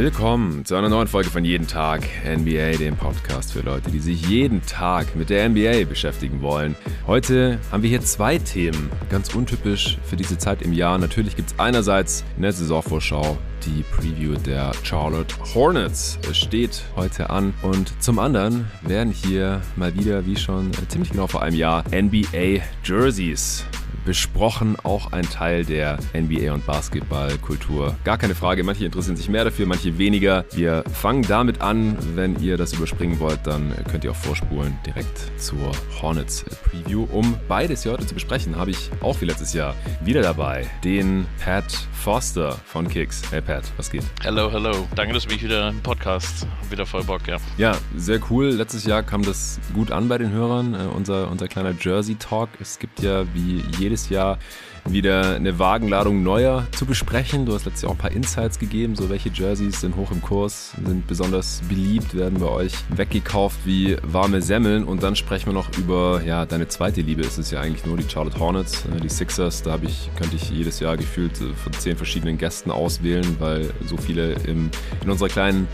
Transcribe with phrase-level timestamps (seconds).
[0.00, 4.26] Willkommen zu einer neuen Folge von Jeden Tag NBA, dem Podcast für Leute, die sich
[4.26, 6.74] jeden Tag mit der NBA beschäftigen wollen.
[7.06, 10.96] Heute haben wir hier zwei Themen, ganz untypisch für diese Zeit im Jahr.
[10.96, 17.28] Natürlich gibt es einerseits in der Saisonvorschau die Preview der Charlotte Hornets Es steht heute
[17.28, 21.84] an und zum anderen werden hier mal wieder, wie schon ziemlich genau vor einem Jahr,
[21.92, 23.66] NBA Jerseys
[24.04, 27.96] besprochen, auch ein Teil der NBA- und Basketballkultur.
[28.04, 30.44] Gar keine Frage, manche interessieren sich mehr dafür, manche weniger.
[30.52, 31.96] Wir fangen damit an.
[32.14, 37.06] Wenn ihr das überspringen wollt, dann könnt ihr auch vorspulen direkt zur Hornets Preview.
[37.12, 41.26] Um beides hier heute zu besprechen, habe ich auch wie letztes Jahr wieder dabei den
[41.42, 43.22] Pat Foster von Kicks.
[43.30, 44.04] Hey Pat, was geht?
[44.22, 44.86] Hello, hello.
[44.94, 47.36] Danke, dass du mich wieder im Podcast wieder voll Bock, ja.
[47.58, 48.46] Ja, sehr cool.
[48.46, 52.48] Letztes Jahr kam das gut an bei den Hörern, äh, unser, unser kleiner Jersey Talk.
[52.60, 54.38] Es gibt ja wie jedes Jahr
[54.88, 57.46] wieder eine Wagenladung neuer zu besprechen.
[57.46, 60.20] Du hast letztes Jahr auch ein paar Insights gegeben, so welche Jerseys sind hoch im
[60.20, 64.84] Kurs, sind besonders beliebt, werden bei euch weggekauft wie warme Semmeln.
[64.84, 67.96] Und dann sprechen wir noch über, ja, deine zweite Liebe ist es ja eigentlich nur
[67.96, 69.62] die Charlotte Hornets, äh, die Sixers.
[69.62, 73.96] Da ich, könnte ich jedes Jahr gefühlt äh, von zehn verschiedenen Gästen auswählen, weil so
[73.96, 74.70] viele im,
[75.02, 75.68] in unserer kleinen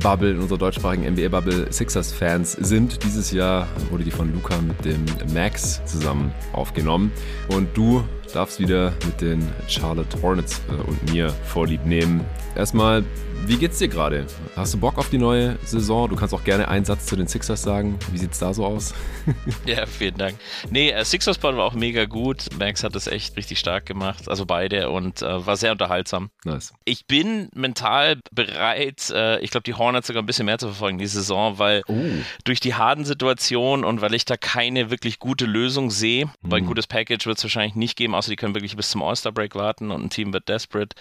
[0.00, 3.02] Bubble, in unserer deutschsprachigen NBA-Bubble Sixers-Fans sind.
[3.02, 7.10] Dieses Jahr wurde die von Luca mit dem Max zusammen aufgenommen.
[7.48, 12.24] Und du darfst wieder mit den Charlotte Hornets äh, und mir Vorlieb nehmen.
[12.56, 13.04] Erstmal
[13.46, 14.26] wie geht's dir gerade?
[14.56, 16.10] Hast du Bock auf die neue Saison?
[16.10, 17.98] Du kannst auch gerne einen Satz zu den Sixers sagen.
[18.12, 18.92] Wie sieht's da so aus?
[19.64, 20.36] ja, vielen Dank.
[20.70, 22.44] Nee, äh, Sixers Ball war auch mega gut.
[22.58, 26.30] Max hat das echt richtig stark gemacht, also beide und äh, war sehr unterhaltsam.
[26.44, 26.74] Nice.
[26.84, 30.98] Ich bin mental bereit, äh, ich glaube, die Hornets sogar ein bisschen mehr zu verfolgen
[30.98, 31.94] die Saison, weil oh.
[32.44, 36.30] durch die harten Situationen und weil ich da keine wirklich gute Lösung sehe, mhm.
[36.42, 39.02] weil ein gutes Package wird es wahrscheinlich nicht geben, außer die können wirklich bis zum
[39.02, 40.94] All-Star-Break warten und ein Team wird desperate.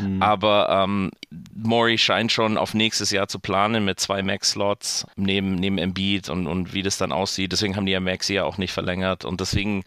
[0.00, 0.22] Mhm.
[0.22, 1.10] Aber ähm,
[1.54, 6.46] Maury scheint schon auf nächstes Jahr zu planen mit zwei Max-Slots neben, neben Embiid und,
[6.46, 7.52] und wie das dann aussieht.
[7.52, 9.84] Deswegen haben die ja Maxi ja auch nicht verlängert und deswegen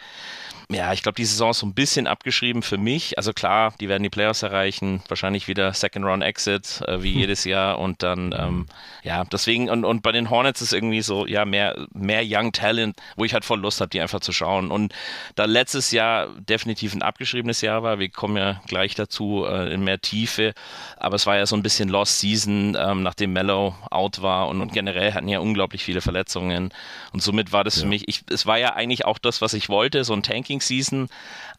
[0.69, 3.17] ja, ich glaube, die Saison ist so ein bisschen abgeschrieben für mich.
[3.17, 7.19] Also klar, die werden die Playoffs erreichen, wahrscheinlich wieder Second Round Exit, äh, wie hm.
[7.19, 7.79] jedes Jahr.
[7.79, 8.65] Und dann, ähm,
[9.03, 12.97] ja, deswegen, und, und bei den Hornets ist irgendwie so, ja, mehr, mehr Young Talent,
[13.15, 14.71] wo ich halt voll Lust habe, die einfach zu schauen.
[14.71, 14.93] Und
[15.35, 19.83] da letztes Jahr definitiv ein abgeschriebenes Jahr war, wir kommen ja gleich dazu äh, in
[19.83, 20.53] mehr Tiefe,
[20.97, 24.61] aber es war ja so ein bisschen Lost Season, ähm, nachdem Mellow out war und,
[24.61, 26.73] und generell hatten ja unglaublich viele Verletzungen.
[27.11, 27.81] Und somit war das ja.
[27.81, 30.52] für mich, ich, es war ja eigentlich auch das, was ich wollte, so ein Tanking
[30.59, 31.07] Season.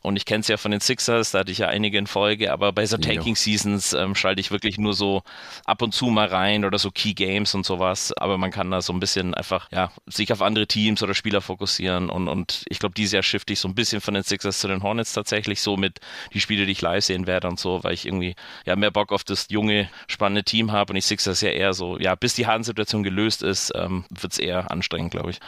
[0.04, 2.52] Und ich kenne es ja von den Sixers, da hatte ich ja einige in Folge,
[2.52, 5.22] aber bei so Tanking Seasons ähm, schalte ich wirklich nur so
[5.64, 8.12] ab und zu mal rein oder so Key Games und sowas.
[8.18, 11.40] Aber man kann da so ein bisschen einfach, ja, sich auf andere Teams oder Spieler
[11.40, 12.10] fokussieren.
[12.10, 14.68] Und, und ich glaube, dieses Jahr shifte ich so ein bisschen von den Sixers zu
[14.68, 16.00] den Hornets tatsächlich, so mit
[16.34, 18.34] die Spiele, die ich live sehen werde und so, weil ich irgendwie
[18.66, 20.92] ja mehr Bock auf das junge, spannende Team habe.
[20.92, 24.38] Und ich Sixers ja eher so, ja, bis die Hardensituation gelöst ist, ähm, wird es
[24.38, 25.40] eher anstrengend, glaube ich.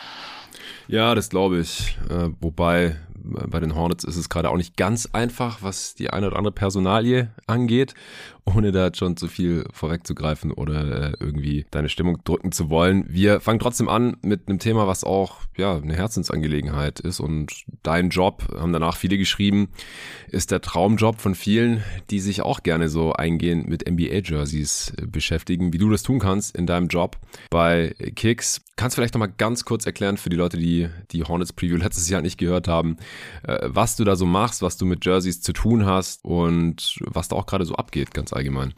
[0.88, 1.96] Ja, das glaube ich.
[2.08, 2.96] Äh, wobei
[3.26, 6.52] bei den Hornets ist es gerade auch nicht ganz einfach, was die eine oder andere
[6.52, 7.94] Personalie angeht
[8.46, 13.04] ohne da schon zu viel vorwegzugreifen oder äh, irgendwie deine Stimmung drücken zu wollen.
[13.08, 18.10] Wir fangen trotzdem an mit einem Thema, was auch ja eine Herzensangelegenheit ist und dein
[18.10, 19.68] Job, haben danach viele geschrieben,
[20.28, 25.72] ist der Traumjob von vielen, die sich auch gerne so eingehend mit NBA-Jerseys äh, beschäftigen,
[25.72, 27.18] wie du das tun kannst in deinem Job
[27.50, 28.62] bei Kicks.
[28.76, 32.10] Kannst du vielleicht nochmal ganz kurz erklären für die Leute, die die Hornets Preview letztes
[32.10, 32.98] Jahr nicht gehört haben,
[33.42, 37.28] äh, was du da so machst, was du mit Jerseys zu tun hast und was
[37.28, 38.74] da auch gerade so abgeht, ganz allgemein.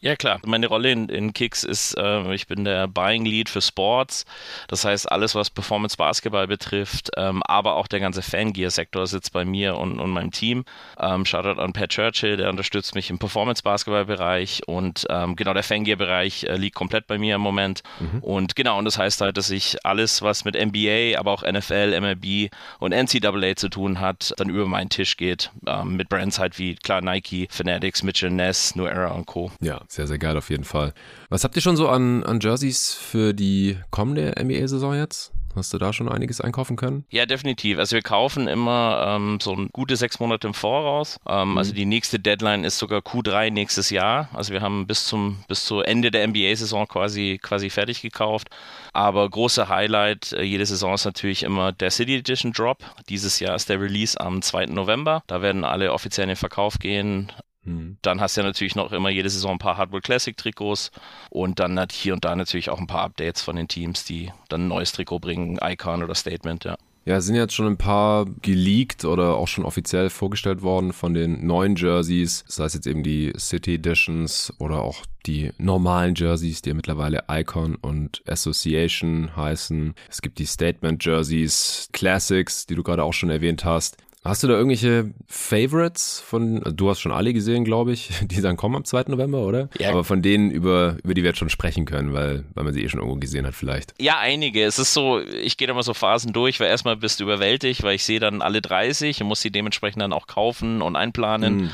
[0.00, 0.40] Ja, klar.
[0.44, 4.24] Meine Rolle in, in Kicks ist, äh, ich bin der Buying Lead für Sports.
[4.68, 9.44] Das heißt, alles, was Performance Basketball betrifft, ähm, aber auch der ganze Fangear-Sektor sitzt bei
[9.44, 10.64] mir und, und meinem Team.
[10.98, 15.62] Ähm, Shoutout an Pat Churchill, der unterstützt mich im Performance Basketball-Bereich und ähm, genau der
[15.62, 17.82] Fangear-Bereich äh, liegt komplett bei mir im Moment.
[18.00, 18.20] Mhm.
[18.20, 21.98] Und genau, und das heißt halt, dass ich alles, was mit NBA, aber auch NFL,
[22.00, 25.50] MLB und NCAA zu tun hat, dann über meinen Tisch geht.
[25.66, 29.50] Ähm, mit Brands halt wie, klar, Nike, Fanatics, Mitchell Ness, New Era und Co.
[29.66, 30.94] Ja, sehr, sehr geil auf jeden Fall.
[31.28, 35.32] Was habt ihr schon so an, an Jerseys für die kommende NBA-Saison jetzt?
[35.56, 37.04] Hast du da schon einiges einkaufen können?
[37.10, 37.78] Ja, definitiv.
[37.78, 41.18] Also wir kaufen immer ähm, so ein gute sechs Monate im Voraus.
[41.26, 41.58] Ähm, mhm.
[41.58, 44.28] Also die nächste Deadline ist sogar Q3 nächstes Jahr.
[44.34, 48.50] Also wir haben bis zum bis zu Ende der NBA-Saison quasi quasi fertig gekauft.
[48.92, 52.84] Aber große Highlight äh, jede Saison ist natürlich immer der City Edition Drop.
[53.08, 54.66] Dieses Jahr ist der Release am 2.
[54.66, 55.22] November.
[55.26, 57.32] Da werden alle offiziell in den Verkauf gehen.
[57.66, 57.98] Mhm.
[58.02, 60.90] Dann hast du ja natürlich noch immer jede Saison ein paar Hardware Classic Trikots
[61.30, 64.32] und dann hat hier und da natürlich auch ein paar Updates von den Teams, die
[64.48, 66.76] dann ein neues Trikot bringen, Icon oder Statement, ja.
[67.06, 71.46] Ja, sind jetzt schon ein paar geleakt oder auch schon offiziell vorgestellt worden von den
[71.46, 76.70] neuen Jerseys, sei es jetzt eben die City Editions oder auch die normalen Jerseys, die
[76.70, 79.94] ja mittlerweile Icon und Association heißen.
[80.10, 83.98] Es gibt die Statement Jerseys, Classics, die du gerade auch schon erwähnt hast.
[84.28, 88.40] Hast du da irgendwelche Favorites von, also du hast schon alle gesehen, glaube ich, die
[88.40, 89.04] dann kommen am 2.
[89.08, 89.68] November, oder?
[89.78, 89.90] Ja.
[89.90, 92.82] Aber von denen, über, über die wir jetzt schon sprechen können, weil, weil man sie
[92.82, 93.94] eh schon irgendwo gesehen hat vielleicht.
[94.00, 94.64] Ja, einige.
[94.64, 97.82] Es ist so, ich gehe da mal so Phasen durch, weil erstmal bist du überwältigt,
[97.82, 101.56] weil ich sehe dann alle 30 und muss sie dementsprechend dann auch kaufen und einplanen.
[101.56, 101.70] Mhm.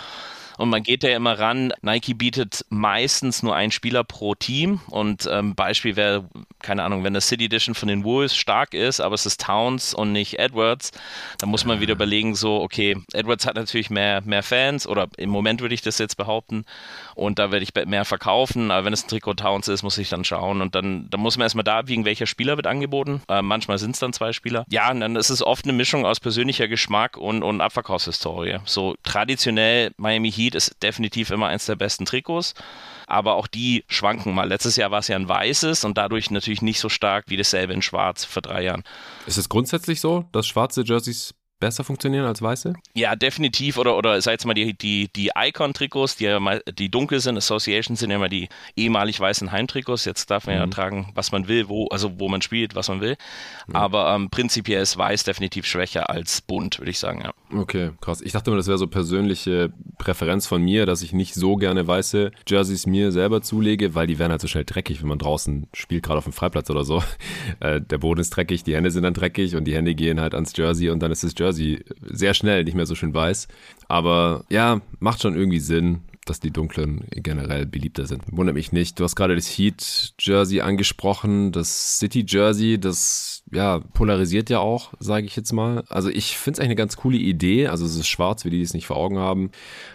[0.59, 4.81] Und man geht ja immer ran, Nike bietet meistens nur einen Spieler pro Team.
[4.89, 6.29] Und ähm, Beispiel wäre,
[6.61, 9.95] keine Ahnung, wenn der City Edition von den Wolves stark ist, aber es ist Towns
[9.95, 10.93] und nicht Edwards,
[11.39, 15.31] dann muss man wieder überlegen, so, okay, Edwards hat natürlich mehr, mehr Fans oder im
[15.31, 16.65] Moment würde ich das jetzt behaupten
[17.15, 20.09] und da werde ich mehr verkaufen, aber wenn es ein Trikot Towns ist, muss ich
[20.09, 23.23] dann schauen und dann, dann muss man erstmal da abwiegen, welcher Spieler wird angeboten.
[23.29, 24.65] Äh, manchmal sind es dann zwei Spieler.
[24.71, 28.59] Ja, und dann ist es oft eine Mischung aus persönlicher Geschmack und, und Abverkaufshistorie.
[28.65, 32.55] So traditionell Miami Heat ist definitiv immer eins der besten Trikots
[33.13, 34.49] aber auch die schwanken mal.
[34.49, 37.75] Letztes Jahr war es ja ein weißes und dadurch natürlich nicht so stark wie dasselbe
[37.75, 38.85] in schwarz vor drei Jahren.
[39.27, 42.73] Ist es grundsätzlich so, dass schwarze Jerseys besser funktionieren als weiße?
[42.95, 43.79] Ja, definitiv.
[43.79, 47.37] Oder, oder sei jetzt mal die, die, die Icon-Trikots, die ja mal, die dunkel sind,
[47.37, 50.05] Associations sind ja immer die ehemalig weißen Heimtrikots.
[50.05, 50.61] Jetzt darf man mhm.
[50.63, 53.17] ja tragen, was man will, wo, also wo man spielt, was man will.
[53.69, 53.77] Mhm.
[53.77, 57.33] Aber ähm, prinzipiell ist weiß definitiv schwächer als bunt, würde ich sagen, ja.
[57.57, 58.23] Okay, krass.
[58.23, 59.73] Ich dachte immer, das wäre so persönliche
[60.03, 64.19] Präferenz von mir, dass ich nicht so gerne weiße Jerseys mir selber zulege, weil die
[64.19, 67.03] werden halt so schnell dreckig, wenn man draußen spielt, gerade auf dem Freiplatz oder so.
[67.61, 70.35] Äh, der Boden ist dreckig, die Hände sind dann dreckig und die Hände gehen halt
[70.35, 73.49] ans Jersey und dann ist das Jersey Jersey sehr schnell nicht mehr so schön weiß.
[73.89, 78.23] Aber ja, macht schon irgendwie Sinn, dass die dunklen generell beliebter sind.
[78.31, 78.99] Wundert mich nicht.
[78.99, 84.95] Du hast gerade das Heat Jersey angesprochen, das City Jersey, das ja, polarisiert ja auch,
[84.99, 85.85] sage ich jetzt mal.
[85.89, 87.67] Also ich finde es eigentlich eine ganz coole Idee.
[87.67, 89.51] Also es ist schwarz, wie die es nicht vor Augen haben.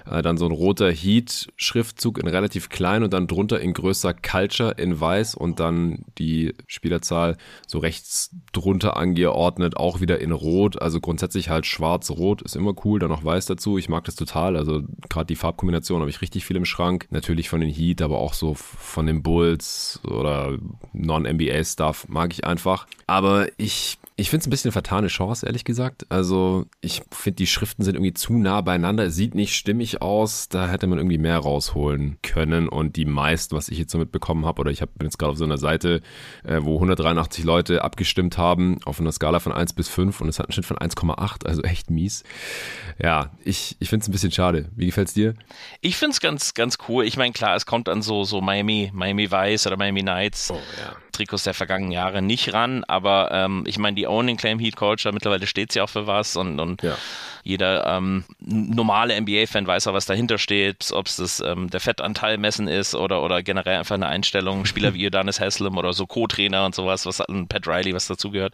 [0.06, 4.76] Äh, dann so ein roter Heat-Schriftzug in relativ klein und dann drunter in größer Culture
[4.78, 10.80] in weiß und dann die Spielerzahl so rechts drunter angeordnet, auch wieder in rot.
[10.82, 13.78] Also grundsätzlich halt schwarz-rot ist immer cool, dann noch weiß dazu.
[13.78, 14.56] Ich mag das total.
[14.56, 17.08] Also gerade die Farbkombination habe ich richtig viel im Schrank.
[17.10, 20.58] Natürlich von den Heat, aber auch so von den Bulls oder
[20.94, 22.88] Non-NBA-Stuff mag ich einfach.
[23.08, 26.08] Aber ich, ich finde es ein bisschen eine vertane Chance, ehrlich gesagt.
[26.10, 29.06] Also ich finde, die Schriften sind irgendwie zu nah beieinander.
[29.06, 30.50] Es sieht nicht stimmig aus.
[30.50, 32.68] Da hätte man irgendwie mehr rausholen können.
[32.68, 35.34] Und die meisten, was ich jetzt so mitbekommen habe, oder ich hab, bin jetzt gerade
[35.34, 36.02] auf so einer Seite,
[36.44, 40.40] äh, wo 183 Leute abgestimmt haben, auf einer Skala von 1 bis 5 und es
[40.40, 42.24] hat einen Schnitt von 1,8, also echt mies.
[42.98, 44.70] Ja, ich, ich finde es ein bisschen schade.
[44.76, 45.36] Wie gefällt es dir?
[45.82, 47.06] Ich finde es ganz, ganz cool.
[47.06, 50.50] Ich meine, klar, es kommt an so, so Miami, Miami Vice oder Miami Knights.
[50.50, 50.96] Oh, ja.
[51.18, 55.14] Trikots der vergangenen Jahre nicht ran, aber ähm, ich meine, die Owning Claim Heat Culture,
[55.14, 56.98] mittlerweile steht sie auch für was und, und ja.
[57.44, 62.38] jeder ähm, normale NBA-Fan weiß auch, was dahinter steht, ob es das ähm, der Fettanteil
[62.38, 66.66] messen ist oder, oder generell einfach eine Einstellung, Spieler wie Udonis Haslam oder so Co-Trainer
[66.66, 68.54] und sowas, was Pat Riley, was dazugehört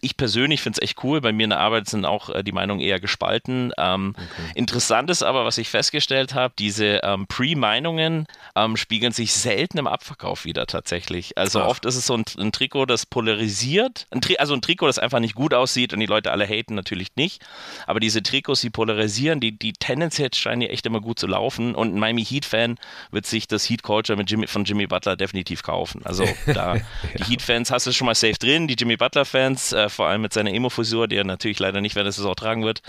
[0.00, 1.20] ich persönlich finde es echt cool.
[1.20, 3.72] Bei mir in der Arbeit sind auch äh, die Meinungen eher gespalten.
[3.78, 4.52] Ähm, okay.
[4.54, 9.86] Interessant ist aber, was ich festgestellt habe, diese ähm, Pre-Meinungen ähm, spiegeln sich selten im
[9.86, 11.36] Abverkauf wieder tatsächlich.
[11.38, 11.68] Also Ach.
[11.68, 14.06] oft ist es so ein, ein Trikot, das polarisiert.
[14.10, 17.16] Ein also ein Trikot, das einfach nicht gut aussieht und die Leute alle haten natürlich
[17.16, 17.44] nicht.
[17.86, 21.74] Aber diese Trikots, die polarisieren, die, die tendenziell scheinen ja echt immer gut zu laufen.
[21.74, 22.78] Und ein Miami Heat-Fan
[23.10, 26.02] wird sich das Heat Culture mit Jimmy, von Jimmy Butler definitiv kaufen.
[26.04, 26.82] Also da, ja.
[27.18, 30.32] die Heat-Fans hast du schon mal safe drin, die Jimmy Butler-Fans äh, vor allem mit
[30.32, 32.82] seiner Emo-Frisur, die er natürlich leider nicht während der Saison tragen wird.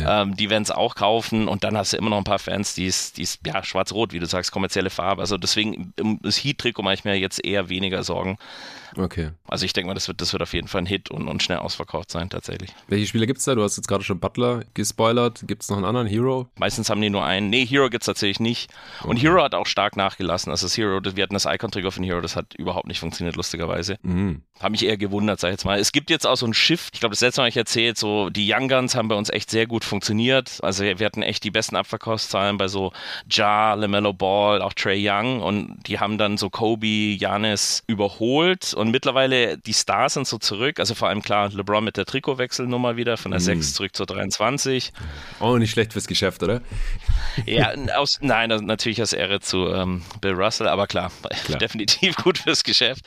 [0.00, 0.22] Ja.
[0.22, 2.74] Ähm, die werden es auch kaufen und dann hast du immer noch ein paar Fans,
[2.74, 5.22] die ist, ja, schwarz-rot, wie du sagst, kommerzielle Farbe.
[5.22, 8.38] Also deswegen, um das Heat-Trikot mache ich mir jetzt eher weniger Sorgen.
[8.96, 9.30] Okay.
[9.46, 11.42] Also ich denke mal, das wird, das wird auf jeden Fall ein Hit und, und
[11.42, 12.70] schnell ausverkauft sein, tatsächlich.
[12.88, 13.54] Welche Spieler gibt es da?
[13.54, 15.44] Du hast jetzt gerade schon Butler gespoilert.
[15.46, 16.48] Gibt es noch einen anderen Hero?
[16.58, 17.50] Meistens haben die nur einen.
[17.50, 18.70] Nee, Hero gibt es tatsächlich nicht.
[19.02, 19.28] Und okay.
[19.28, 20.50] Hero hat auch stark nachgelassen.
[20.50, 23.98] Also das Hero, wir hatten das Icon-Trigger von Hero, das hat überhaupt nicht funktioniert, lustigerweise.
[24.02, 24.42] Mhm.
[24.60, 25.78] Habe mich eher gewundert, sag ich jetzt mal.
[25.78, 26.94] Es gibt jetzt auch so ein Shift.
[26.94, 29.30] Ich glaube, das letzte Mal habe ich erzählt, so die Young Guns haben bei uns
[29.30, 30.58] echt sehr gut funktioniert.
[30.62, 32.92] Also wir hatten echt die besten Abverkaufszahlen bei so
[33.30, 38.83] Ja, LaMelo Ball, auch Trey Young und die haben dann so Kobe, Janis überholt und
[38.90, 40.80] mittlerweile die Stars sind so zurück.
[40.80, 43.44] Also vor allem klar, LeBron mit der Trikotwechselnummer wieder von der mhm.
[43.44, 44.92] 6 zurück zur 23.
[45.40, 46.60] Oh, nicht schlecht fürs Geschäft, oder?
[47.46, 51.10] Ja, aus, nein, natürlich aus Ehre zu ähm, Bill Russell, aber klar,
[51.44, 53.04] klar, definitiv gut fürs Geschäft.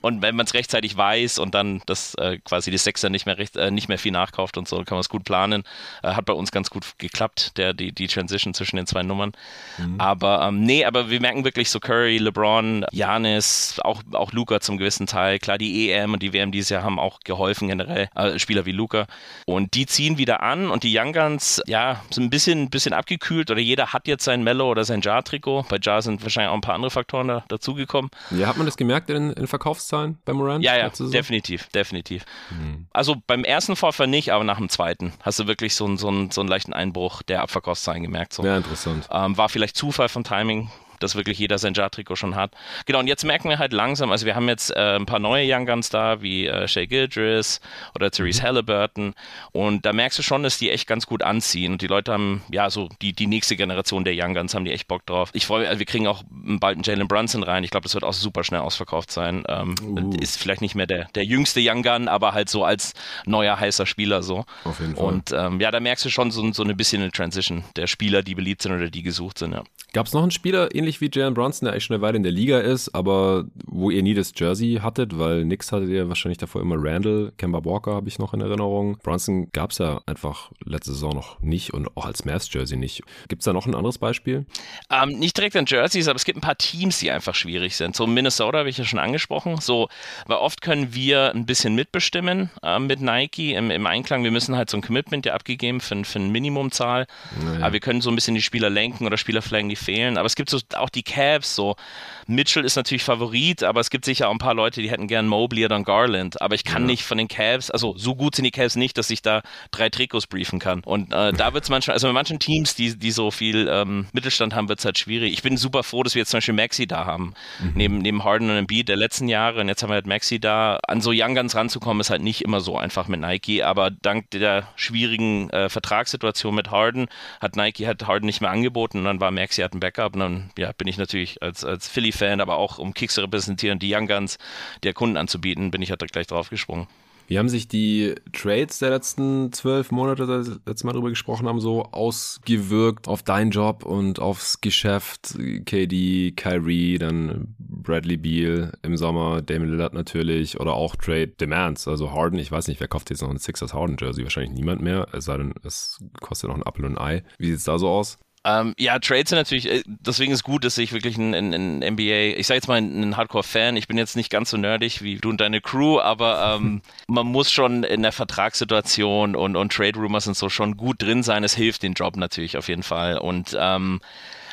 [0.00, 3.38] Und wenn man es rechtzeitig weiß und dann das äh, quasi die Sechser nicht mehr
[3.38, 5.64] recht, äh, nicht mehr viel nachkauft und so, kann man es gut planen.
[6.02, 9.32] Äh, hat bei uns ganz gut geklappt, der, die, die Transition zwischen den zwei Nummern.
[9.78, 10.00] Mhm.
[10.00, 14.78] Aber ähm, nee, aber wir merken wirklich so Curry, LeBron, Janis, auch, auch Luca zum
[14.78, 15.38] gewissen Teil.
[15.38, 18.72] Klar, die EM und die WM dieses Jahr haben auch geholfen generell, äh, Spieler wie
[18.72, 19.06] Luca.
[19.46, 23.50] Und die ziehen wieder an und die Young Guns, ja, sind ein bisschen, bisschen abgekühlt
[23.50, 25.66] oder jeder hat jetzt sein Mellow oder sein Jar-Trikot.
[25.68, 28.10] Bei Jar sind wahrscheinlich auch ein paar andere Faktoren da, dazugekommen.
[28.30, 30.64] Ja, hat man das gemerkt in, in Verkaufszahlen bei Morant?
[30.64, 32.24] Ja, ja, definitiv, definitiv.
[32.50, 32.86] Mhm.
[32.92, 36.12] Also beim ersten Vorfall nicht, aber nach dem zweiten hast du wirklich so, einen, so,
[36.30, 38.32] so einen leichten Einbruch der Abverkaufszahlen gemerkt.
[38.32, 38.44] So.
[38.44, 39.08] Ja, interessant.
[39.10, 40.70] Ähm, war vielleicht Zufall vom Timing,
[41.02, 42.52] dass wirklich jeder sein Jar-Trikot schon hat.
[42.86, 45.44] Genau, und jetzt merken wir halt langsam, also wir haben jetzt äh, ein paar neue
[45.46, 47.60] Young Guns da, wie äh, Shay Gildris
[47.94, 48.46] oder Therese mhm.
[48.46, 49.14] Halliburton
[49.52, 52.42] und da merkst du schon, dass die echt ganz gut anziehen und die Leute haben,
[52.50, 55.30] ja, so die, die nächste Generation der Young Guns haben die echt Bock drauf.
[55.32, 58.04] Ich freue also wir kriegen auch bald einen Jalen Brunson rein, ich glaube, das wird
[58.04, 59.44] auch super schnell ausverkauft sein.
[59.48, 60.10] Ähm, uh.
[60.20, 62.92] Ist vielleicht nicht mehr der, der jüngste Young Gun, aber halt so als
[63.26, 64.44] neuer heißer Spieler so.
[64.64, 65.04] Auf jeden Fall.
[65.04, 68.22] Und ähm, ja, da merkst du schon so, so ein bisschen eine Transition der Spieler,
[68.22, 69.62] die beliebt sind oder die gesucht sind, ja.
[69.92, 72.22] Gab es noch einen Spieler, ähnlich wie Jalen Bronson, der eigentlich schon eine Weile in
[72.22, 76.38] der Liga ist, aber wo ihr nie das Jersey hattet, weil nix hattet ihr wahrscheinlich
[76.38, 78.98] davor immer Randall, Kemba Walker habe ich noch in Erinnerung.
[79.02, 83.02] Bronson gab es ja einfach letzte Saison noch nicht und auch als Mavs-Jersey nicht.
[83.28, 84.46] Gibt es da noch ein anderes Beispiel?
[84.90, 87.96] Ähm, nicht direkt an Jerseys, aber es gibt ein paar Teams, die einfach schwierig sind.
[87.96, 89.58] So Minnesota habe ich ja schon angesprochen.
[89.60, 89.88] So,
[90.26, 94.24] weil oft können wir ein bisschen mitbestimmen äh, mit Nike im, im, Einklang.
[94.24, 97.06] Wir müssen halt so ein Commitment ja abgegeben für, für eine Minimumzahl.
[97.44, 97.64] Naja.
[97.64, 100.16] Aber wir können so ein bisschen die Spieler lenken oder Spieler flaggen, die fehlen.
[100.16, 101.76] Aber es gibt so auch die Cavs, so
[102.26, 105.26] Mitchell ist natürlich Favorit, aber es gibt sicher auch ein paar Leute, die hätten gern
[105.26, 106.40] Mobley oder Garland.
[106.40, 106.86] Aber ich kann ja.
[106.86, 109.88] nicht von den Cavs, also so gut sind die Cavs nicht, dass ich da drei
[109.88, 110.80] Trikots briefen kann.
[110.84, 114.06] Und äh, da wird es manchmal, also bei manchen Teams, die, die so viel ähm,
[114.12, 115.32] Mittelstand haben, wird es halt schwierig.
[115.32, 117.34] Ich bin super froh, dass wir jetzt zum Beispiel Maxi da haben.
[117.60, 117.72] Mhm.
[117.74, 119.60] Neben, neben Harden und Embiid der letzten Jahre.
[119.60, 120.78] Und jetzt haben wir halt Maxi da.
[120.86, 123.62] An so Young Guns ranzukommen, ist halt nicht immer so einfach mit Nike.
[123.62, 127.06] Aber dank der schwierigen äh, Vertragssituation mit Harden
[127.40, 128.98] hat Nike halt Harden nicht mehr angeboten.
[128.98, 130.14] Und dann war Maxi halt ein Backup.
[130.14, 133.78] Und dann ja, bin ich natürlich als, als Philly-Fan, aber auch um Kicks zu repräsentieren,
[133.78, 134.38] die Young Guns
[134.82, 136.86] der Kunden anzubieten, bin ich halt gleich drauf gesprungen.
[137.28, 141.48] Wie haben sich die Trades der letzten zwölf Monate, da wir letztes Mal drüber gesprochen
[141.48, 145.38] haben, so ausgewirkt auf deinen Job und aufs Geschäft?
[145.64, 152.12] KD, Kyrie, dann Bradley Beal im Sommer, Damon Lillard natürlich oder auch Trade Demands, also
[152.12, 152.38] Harden.
[152.38, 154.24] Ich weiß nicht, wer kauft jetzt noch ein Sixers Harden Jersey?
[154.24, 157.22] Wahrscheinlich niemand mehr, es sei denn, es kostet noch ein Apfel und ein Ei.
[157.38, 158.18] Wie sieht es da so aus?
[158.44, 161.94] Ähm, ja, Trades sind natürlich, äh, deswegen ist gut, dass ich wirklich ein, ein, ein
[161.94, 165.16] NBA, ich sage jetzt mal ein Hardcore-Fan, ich bin jetzt nicht ganz so nerdig wie
[165.16, 170.26] du und deine Crew, aber ähm, man muss schon in der Vertragssituation und, und Trade-Rumors
[170.26, 171.44] und so schon gut drin sein.
[171.44, 173.18] Es hilft den Job natürlich auf jeden Fall.
[173.18, 174.00] Und ähm,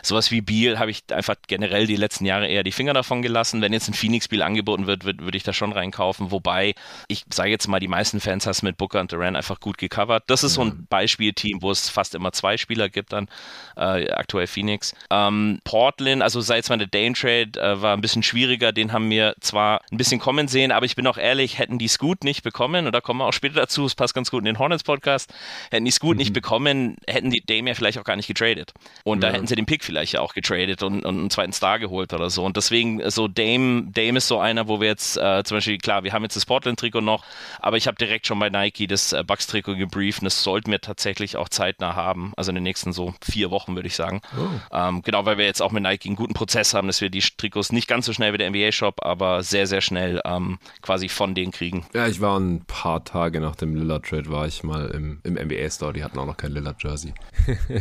[0.02, 3.62] sowas wie Beal habe ich einfach generell die letzten Jahre eher die Finger davon gelassen.
[3.62, 6.32] Wenn jetzt ein Phoenix-Spiel angeboten wird, würde würd ich da schon reinkaufen.
[6.32, 6.74] Wobei,
[7.08, 10.24] ich sage jetzt mal, die meisten Fans hast mit Booker und Durant einfach gut gecovert.
[10.28, 13.28] Das ist so ein Beispielteam, wo es fast immer zwei Spieler gibt dann,
[13.78, 14.94] äh, aktuell Phoenix.
[15.10, 19.36] Ähm, Portland, also seit zwar der Dane-Trade äh, war ein bisschen schwieriger, den haben wir
[19.40, 22.86] zwar ein bisschen kommen sehen, aber ich bin auch ehrlich, hätten die Scoot nicht bekommen,
[22.86, 25.34] und da kommen wir auch später dazu, es passt ganz gut in den Hornets-Podcast,
[25.72, 26.20] hätten die Scoot mhm.
[26.20, 28.74] nicht bekommen, hätten die Dame ja vielleicht auch gar nicht getradet.
[29.04, 29.30] Und ja.
[29.30, 32.14] da hätten sie den Pick vielleicht ja auch getradet und, und, einen zweiten Star geholt
[32.14, 32.46] oder so.
[32.46, 36.04] Und deswegen, so Dame, Dame ist so einer, wo wir jetzt äh, zum Beispiel, klar,
[36.04, 37.24] wir haben jetzt das Portland-Trikot noch,
[37.60, 40.80] aber ich habe direkt schon bei Nike das äh, Bucks-Trikot gebrieft und das sollten wir
[40.80, 42.34] tatsächlich auch zeitnah haben.
[42.38, 44.22] Also in den nächsten so vier Wochen, würde ich sagen.
[44.38, 44.76] Oh.
[44.78, 47.22] Ähm, genau, weil wir jetzt auch mit Nike einen guten Prozess haben, dass wir die
[47.22, 51.34] Trikots nicht ganz so schnell wie der NBA-Shop, aber sehr, sehr schnell ähm, quasi von
[51.34, 51.86] denen kriegen.
[51.96, 55.94] Ja, ich war ein paar Tage nach dem Lillard-Trade, war ich mal im, im NBA-Store,
[55.94, 57.14] die hatten auch noch kein Lillard-Jersey.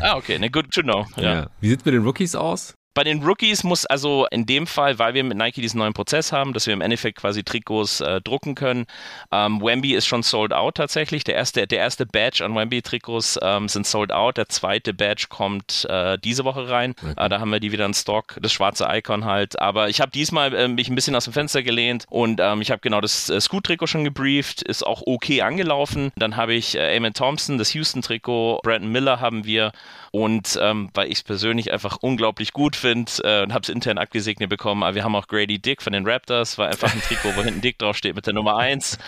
[0.01, 1.07] ah, okay, ne, good to know.
[1.17, 1.23] Ja.
[1.23, 1.47] ja.
[1.61, 2.78] Wie sieht es mit den Rookies aus?
[2.99, 6.33] Bei den Rookies muss also in dem Fall, weil wir mit Nike diesen neuen Prozess
[6.33, 8.87] haben, dass wir im Endeffekt quasi Trikots äh, drucken können.
[9.31, 11.23] Ähm, Wemby ist schon sold out tatsächlich.
[11.23, 14.37] Der erste, der erste Badge an Wemby-Trikots ähm, sind sold out.
[14.37, 16.97] Der zweite Badge kommt äh, diese Woche rein.
[17.01, 17.15] Okay.
[17.25, 19.61] Äh, da haben wir die wieder in Stock, das schwarze Icon halt.
[19.61, 22.73] Aber ich habe diesmal äh, mich ein bisschen aus dem Fenster gelehnt und ähm, ich
[22.73, 26.11] habe genau das äh, Scoot-Trikot schon gebrieft, ist auch okay angelaufen.
[26.17, 29.71] Dann habe ich äh, Eamon Thompson, das Houston-Trikot, Brandon Miller haben wir
[30.11, 33.99] und ähm, weil ich es persönlich einfach unglaublich gut finde äh, und habe es intern
[33.99, 37.37] abgesegnet bekommen, aber wir haben auch Grady Dick von den Raptors, war einfach ein Trikot,
[37.37, 38.99] wo hinten Dick draufsteht mit der Nummer 1.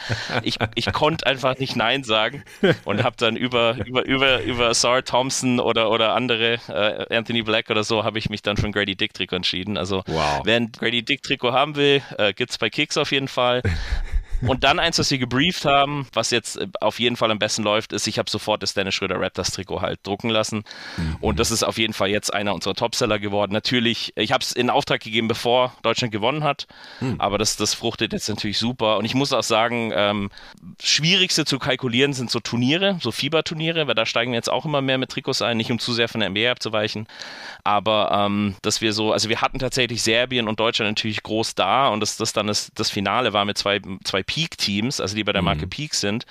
[0.43, 2.45] Ich, ich konnte einfach nicht Nein sagen
[2.85, 7.71] und habe dann über, über, über, über Sar Thompson oder, oder andere, äh, Anthony Black
[7.71, 9.77] oder so, habe ich mich dann für ein Grady Dick Trikot entschieden.
[9.77, 10.43] Also wow.
[10.45, 13.63] wer ein Grady Dick Trikot haben will, äh, gibt es bei Kicks auf jeden Fall.
[14.43, 17.63] Und dann eins, was wir gebrieft haben, was jetzt äh, auf jeden Fall am besten
[17.63, 20.65] läuft, ist, ich habe sofort das Dennis Schröder Raptors Trikot halt drucken lassen.
[20.97, 21.17] Mhm.
[21.21, 23.53] Und das ist auf jeden Fall jetzt einer unserer Topseller geworden.
[23.53, 26.67] Natürlich, ich habe es in Auftrag gegeben, bevor Deutschland gewonnen hat,
[27.01, 27.17] mhm.
[27.19, 28.99] aber das, das fruchtet jetzt natürlich super.
[28.99, 30.31] Und ich muss auch sagen, ähm,
[30.83, 34.81] schwierigste zu kalkulieren sind so Turniere, so Fieberturniere, weil da steigen wir jetzt auch immer
[34.81, 37.07] mehr mit Trikots ein, nicht um zu sehr von der NBA abzuweichen,
[37.65, 41.89] aber ähm, dass wir so, also wir hatten tatsächlich Serbien und Deutschland natürlich groß da
[41.89, 45.33] und das, das dann das, das Finale war mit zwei, zwei Peak-Teams, also die bei
[45.33, 45.71] der Marke mhm.
[45.71, 46.25] Peak sind.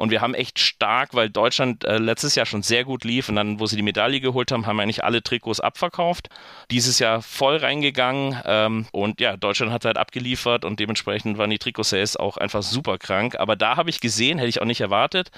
[0.00, 3.36] Und wir haben echt stark, weil Deutschland äh, letztes Jahr schon sehr gut lief und
[3.36, 6.30] dann, wo sie die Medaille geholt haben, haben wir eigentlich alle Trikots abverkauft.
[6.70, 11.58] Dieses Jahr voll reingegangen ähm, und ja, Deutschland hat halt abgeliefert und dementsprechend waren die
[11.58, 13.36] Trikotsales auch einfach super krank.
[13.38, 15.30] Aber da habe ich gesehen, hätte ich auch nicht erwartet.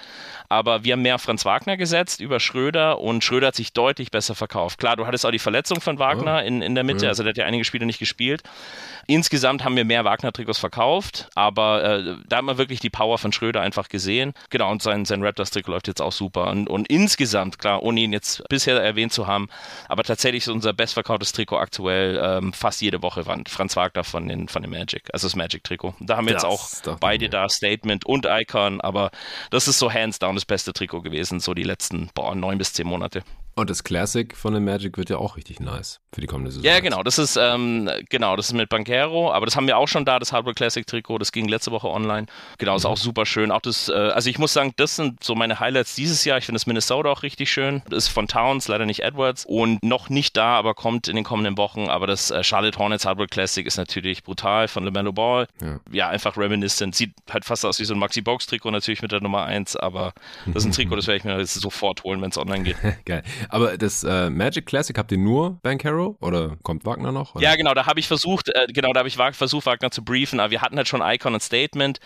[0.49, 4.13] Aber wir haben mehr auf Franz Wagner gesetzt über Schröder und Schröder hat sich deutlich
[4.13, 4.79] besser verkauft.
[4.79, 6.47] Klar, du hattest auch die Verletzung von Wagner oh.
[6.47, 7.09] in, in der Mitte, ja.
[7.09, 8.45] also der hat ja einige Spiele nicht gespielt.
[9.09, 13.33] Insgesamt haben wir mehr Wagner-Trikots verkauft, aber äh, da haben wir wirklich die Power von
[13.33, 14.35] Schröder einfach gesehen.
[14.53, 16.49] Genau, und sein, sein Raptors-Trikot läuft jetzt auch super.
[16.49, 19.49] Und, und insgesamt, klar, ohne ihn jetzt bisher erwähnt zu haben,
[19.89, 24.49] aber tatsächlich ist unser bestverkauftes Trikot aktuell ähm, fast jede Woche Franz Wagner von den,
[24.49, 25.95] von den Magic, also das Magic-Trikot.
[26.01, 29.11] Da haben wir das jetzt auch beide da, Statement und Icon, aber
[29.49, 32.75] das ist so hands down das beste Trikot gewesen, so die letzten boah, neun bis
[32.75, 33.23] zehn Monate.
[33.55, 36.65] Und das Classic von dem Magic wird ja auch richtig nice für die kommende Saison.
[36.65, 37.03] Ja, genau.
[37.03, 40.19] Das ist ähm, genau, das ist mit Bankero, aber das haben wir auch schon da,
[40.19, 41.19] das Hardware Classic Trikot.
[41.19, 42.27] Das ging letzte Woche online.
[42.57, 42.91] Genau, ist mhm.
[42.91, 43.51] auch super schön.
[43.51, 46.39] Auch das, äh, also ich muss sagen, das sind so meine Highlights dieses Jahr.
[46.39, 47.83] Ich finde das Minnesota auch richtig schön.
[47.91, 51.25] Das ist von Towns, leider nicht Edwards und noch nicht da, aber kommt in den
[51.25, 51.89] kommenden Wochen.
[51.89, 55.47] Aber das äh, Charlotte Hornets Hardware Classic ist natürlich brutal von LaMelo Ball.
[55.61, 55.81] Ja.
[55.91, 56.95] ja, einfach reminiscent.
[56.95, 59.77] Sieht halt fast aus wie so ein Maxi Box Trikot natürlich mit der Nummer 1,
[59.77, 60.15] aber
[60.47, 62.77] das ist ein Trikot, das werde ich mir jetzt sofort holen, wenn es online geht.
[63.05, 63.23] Geil.
[63.49, 67.35] Aber das äh, Magic Classic habt ihr nur Bankero oder kommt Wagner noch?
[67.35, 67.45] Oder?
[67.45, 70.41] Ja, genau, da habe ich versucht, äh, genau, da habe ich versucht, Wagner zu briefen,
[70.41, 72.01] aber wir hatten halt schon Icon und Statement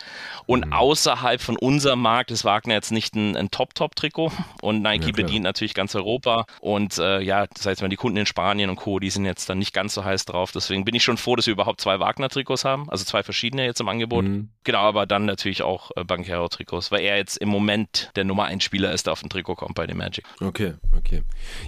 [0.46, 0.72] und mhm.
[0.72, 5.74] außerhalb von unserem Markt ist Wagner jetzt nicht ein, Top-Top-Trikot und Nike ja, bedient natürlich
[5.74, 9.10] ganz Europa und äh, ja, das heißt, wenn die Kunden in Spanien und Co., die
[9.10, 11.52] sind jetzt dann nicht ganz so heiß drauf, deswegen bin ich schon froh, dass wir
[11.52, 14.24] überhaupt zwei Wagner-Trikots haben, also zwei verschiedene jetzt im Angebot.
[14.24, 14.50] Mhm.
[14.64, 18.64] Genau, aber dann natürlich auch äh, Bankero-Trikots, weil er jetzt im Moment der Nummer 1
[18.64, 20.24] Spieler ist, der auf dem Trikot kommt bei den Magic.
[20.40, 21.22] Okay, okay.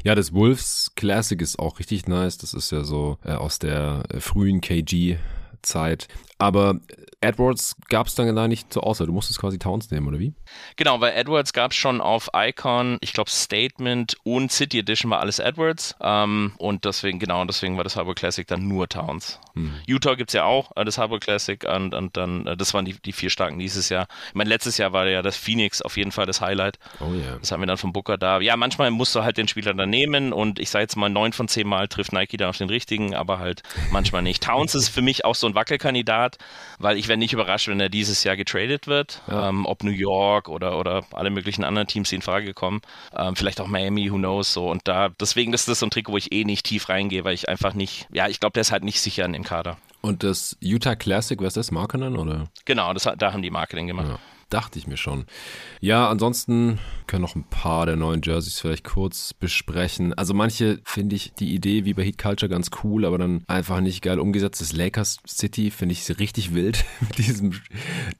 [0.05, 2.39] Ja, das Wolves Classic ist auch richtig nice.
[2.39, 6.09] Das ist ja so äh, aus der äh, frühen KG-Zeit.
[6.39, 6.79] Aber
[7.21, 9.09] Edwards gab es dann gar nicht zur Auswahl.
[9.09, 10.35] Du musstest quasi Towns nehmen, oder wie?
[10.77, 15.19] Genau, weil Edwards gab es schon auf Icon, ich glaube Statement und City Edition war
[15.19, 15.97] alles Edwards.
[16.01, 19.41] Ähm, und deswegen, genau, deswegen war das Harbor Classic dann nur Towns.
[19.55, 19.73] Hm.
[19.87, 22.85] Utah gibt es ja auch, äh, das Harbor Classic und, und dann, äh, das waren
[22.85, 24.07] die, die vier starken dieses Jahr.
[24.29, 26.79] Ich meine, letztes Jahr war ja das Phoenix auf jeden Fall das Highlight.
[27.01, 27.19] Oh ja.
[27.19, 27.39] Yeah.
[27.41, 28.41] Das haben wir dann vom Booker da.
[28.41, 31.33] Ja, manchmal musst du halt den Spieler dann nehmen und ich sage jetzt mal, neun
[31.33, 34.43] von zehn Mal trifft Nike dann auf den richtigen, aber halt manchmal nicht.
[34.43, 36.28] Towns ist für mich auch so ein Wackelkandidat,
[36.79, 39.23] weil ich wäre nicht überrascht, wenn er dieses Jahr getradet wird.
[39.29, 39.49] Ja.
[39.49, 42.81] Ähm, ob New York oder, oder alle möglichen anderen Teams, die in Frage kommen.
[43.17, 44.69] Ähm, vielleicht auch Miami, who knows so.
[44.71, 47.35] Und da, deswegen ist das so ein Trikot, wo ich eh nicht tief reingehe, weil
[47.35, 49.77] ich einfach nicht, ja, ich glaube, der ist halt nicht sicher in dem Kader.
[50.01, 52.49] Und das Utah Classic, was ist das, Marketing oder?
[52.65, 54.09] Genau, das, da haben die Marketing gemacht.
[54.09, 54.19] Ja.
[54.51, 55.27] Dachte ich mir schon.
[55.81, 60.15] Ja, ansonsten können noch ein paar der neuen Jerseys vielleicht kurz besprechen.
[60.15, 63.81] Also manche finde ich die Idee wie bei Heat Culture ganz cool, aber dann einfach
[63.81, 64.63] nicht geil umgesetzt.
[64.63, 67.53] Das Lakers City finde ich richtig wild mit diesem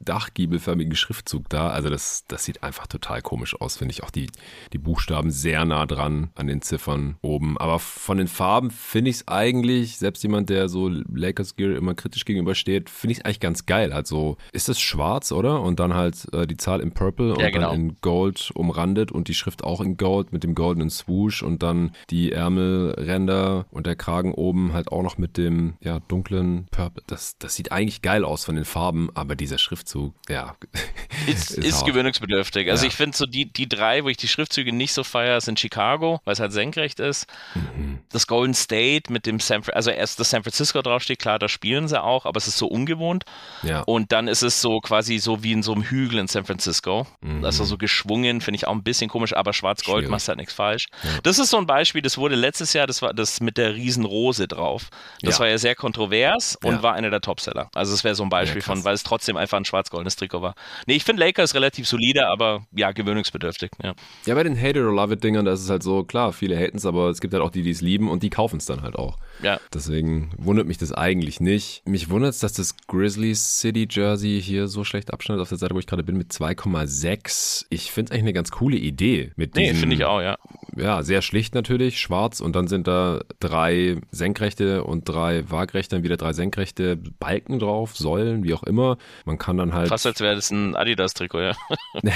[0.01, 1.69] dachgiebelförmigen Schriftzug da.
[1.71, 4.03] Also das, das sieht einfach total komisch aus, finde ich.
[4.03, 4.29] Auch die,
[4.75, 7.57] die Buchstaben sehr nah dran an den Ziffern oben.
[7.57, 11.95] Aber von den Farben finde ich es eigentlich, selbst jemand, der so Lakers Gear immer
[11.95, 13.95] kritisch gegenübersteht, finde ich es eigentlich ganz geil.
[13.95, 15.63] Also ist das schwarz, oder?
[15.63, 17.71] Und dann halt äh, die Zahl in Purple und genau.
[17.71, 21.63] dann in Gold umrandet und die Schrift auch in Gold mit dem goldenen Swoosh und
[21.63, 27.03] dann die Ärmelränder und der Kragen oben halt auch noch mit dem ja, dunklen Purple.
[27.07, 30.55] Das, das sieht eigentlich geil aus von den Farben, aber dieser Schriftzug, ja.
[31.27, 32.71] Ist, ist, ist gewöhnungsbedürftig.
[32.71, 32.89] Also ja.
[32.89, 36.21] ich finde so die, die drei, wo ich die Schriftzüge nicht so feiere, sind Chicago,
[36.25, 37.27] weil es halt senkrecht ist.
[37.55, 37.99] Mhm.
[38.11, 41.89] Das Golden State mit dem San also erst das San Francisco draufsteht, klar, da spielen
[41.89, 43.25] sie auch, aber es ist so ungewohnt.
[43.63, 43.83] Ja.
[43.83, 46.45] Und dann ist es so quasi so wie in so einem Hügel Hügel in San
[46.45, 47.07] Francisco.
[47.21, 47.43] Mhm.
[47.43, 50.55] Das war so geschwungen, finde ich auch ein bisschen komisch, aber schwarz-gold machst halt nichts
[50.55, 50.87] falsch.
[51.03, 51.11] Ja.
[51.23, 54.49] Das ist so ein Beispiel, das wurde letztes Jahr, das war das mit der Riesenrose
[54.49, 54.91] drauf.
[55.23, 55.41] Das ja.
[55.41, 56.83] war ja sehr kontrovers und ja.
[56.83, 57.71] war einer der Topseller.
[57.75, 60.55] Also es wäre so ein Beispiel von, weil es trotzdem einfach ein schwarz-goldenes Trikot war.
[60.87, 63.71] Nee, ich finde Lakers relativ solide, aber ja, gewöhnungsbedürftig.
[63.83, 63.95] Ja,
[64.27, 66.33] ja bei den Hate it or Love it Dingern, da ist es halt so, klar,
[66.33, 68.59] viele haten es, aber es gibt halt auch die, die es lieben und die kaufen
[68.59, 69.19] es dann halt auch.
[69.43, 69.61] Ja.
[69.73, 71.83] Deswegen wundert mich das eigentlich nicht.
[71.87, 75.75] Mich wundert es, dass das Grizzly City Jersey hier so schlecht abschneidet auf der Seite,
[75.75, 77.67] wo ich gerade bin, mit 2,6.
[77.71, 79.33] Ich finde es eigentlich eine ganz coole Idee.
[79.37, 80.39] Mit nee, finde ich auch, ja
[80.79, 86.05] ja, sehr schlicht natürlich, schwarz und dann sind da drei senkrechte und drei waagrechte, dann
[86.05, 88.99] wieder drei senkrechte Balken drauf, Säulen, wie auch immer.
[89.25, 89.89] Man kann dann halt.
[89.89, 91.53] Fast als wäre das ein Adidas-Trikot, ja.
[92.03, 92.13] ja,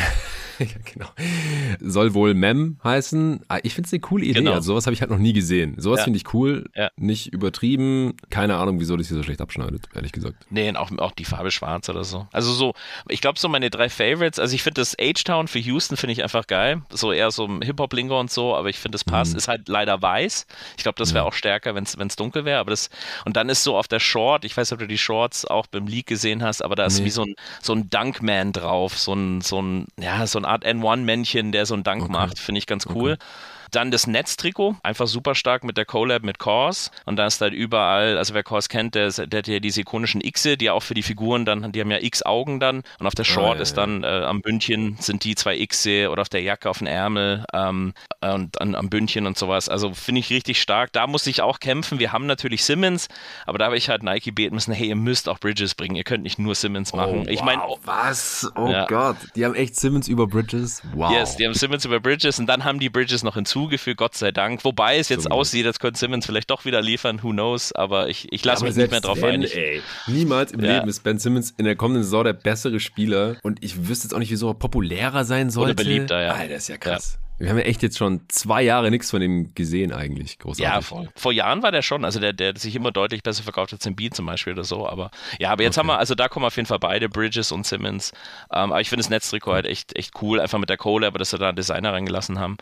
[0.84, 1.08] genau.
[1.80, 3.40] Soll wohl Mem heißen.
[3.48, 4.40] Ah, ich finde es eine coole Idee.
[4.40, 4.52] Genau.
[4.52, 5.74] Also sowas habe ich halt noch nie gesehen.
[5.78, 6.04] Sowas ja.
[6.04, 6.70] finde ich cool.
[6.74, 6.90] Ja.
[6.96, 8.14] Nicht übertrieben.
[8.30, 10.36] Keine Ahnung, wieso das hier so schlecht abschneidet, ehrlich gesagt.
[10.50, 12.26] Nee, auch, auch die Farbe schwarz oder so.
[12.32, 12.74] Also so,
[13.08, 16.22] ich glaube so meine drei Favorites, also ich finde das H-Town für Houston finde ich
[16.22, 16.82] einfach geil.
[16.90, 19.32] So eher so Hip-Hop-Lingo und so, aber ich finde das passt.
[19.32, 19.38] Mhm.
[19.38, 20.46] Ist halt leider weiß.
[20.76, 22.60] Ich glaube, das wäre auch stärker, wenn es dunkel wäre.
[22.60, 22.90] Aber das,
[23.24, 25.66] und dann ist so auf der Short, ich weiß nicht, ob du die Shorts auch
[25.66, 27.06] beim Leak gesehen hast, aber da ist nee.
[27.06, 30.64] wie so ein, so ein Dunkman drauf, so ein, so ein, ja, so eine Art
[30.64, 32.12] N1-Männchen, der so einen Dunk okay.
[32.12, 32.38] macht.
[32.38, 33.12] Finde ich ganz cool.
[33.12, 33.24] Okay.
[33.72, 36.90] Dann das Netztrikot, einfach super stark mit der Collab mit Kors.
[37.06, 40.20] Und da ist halt überall, also wer Kors kennt, der, der hat ja diese ikonischen
[40.20, 42.82] Xe, die auch für die Figuren dann, die haben ja X-Augen dann.
[42.98, 45.64] Und auf der ah, Short oh, ja, ist dann äh, am Bündchen sind die zwei
[45.64, 49.70] Xe oder auf der Jacke auf dem Ärmel ähm, und an, am Bündchen und sowas.
[49.70, 50.92] Also finde ich richtig stark.
[50.92, 51.98] Da musste ich auch kämpfen.
[51.98, 53.08] Wir haben natürlich Simmons,
[53.46, 55.96] aber da habe ich halt Nike beten müssen, hey, ihr müsst auch Bridges bringen.
[55.96, 57.24] Ihr könnt nicht nur Simmons machen.
[57.26, 58.52] Oh, ich meine, wow, was?
[58.54, 58.84] Oh ja.
[58.84, 60.82] Gott, die haben echt Simmons über Bridges.
[60.94, 61.12] Wow.
[61.12, 64.14] Yes, die haben Simmons über Bridges und dann haben die Bridges noch hinzu hinzugefügt, Gott
[64.14, 64.64] sei Dank.
[64.64, 68.08] Wobei es jetzt so aussieht, als könnte Simmons vielleicht doch wieder liefern, who knows, aber
[68.08, 69.46] ich, ich lasse mich nicht mehr drauf ein.
[70.06, 70.76] Niemals im ja.
[70.76, 74.14] Leben ist Ben Simmons in der kommenden Saison der bessere Spieler und ich wüsste jetzt
[74.14, 75.72] auch nicht, wieso er populärer sein sollte.
[75.72, 76.32] Oder beliebter, ja.
[76.32, 77.14] Alter, ist ja krass.
[77.14, 77.31] Ja.
[77.38, 80.38] Wir haben ja echt jetzt schon zwei Jahre nichts von ihm gesehen eigentlich.
[80.38, 80.64] Großartig.
[80.64, 81.08] Ja, voll.
[81.16, 84.14] Vor Jahren war der schon, also der, der sich immer deutlich besser verkauft als Embiid
[84.14, 84.88] zum Beispiel oder so.
[84.88, 85.80] Aber ja, aber jetzt okay.
[85.80, 88.12] haben wir, also da kommen auf jeden Fall beide, Bridges und Simmons.
[88.52, 91.18] Ähm, aber ich finde das Netztrikot halt echt, echt cool, einfach mit der Kohle, aber
[91.18, 92.58] dass wir da einen Designer reingelassen haben.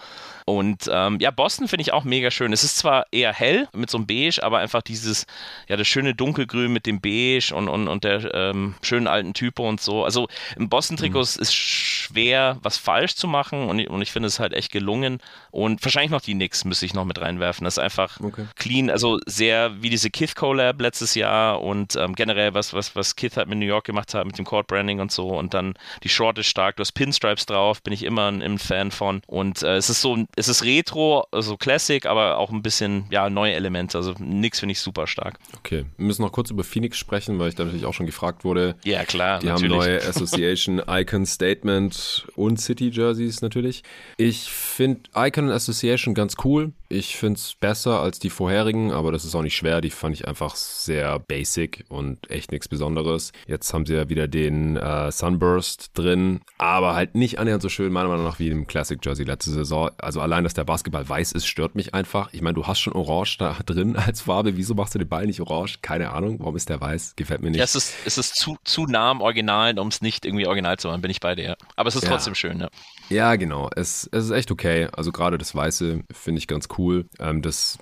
[0.46, 2.52] Und ähm, ja, Boston finde ich auch mega schön.
[2.52, 5.26] Es ist zwar eher hell mit so einem Beige, aber einfach dieses,
[5.68, 9.68] ja, das schöne Dunkelgrün mit dem Beige und, und, und der ähm, schönen alten Typo
[9.68, 10.04] und so.
[10.04, 11.42] Also im Boston-Trikot mhm.
[11.42, 15.18] ist schwer, was falsch zu machen und, und ich finde es halt echt gelungen.
[15.50, 17.64] Und wahrscheinlich noch die Knicks müsste ich noch mit reinwerfen.
[17.64, 18.46] Das ist einfach okay.
[18.56, 23.16] clean, also sehr wie diese Kith Collab letztes Jahr und ähm, generell was, was, was
[23.16, 25.28] Kith halt mit New York gemacht hat, mit dem Court Branding und so.
[25.28, 28.58] Und dann die Short ist stark, du hast Pinstripes drauf, bin ich immer ein, ein
[28.58, 29.22] Fan von.
[29.26, 33.30] Und äh, es ist so, es ist Retro, also Classic, aber auch ein bisschen, ja,
[33.30, 33.98] neue Elemente.
[33.98, 35.38] Also nix finde ich super stark.
[35.58, 38.44] Okay, wir müssen noch kurz über Phoenix sprechen, weil ich da natürlich auch schon gefragt
[38.44, 38.76] wurde.
[38.84, 39.40] Ja, klar.
[39.40, 39.72] Die natürlich.
[39.72, 43.82] haben neue Association Icon Statement und City Jerseys natürlich.
[44.16, 46.72] Ich finde Icon Association ganz cool.
[46.88, 49.80] Ich finde es besser als die vorherigen, aber das ist auch nicht schwer.
[49.80, 53.32] Die fand ich einfach sehr basic und echt nichts Besonderes.
[53.46, 57.92] Jetzt haben sie ja wieder den äh, Sunburst drin, aber halt nicht annähernd so schön,
[57.92, 59.90] meiner Meinung nach, wie im Classic Jersey letzte Saison.
[59.98, 62.32] Also allein, dass der Basketball weiß ist, stört mich einfach.
[62.32, 64.56] Ich meine, du hast schon Orange da drin als Farbe.
[64.56, 65.80] Wieso machst du den Ball nicht orange?
[65.82, 66.40] Keine Ahnung.
[66.40, 67.14] Warum ist der weiß?
[67.16, 67.58] Gefällt mir nicht.
[67.58, 70.78] Ja, es ist, es ist zu, zu nah am Original, um es nicht irgendwie original
[70.78, 71.56] zu machen, bin ich bei dir.
[71.76, 72.10] Aber es ist ja.
[72.10, 72.68] trotzdem schön, ja.
[73.10, 73.68] Ja, genau.
[73.74, 74.88] Es, es ist echt okay.
[74.92, 77.06] Also gerade das Weiße finde ich ganz cool.
[77.18, 77.76] Ähm, das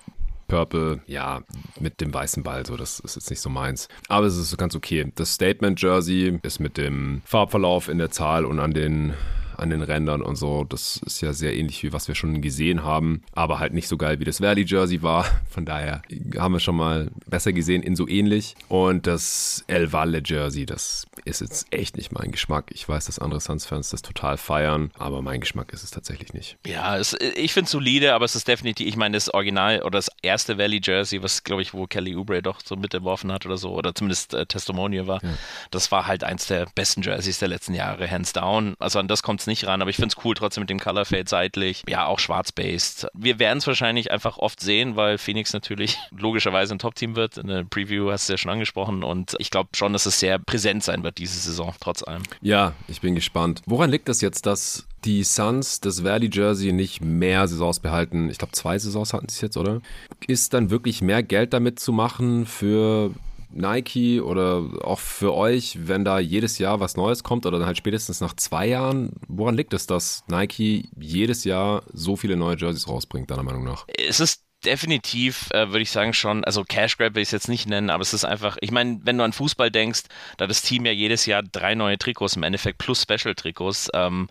[0.47, 1.41] Purple, ja,
[1.79, 3.87] mit dem weißen Ball, so, das ist jetzt nicht so meins.
[4.07, 5.11] Aber es ist ganz okay.
[5.15, 9.13] Das Statement Jersey ist mit dem Farbverlauf in der Zahl und an den
[9.59, 10.63] an den Rändern und so.
[10.63, 13.97] Das ist ja sehr ähnlich wie was wir schon gesehen haben, aber halt nicht so
[13.97, 15.25] geil wie das Valley Jersey war.
[15.49, 16.01] Von daher
[16.37, 18.55] haben wir schon mal besser gesehen in so ähnlich.
[18.67, 22.65] Und das El Valle Jersey, das ist jetzt echt nicht mein Geschmack.
[22.71, 26.57] Ich weiß, dass andere Suns-Fans das total feiern, aber mein Geschmack ist es tatsächlich nicht.
[26.65, 29.97] Ja, es, ich finde es solide, aber es ist definitiv, ich meine, das Original oder
[29.97, 33.57] das erste Valley Jersey, was glaube ich, wo Kelly Oubre doch so mitgeworfen hat oder
[33.57, 35.29] so, oder zumindest äh, Testimonial war, ja.
[35.71, 38.75] das war halt eins der besten Jerseys der letzten Jahre, hands down.
[38.79, 40.79] Also an das kommt es nicht ran, aber ich finde es cool trotzdem mit dem
[40.79, 41.83] Color Fade seitlich.
[41.87, 43.07] Ja, auch schwarz-based.
[43.13, 47.37] Wir werden es wahrscheinlich einfach oft sehen, weil Phoenix natürlich logischerweise ein Top-Team wird.
[47.37, 50.39] In der Preview hast du ja schon angesprochen und ich glaube schon, dass es sehr
[50.39, 52.23] präsent sein wird diese Saison, trotz allem.
[52.41, 53.61] Ja, ich bin gespannt.
[53.65, 58.29] Woran liegt das jetzt, dass die Suns das Valley Jersey nicht mehr Saisons behalten?
[58.29, 59.81] Ich glaube, zwei Saisons hatten sie es jetzt, oder?
[60.27, 63.11] Ist dann wirklich mehr Geld damit zu machen für
[63.51, 67.77] Nike oder auch für euch, wenn da jedes Jahr was Neues kommt oder dann halt
[67.77, 69.13] spätestens nach zwei Jahren?
[69.27, 73.85] Woran liegt es, dass Nike jedes Jahr so viele neue Jerseys rausbringt, deiner Meinung nach?
[73.97, 77.47] Es ist definitiv, äh, würde ich sagen, schon, also Cash Grab will ich es jetzt
[77.47, 80.03] nicht nennen, aber es ist einfach, ich meine, wenn du an Fußball denkst,
[80.37, 84.27] da das Team ja jedes Jahr drei neue Trikots im Endeffekt plus Special-Trikots, ähm,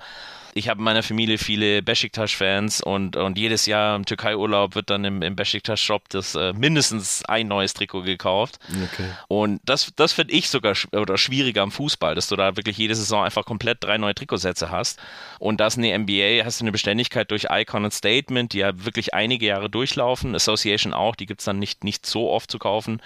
[0.55, 5.05] ich habe in meiner Familie viele Besiktas-Fans und, und jedes Jahr im Türkei-Urlaub wird dann
[5.05, 8.59] im, im Besiktas-Shop das äh, mindestens ein neues Trikot gekauft.
[8.69, 9.09] Okay.
[9.29, 12.79] Und das, das finde ich sogar sch oder schwieriger am Fußball, dass du da wirklich
[12.79, 14.99] jede Saison einfach komplett drei neue Trikotsätze hast.
[15.39, 18.85] Und das in der NBA hast du eine Beständigkeit durch Icon und Statement, die ja
[18.85, 20.35] wirklich einige Jahre durchlaufen.
[20.35, 23.01] Association auch, die gibt es dann nicht, nicht so oft zu kaufen.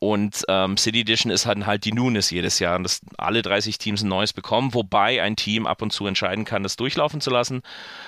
[0.00, 4.02] Und ähm, City Edition ist halt, halt die Nunes jedes Jahr, dass alle 30 Teams
[4.02, 7.30] ein neues bekommen, wobei ein Team ab und zu entscheiden kann, dass das durchlaufen zu
[7.30, 7.62] lassen,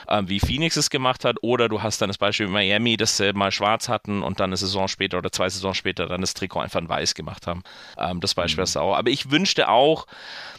[0.09, 3.33] äh, wie Phoenix es gemacht hat, oder du hast dann das Beispiel Miami, das sie
[3.33, 6.61] mal schwarz hatten und dann eine Saison später oder zwei Saisons später dann das Trikot
[6.61, 7.63] einfach in weiß gemacht haben.
[7.99, 8.67] Ähm, das Beispiel mhm.
[8.75, 8.97] du auch.
[8.97, 10.07] Aber ich wünschte auch,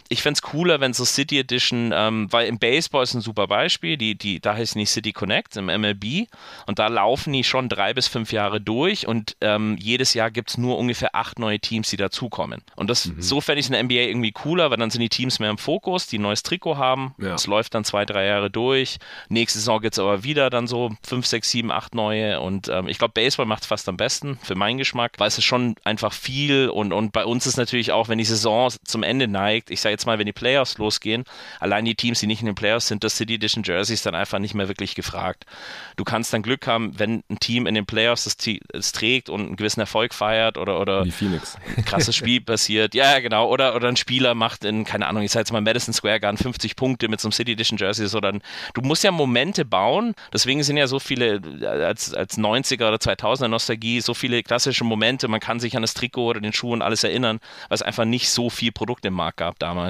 [0.10, 3.48] ich fände es cooler, wenn so City Edition, ähm, weil im Baseball ist ein super
[3.48, 6.28] Beispiel, die, die, da heißt nicht City Connect, im MLB
[6.66, 10.50] und da laufen die schon drei bis fünf Jahre durch und ähm, jedes Jahr gibt
[10.50, 12.62] es nur ungefähr acht neue Teams, die dazukommen.
[12.76, 13.22] Und das, mhm.
[13.22, 15.58] so fände ich in der NBA irgendwie cooler, weil dann sind die Teams mehr im
[15.58, 17.50] Fokus, die ein neues Trikot haben, es ja.
[17.50, 18.98] läuft dann zwei, drei Jahre durch,
[19.30, 22.88] nächste Saison gibt es aber wieder dann so fünf, sechs, sieben, acht neue und ähm,
[22.88, 25.76] ich glaube, Baseball macht es fast am besten für meinen Geschmack, weil es ist schon
[25.84, 29.70] einfach viel und, und bei uns ist natürlich auch, wenn die Saison zum Ende neigt,
[29.70, 31.24] ich sage jetzt mal, wenn die Playoffs losgehen,
[31.60, 34.40] allein die Teams, die nicht in den Playoffs sind, das City Edition Jerseys dann einfach
[34.40, 35.46] nicht mehr wirklich gefragt.
[35.96, 38.38] Du kannst dann Glück haben, wenn ein Team in den Playoffs das,
[38.70, 41.58] das trägt und einen gewissen Erfolg feiert oder, oder Wie Phoenix.
[41.76, 42.94] ein krasses Spiel passiert.
[42.94, 43.50] Ja, genau.
[43.50, 46.38] Oder, oder ein Spieler macht in, keine Ahnung, ich sage jetzt mal Madison Square Garden
[46.38, 48.08] 50 Punkte mit so einem City Edition Jersey.
[48.08, 48.42] So dann,
[48.74, 50.14] du musst ja Momente bauen.
[50.34, 55.28] Deswegen sind ja so viele, als, als 90er oder 2000er Nostalgie, so viele klassische Momente.
[55.28, 58.06] Man kann sich an das Trikot oder den Schuh und alles erinnern, weil es einfach
[58.06, 59.87] nicht so viel Produkt im Markt gab damals.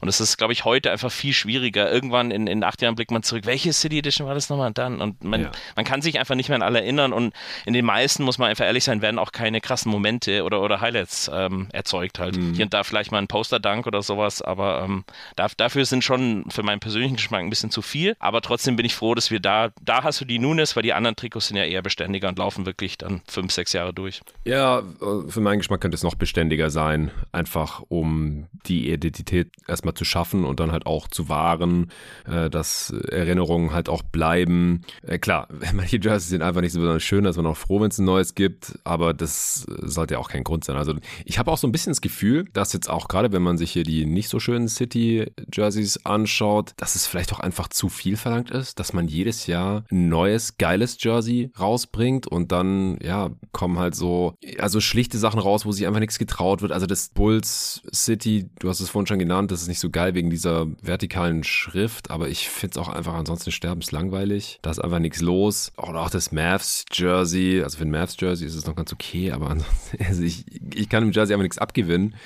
[0.00, 1.90] Und es ist, glaube ich, heute einfach viel schwieriger.
[1.90, 5.00] Irgendwann in, in acht Jahren blickt man zurück, welche City Edition war das nochmal dann?
[5.00, 5.50] Und man, ja.
[5.76, 7.12] man kann sich einfach nicht mehr an alle erinnern.
[7.12, 7.34] Und
[7.66, 10.80] in den meisten, muss man einfach ehrlich sein, werden auch keine krassen Momente oder, oder
[10.80, 12.36] Highlights ähm, erzeugt halt.
[12.36, 12.54] Mhm.
[12.54, 15.04] Hier und da vielleicht mal ein Poster-Dank oder sowas, aber ähm,
[15.36, 18.16] da, dafür sind schon für meinen persönlichen Geschmack ein bisschen zu viel.
[18.18, 20.92] Aber trotzdem bin ich froh, dass wir da, da hast du die Nunes, weil die
[20.92, 24.20] anderen Trikots sind ja eher beständiger und laufen wirklich dann fünf, sechs Jahre durch.
[24.44, 28.90] Ja, äh, für meinen Geschmack könnte es noch beständiger sein, einfach um die
[29.30, 31.90] Identität erstmal zu schaffen und dann halt auch zu wahren,
[32.26, 34.82] äh, dass Erinnerungen halt auch bleiben.
[35.02, 37.90] Äh, klar, manche Jerseys sind einfach nicht so besonders schön, dass man auch froh, wenn
[37.90, 40.76] es ein neues gibt, aber das sollte ja auch kein Grund sein.
[40.76, 43.58] Also ich habe auch so ein bisschen das Gefühl, dass jetzt auch gerade, wenn man
[43.58, 48.16] sich hier die nicht so schönen City-Jerseys anschaut, dass es vielleicht auch einfach zu viel
[48.16, 53.78] verlangt ist, dass man jedes Jahr ein neues, geiles Jersey rausbringt und dann, ja, kommen
[53.78, 56.72] halt so, also schlichte Sachen raus, wo sich einfach nichts getraut wird.
[56.72, 60.14] Also das Bulls City, du hast es vorhin schon genannt, das ist nicht so geil
[60.14, 64.58] wegen dieser vertikalen Schrift, aber ich finde es auch einfach ansonsten sterbenslangweilig.
[64.62, 65.70] Da ist einfach nichts los.
[65.76, 69.30] Oder auch das Mavs Jersey, also für ein Mavs Jersey ist es noch ganz okay,
[69.30, 72.16] aber ansonsten, also ich, ich kann im Jersey einfach nichts abgewinnen.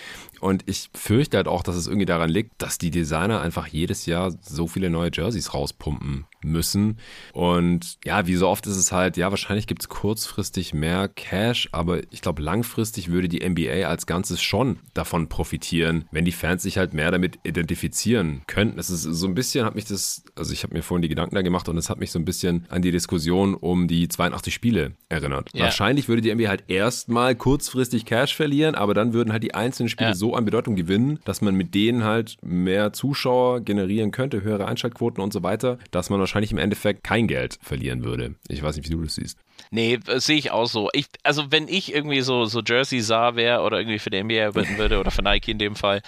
[0.45, 4.05] Und ich fürchte halt auch, dass es irgendwie daran liegt, dass die Designer einfach jedes
[4.05, 6.99] Jahr so viele neue Jerseys rauspumpen müssen.
[7.33, 11.71] Und ja, wie so oft ist es halt, ja, wahrscheinlich gibt es kurzfristig mehr Cash,
[11.73, 16.63] aber ich glaube, langfristig würde die NBA als Ganzes schon davon profitieren, wenn die Fans
[16.63, 18.79] sich halt mehr damit identifizieren könnten.
[18.79, 21.37] Es ist so ein bisschen, hat mich das, also ich habe mir vorhin die Gedanken
[21.37, 24.53] da gemacht und es hat mich so ein bisschen an die Diskussion um die 82
[24.53, 25.49] Spiele erinnert.
[25.55, 25.65] Ja.
[25.65, 29.89] Wahrscheinlich würde die NBA halt erstmal kurzfristig Cash verlieren, aber dann würden halt die einzelnen
[29.89, 30.15] Spiele ja.
[30.15, 35.23] so an Bedeutung gewinnen, dass man mit denen halt mehr Zuschauer generieren könnte, höhere Einschaltquoten
[35.23, 38.35] und so weiter, dass man wahrscheinlich im Endeffekt kein Geld verlieren würde.
[38.49, 39.39] Ich weiß nicht, wie du das siehst.
[39.71, 40.89] Nee, sehe ich auch so.
[40.93, 44.47] Ich, also wenn ich irgendwie so, so Jersey sah wäre oder irgendwie für die NBA
[44.47, 46.01] arbeiten würde oder für Nike in dem Fall,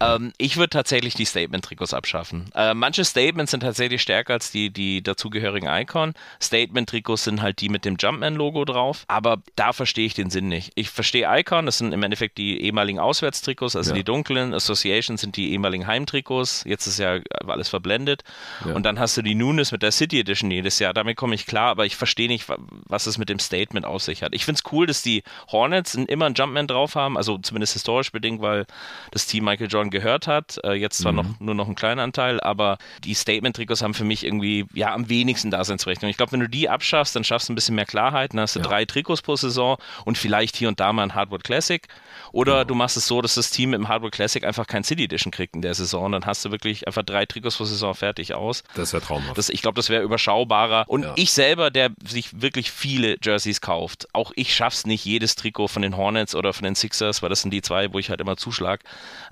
[0.00, 2.50] ähm, ich würde tatsächlich die Statement-Trikots abschaffen.
[2.54, 6.12] Äh, manche Statements sind tatsächlich stärker als die, die dazugehörigen Icon.
[6.42, 10.72] Statement-Trikots sind halt die mit dem Jumpman-Logo drauf, aber da verstehe ich den Sinn nicht.
[10.74, 13.96] Ich verstehe Icon, das sind im Endeffekt die ehemaligen Auswärtstrikots, also ja.
[13.96, 14.52] die dunklen.
[14.52, 16.64] Associations sind die ehemaligen Heimtrikots.
[16.66, 18.24] Jetzt ist ja alles verblendet.
[18.66, 18.74] Ja.
[18.74, 20.92] Und dann hast du die Nunes mit der City Edition jedes Jahr.
[20.92, 22.46] Damit komme ich klar, aber ich verstehe nicht,
[22.86, 24.34] was es mit dem Statement auf sich hat.
[24.34, 28.12] Ich finde es cool, dass die Hornets immer einen Jumpman drauf haben, also zumindest historisch
[28.12, 28.64] bedingt, weil
[29.10, 30.58] das Team Michael Jordan gehört hat.
[30.64, 31.16] Äh, jetzt zwar mhm.
[31.16, 35.10] noch nur noch einen kleinen Anteil, aber die Statement-Trikots haben für mich irgendwie ja am
[35.10, 36.08] wenigsten Daseinsberechtigung.
[36.08, 38.32] Ich glaube, wenn du die abschaffst, dann schaffst du ein bisschen mehr Klarheit.
[38.32, 38.66] Dann hast du ja.
[38.66, 41.86] drei Trikots pro Saison und vielleicht hier und da mal ein Hardwood Classic.
[42.32, 42.64] Oder ja.
[42.64, 45.54] du machst es so, dass das Team im Hardwood Classic einfach kein City Edition kriegt
[45.54, 46.12] in der Saison.
[46.12, 48.62] Dann hast du wirklich einfach drei Trikots pro Saison fertig aus.
[48.74, 49.38] Das wäre traumhaft.
[49.38, 50.84] Das, ich glaube, das wäre überschaubarer.
[50.88, 51.12] Und ja.
[51.16, 55.80] ich selber, der sich wirklich viele Jerseys kauft, auch ich schaff's nicht, jedes Trikot von
[55.80, 58.36] den Hornets oder von den Sixers, weil das sind die zwei, wo ich halt immer
[58.36, 58.82] zuschlag.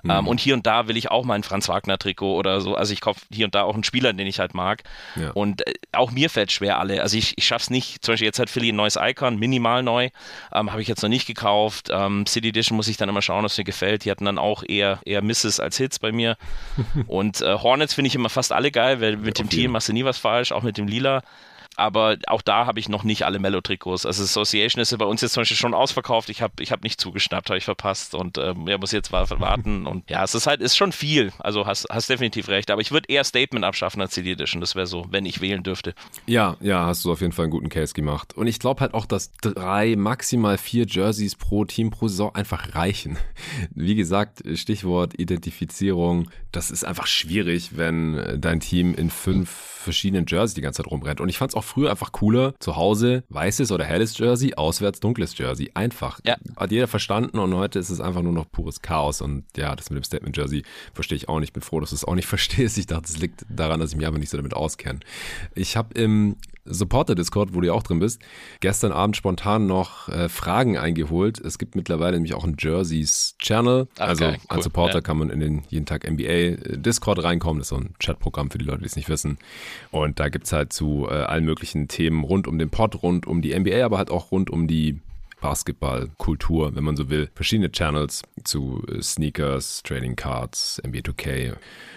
[0.01, 0.09] Mhm.
[0.09, 2.75] Ähm, und hier und da will ich auch mal ein Franz Wagner Trikot oder so.
[2.75, 4.83] Also ich kaufe hier und da auch einen Spieler, den ich halt mag.
[5.15, 5.29] Ja.
[5.31, 7.03] Und äh, auch mir fällt schwer alle.
[7.03, 8.03] Also ich, ich schaff's nicht.
[8.03, 10.09] Zum Beispiel jetzt hat Philly ein neues Icon, minimal neu.
[10.51, 11.89] Ähm, Habe ich jetzt noch nicht gekauft.
[11.91, 14.05] Ähm, City Edition muss ich dann immer schauen, was mir gefällt.
[14.05, 16.35] Die hatten dann auch eher, eher Misses als Hits bei mir.
[17.07, 19.93] und äh, Hornets finde ich immer fast alle geil, weil mit dem Team machst du
[19.93, 21.21] nie was falsch, auch mit dem Lila.
[21.77, 24.05] Aber auch da habe ich noch nicht alle Mellow-Trikots.
[24.05, 26.29] Also Association ist ja bei uns jetzt zum Beispiel schon ausverkauft.
[26.29, 29.85] Ich habe ich hab nicht zugeschnappt, habe ich verpasst und ähm, ja, muss jetzt warten.
[29.87, 31.31] Und ja, es ist halt, ist schon viel.
[31.39, 32.71] Also hast, hast definitiv recht.
[32.71, 34.61] Aber ich würde eher Statement abschaffen als CD Edition.
[34.61, 35.93] Das wäre so, wenn ich wählen dürfte.
[36.25, 38.33] Ja, ja, hast du auf jeden Fall einen guten Case gemacht.
[38.35, 42.75] Und ich glaube halt auch, dass drei, maximal vier Jerseys pro Team pro Saison einfach
[42.75, 43.17] reichen.
[43.71, 46.29] Wie gesagt, Stichwort Identifizierung.
[46.51, 51.21] Das ist einfach schwierig, wenn dein Team in fünf verschiedenen Jerseys die ganze Zeit rumrennt.
[51.21, 54.99] Und ich fand es auch früher einfach cooler, zu Hause weißes oder helles Jersey, auswärts
[54.99, 55.71] dunkles Jersey.
[55.73, 56.19] Einfach.
[56.25, 56.37] Ja.
[56.55, 59.21] Hat jeder verstanden und heute ist es einfach nur noch pures Chaos.
[59.21, 61.49] Und ja, das mit dem Statement Jersey verstehe ich auch nicht.
[61.49, 62.77] Ich bin froh, dass du es auch nicht verstehst.
[62.77, 64.99] Ich dachte, es liegt daran, dass ich mich einfach nicht so damit auskenne.
[65.53, 68.21] Ich habe im Supporter-Discord, wo du ja auch drin bist,
[68.59, 71.39] gestern Abend spontan noch äh, Fragen eingeholt.
[71.39, 73.81] Es gibt mittlerweile nämlich auch einen Jerseys-Channel.
[73.81, 74.37] Okay, also cool.
[74.47, 75.01] als Supporter ja.
[75.01, 77.59] kann man in den jeden Tag NBA-Discord reinkommen.
[77.59, 79.37] Das ist so ein Chatprogramm für die Leute, die es nicht wissen.
[79.91, 83.27] Und da gibt es halt zu äh, allen möglichen Themen rund um den Pod, rund
[83.27, 84.99] um die NBA, aber halt auch rund um die
[85.45, 87.29] Basketballkultur, wenn man so will.
[87.35, 91.53] Verschiedene Channels zu äh, Sneakers, Trading Cards, NBA 2K,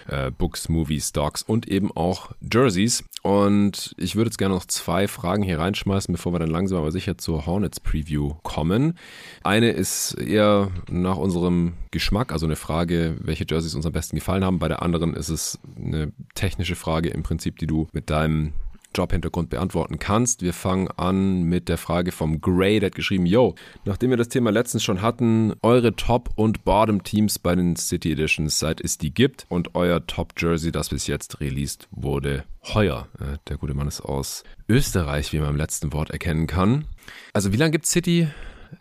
[0.08, 3.04] äh, Books, Movies, Stocks und eben auch Jerseys.
[3.22, 6.92] Und ich würde jetzt gerne noch zwei Fragen hier reinschmeißen, bevor wir dann langsam aber
[6.92, 8.98] sicher zur Hornets Preview kommen.
[9.44, 14.44] Eine ist eher nach unserem Geschmack, also eine Frage, welche Jerseys uns am besten gefallen
[14.44, 14.58] haben.
[14.58, 18.52] Bei der anderen ist es eine technische Frage im Prinzip, die du mit deinem
[18.94, 20.42] Jobhintergrund beantworten kannst.
[20.42, 24.29] Wir fangen an mit der Frage vom Gray, der hat geschrieben, yo, nachdem wir das
[24.29, 29.12] Thema letztens schon hatten, eure Top- und Bottom-Teams bei den City Editions, seit es die
[29.12, 33.09] gibt und euer Top-Jersey, das bis jetzt released wurde, heuer.
[33.20, 36.85] Äh, der gute Mann ist aus Österreich, wie man im letzten Wort erkennen kann.
[37.33, 38.29] Also wie lange gibt City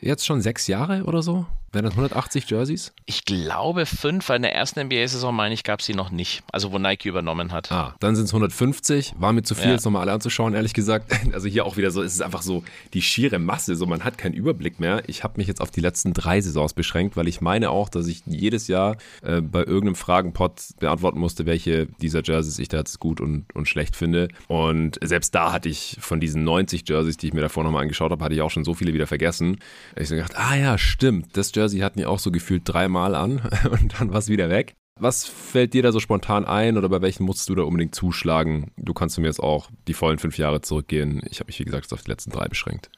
[0.02, 0.42] jetzt schon?
[0.42, 1.46] Sechs Jahre oder so?
[1.72, 2.94] Wären das 180 Jerseys?
[3.06, 6.44] Ich glaube fünf, weil in der ersten NBA-Saison, meine ich, gab es sie noch nicht.
[6.52, 7.72] Also wo Nike übernommen hat.
[7.72, 9.16] Ah, dann sind es 150.
[9.18, 9.72] War mir zu viel, ja.
[9.74, 11.14] jetzt nochmal alle anzuschauen, ehrlich gesagt.
[11.38, 13.76] Also hier auch wieder so, es ist einfach so die schiere Masse.
[13.76, 15.04] So, man hat keinen Überblick mehr.
[15.08, 18.08] Ich habe mich jetzt auf die letzten drei Saisons beschränkt, weil ich meine auch, dass
[18.08, 23.00] ich jedes Jahr äh, bei irgendeinem Fragenpot beantworten musste, welche dieser Jerseys ich da jetzt
[23.00, 24.30] gut und, und schlecht finde.
[24.48, 28.12] Und selbst da hatte ich von diesen 90 Jerseys, die ich mir davor nochmal angeschaut
[28.12, 29.58] habe, hatte ich auch schon so viele wieder vergessen.
[29.96, 33.42] Ich so gedacht, ah ja, stimmt, das Jersey hatten ja auch so gefühlt dreimal an
[33.72, 34.76] und dann war es wieder weg.
[35.00, 38.72] Was fällt dir da so spontan ein oder bei welchen musst du da unbedingt zuschlagen?
[38.78, 41.22] Du kannst mir jetzt auch die vollen fünf Jahre zurückgehen.
[41.30, 42.90] Ich habe mich, wie gesagt, auf die letzten drei beschränkt.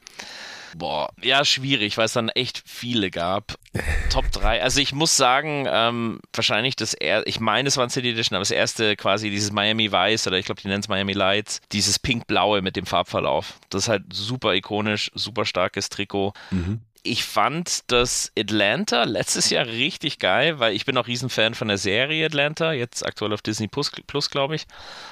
[0.76, 3.56] Boah, ja, schwierig, weil es dann echt viele gab.
[4.10, 4.62] Top 3.
[4.62, 8.36] Also ich muss sagen, ähm, wahrscheinlich das erste, ich meine, es war ein City Edition,
[8.36, 11.60] aber das erste quasi dieses Miami Weiß oder ich glaube, die nennen es Miami Lights,
[11.72, 13.58] dieses pink-blaue mit dem Farbverlauf.
[13.68, 16.32] Das ist halt super ikonisch, super starkes Trikot.
[16.50, 21.68] Mhm ich fand das Atlanta letztes Jahr richtig geil, weil ich bin auch Riesenfan von
[21.68, 24.66] der Serie Atlanta, jetzt aktuell auf Disney Plus, Plus glaube ich,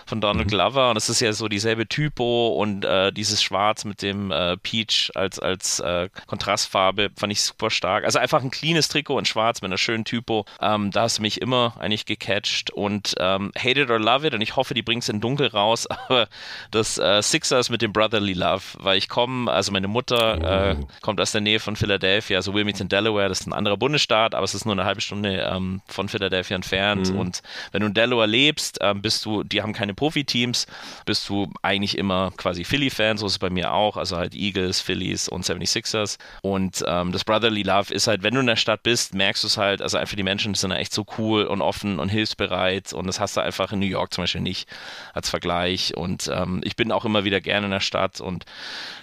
[0.07, 0.51] von Donald mhm.
[0.51, 0.91] Glover.
[0.91, 5.11] Und es ist ja so dieselbe Typo und äh, dieses Schwarz mit dem äh, Peach
[5.15, 8.05] als, als äh, Kontrastfarbe fand ich super stark.
[8.05, 10.45] Also einfach ein cleanes Trikot in Schwarz mit einer schönen Typo.
[10.61, 14.35] Ähm, da hast du mich immer eigentlich gecatcht und ähm, Hate It or Love It
[14.35, 16.29] und ich hoffe, die bringt es in Dunkel raus, aber
[16.71, 20.89] das äh, Sixers mit dem Brotherly Love, weil ich komme, also meine Mutter oh.
[21.01, 24.45] kommt aus der Nähe von Philadelphia, also Wilmington, Delaware, das ist ein anderer Bundesstaat, aber
[24.45, 27.13] es ist nur eine halbe Stunde ähm, von Philadelphia entfernt.
[27.13, 27.19] Mhm.
[27.19, 30.67] Und wenn du in Delaware lebst, ähm, bist du, die haben keine Profiteams,
[31.07, 34.81] bist du eigentlich immer quasi Philly-Fan, so ist es bei mir auch, also halt Eagles,
[34.81, 36.19] Phillies und 76ers.
[36.43, 39.47] Und ähm, das Brotherly Love ist halt, wenn du in der Stadt bist, merkst du
[39.47, 43.07] es halt, also einfach die Menschen sind echt so cool und offen und hilfsbereit und
[43.07, 44.69] das hast du einfach in New York zum Beispiel nicht
[45.15, 45.97] als Vergleich.
[45.97, 48.45] Und ähm, ich bin auch immer wieder gerne in der Stadt und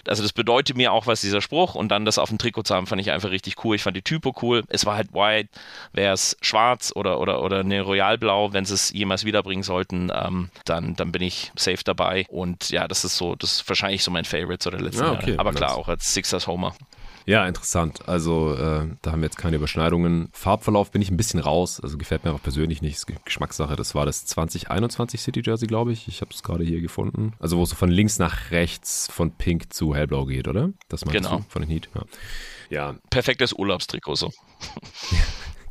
[0.06, 2.74] also das bedeutet mir auch was, dieser Spruch und dann das auf dem Trikot zu
[2.74, 3.76] haben, fand ich einfach richtig cool.
[3.76, 4.64] Ich fand die Typo cool.
[4.68, 5.48] Es war halt white,
[5.92, 10.50] wäre es schwarz oder, oder, oder eine Royalblau, wenn sie es jemals wiederbringen sollten, ähm,
[10.64, 12.26] dann, dann bin ich safe dabei.
[12.28, 15.12] Und ja, das ist so, das ist wahrscheinlich so mein Favorite so der letzten ja,
[15.12, 15.40] okay, Jahre.
[15.40, 16.74] Aber klar, auch als Sixers Homer.
[17.26, 18.08] Ja, interessant.
[18.08, 20.28] Also äh, da haben wir jetzt keine Überschneidungen.
[20.32, 21.80] Farbverlauf bin ich ein bisschen raus.
[21.80, 22.94] Also gefällt mir auch persönlich nicht.
[22.94, 23.74] Ist Geschmackssache.
[23.74, 26.06] Das war das 2021 City Jersey, glaube ich.
[26.06, 27.32] Ich habe es gerade hier gefunden.
[27.40, 30.70] Also wo es so von links nach rechts von Pink zu Hellblau geht, oder?
[30.88, 31.38] Das meinst genau.
[31.38, 31.88] du von den Heat.
[31.96, 32.02] Ja.
[32.70, 32.94] ja.
[33.10, 34.30] Perfektes Urlaubstrikot so.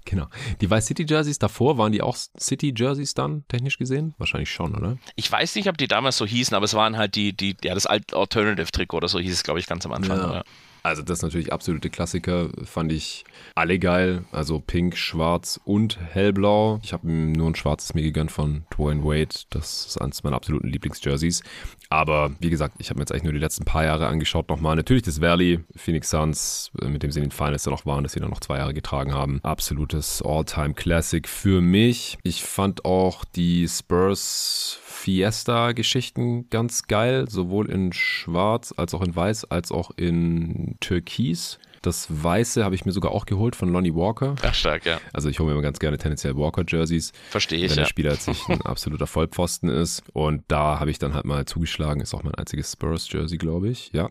[0.08, 0.28] Genau.
[0.62, 4.14] Die Vice City Jerseys davor, waren die auch City Jerseys dann, technisch gesehen?
[4.20, 4.98] Wahrscheinlich schon, oder?
[5.16, 7.74] Ich weiß nicht, ob die damals so hießen, aber es waren halt die, die, ja,
[7.74, 10.20] das Alternative Trikot oder so hieß es, glaube ich, ganz am Anfang.
[10.20, 10.44] Ja.
[10.86, 14.24] Also das ist natürlich absolute Klassiker, fand ich alle geil.
[14.32, 16.80] Also pink, schwarz und hellblau.
[16.84, 19.34] Ich habe nur ein schwarzes mir gegönnt von Dwayne Wade.
[19.50, 21.42] Das ist eines meiner absoluten Lieblingsjerseys.
[21.90, 24.76] Aber wie gesagt, ich habe mir jetzt eigentlich nur die letzten paar Jahre angeschaut nochmal.
[24.76, 28.04] Natürlich das Valley, Phoenix Suns, äh, mit dem sie in den Finals dann noch waren,
[28.04, 29.40] dass sie dann noch zwei Jahre getragen haben.
[29.42, 32.20] Absolutes All-Time-Classic für mich.
[32.22, 39.46] Ich fand auch die Spurs Fiesta-Geschichten ganz geil, sowohl in Schwarz als auch in Weiß,
[39.46, 41.60] als auch in Türkis.
[41.82, 44.36] Das Weiße habe ich mir sogar auch geholt von Lonnie Walker.
[44.42, 45.00] Ach, stark, ja.
[45.14, 47.12] Also ich hole mir immer ganz gerne tendenziell Walker-Jerseys.
[47.30, 47.84] Verstehe ich, Wenn ja.
[47.84, 50.02] der Spieler jetzt nicht ein absoluter Vollpfosten ist.
[50.14, 52.02] Und da habe ich dann halt mal zugeschlagen.
[52.02, 53.92] Ist auch mein einziges Spurs-Jersey, glaube ich.
[53.94, 54.08] Ja.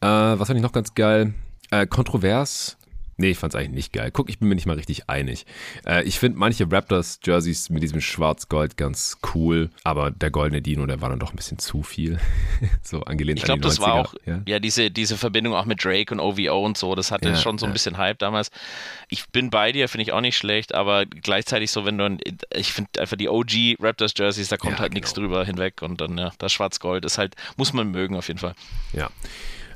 [0.00, 1.34] Äh, was fand ich noch ganz geil?
[1.70, 2.78] Äh, kontrovers.
[3.16, 4.10] Nee, ich fand's eigentlich nicht geil.
[4.12, 5.46] Guck, ich bin mir nicht mal richtig einig.
[5.86, 11.00] Äh, ich finde manche Raptors-Jerseys mit diesem Schwarz-Gold ganz cool, aber der goldene Dino, der
[11.00, 12.18] war dann doch ein bisschen zu viel.
[12.82, 13.82] so angelehnt Ich glaube, an die das 90er.
[13.82, 14.42] war auch, ja?
[14.46, 17.58] ja, diese, diese Verbindung auch mit Drake und OVO und so, das hatte Ja, schon
[17.58, 17.72] so ein ja.
[17.74, 18.50] bisschen Hype damals.
[19.08, 22.18] Ich bin bei dir, finde ich auch nicht schlecht, aber gleichzeitig so, wenn du, ein-
[22.54, 25.28] ich finde einfach die OG Raptors Jerseys, da kommt halt nichts genau.
[25.28, 28.54] drüber hinweg und dann, ja, das Schwarz-Gold ist halt, muss man mögen auf jeden Fall.
[28.92, 29.08] Ja.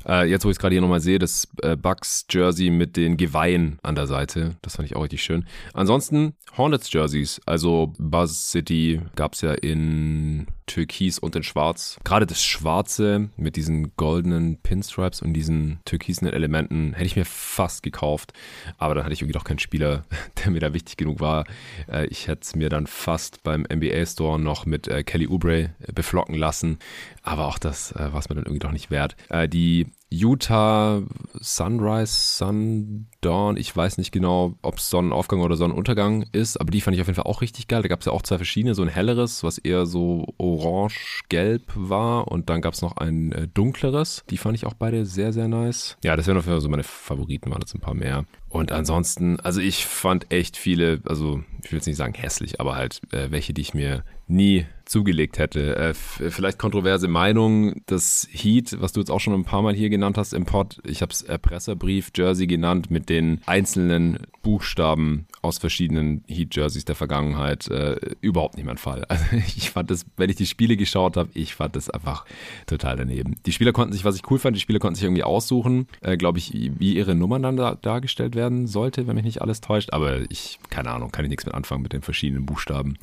[0.07, 3.79] Äh, jetzt, wo ich es gerade hier nochmal sehe, das äh, Bucks-Jersey mit den Geweihen
[3.83, 4.55] an der Seite.
[4.61, 5.45] Das fand ich auch richtig schön.
[5.73, 7.41] Ansonsten Hornets-Jerseys.
[7.45, 11.99] Also Buzz City gab es ja in Türkis und in Schwarz.
[12.03, 17.83] Gerade das Schwarze mit diesen goldenen Pinstripes und diesen türkisen Elementen hätte ich mir fast
[17.83, 18.33] gekauft.
[18.77, 20.05] Aber dann hatte ich irgendwie doch keinen Spieler,
[20.37, 21.45] der mir da wichtig genug war.
[21.91, 25.71] Äh, ich hätte es mir dann fast beim NBA Store noch mit äh, Kelly Oubre
[25.93, 26.77] beflocken lassen.
[27.23, 29.15] Aber auch das äh, war es mir dann irgendwie doch nicht wert.
[29.29, 31.03] Äh, die Utah
[31.39, 36.95] Sunrise, Sundawn, ich weiß nicht genau, ob es Sonnenaufgang oder Sonnenuntergang ist, aber die fand
[36.95, 37.83] ich auf jeden Fall auch richtig geil.
[37.83, 42.27] Da gab es ja auch zwei verschiedene, so ein helleres, was eher so orange-gelb war
[42.27, 44.23] und dann gab es noch ein äh, dunkleres.
[44.29, 45.95] Die fand ich auch beide sehr, sehr nice.
[46.03, 48.25] Ja, das wären auf jeden Fall so meine Favoriten, waren jetzt ein paar mehr.
[48.49, 52.75] Und ansonsten, also ich fand echt viele, also ich will jetzt nicht sagen hässlich, aber
[52.75, 55.75] halt äh, welche, die ich mir nie zugelegt hätte.
[55.75, 59.89] Äh, vielleicht kontroverse Meinung, das Heat, was du jetzt auch schon ein paar Mal hier
[59.89, 65.59] genannt hast im Pod, ich habe es Erpresserbrief Jersey genannt mit den einzelnen Buchstaben aus
[65.59, 67.67] verschiedenen Heat-Jerseys der Vergangenheit.
[67.67, 69.05] Äh, überhaupt nicht mein Fall.
[69.19, 72.25] Also ich fand das, wenn ich die Spiele geschaut habe, ich fand das einfach
[72.67, 73.35] total daneben.
[73.45, 76.15] Die Spieler konnten sich, was ich cool fand, die Spieler konnten sich irgendwie aussuchen, äh,
[76.15, 79.91] glaube ich, wie ihre Nummern dann da, dargestellt werden sollte, wenn mich nicht alles täuscht.
[79.91, 82.97] Aber ich, keine Ahnung, kann ich nichts mit anfangen mit den verschiedenen Buchstaben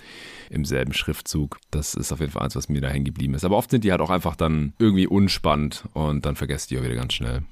[0.49, 1.59] im selben Schriftzug.
[1.77, 3.45] Das ist auf jeden Fall eins, was mir da hängen geblieben ist.
[3.45, 6.83] Aber oft sind die halt auch einfach dann irgendwie unspannend und dann vergesst die auch
[6.83, 7.43] wieder ganz schnell.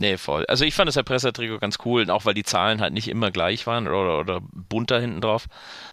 [0.00, 0.44] Nee, voll.
[0.46, 3.66] Also ich fand das Erpresser-Trikot ganz cool, auch weil die Zahlen halt nicht immer gleich
[3.66, 5.46] waren oder, oder bunter hinten drauf.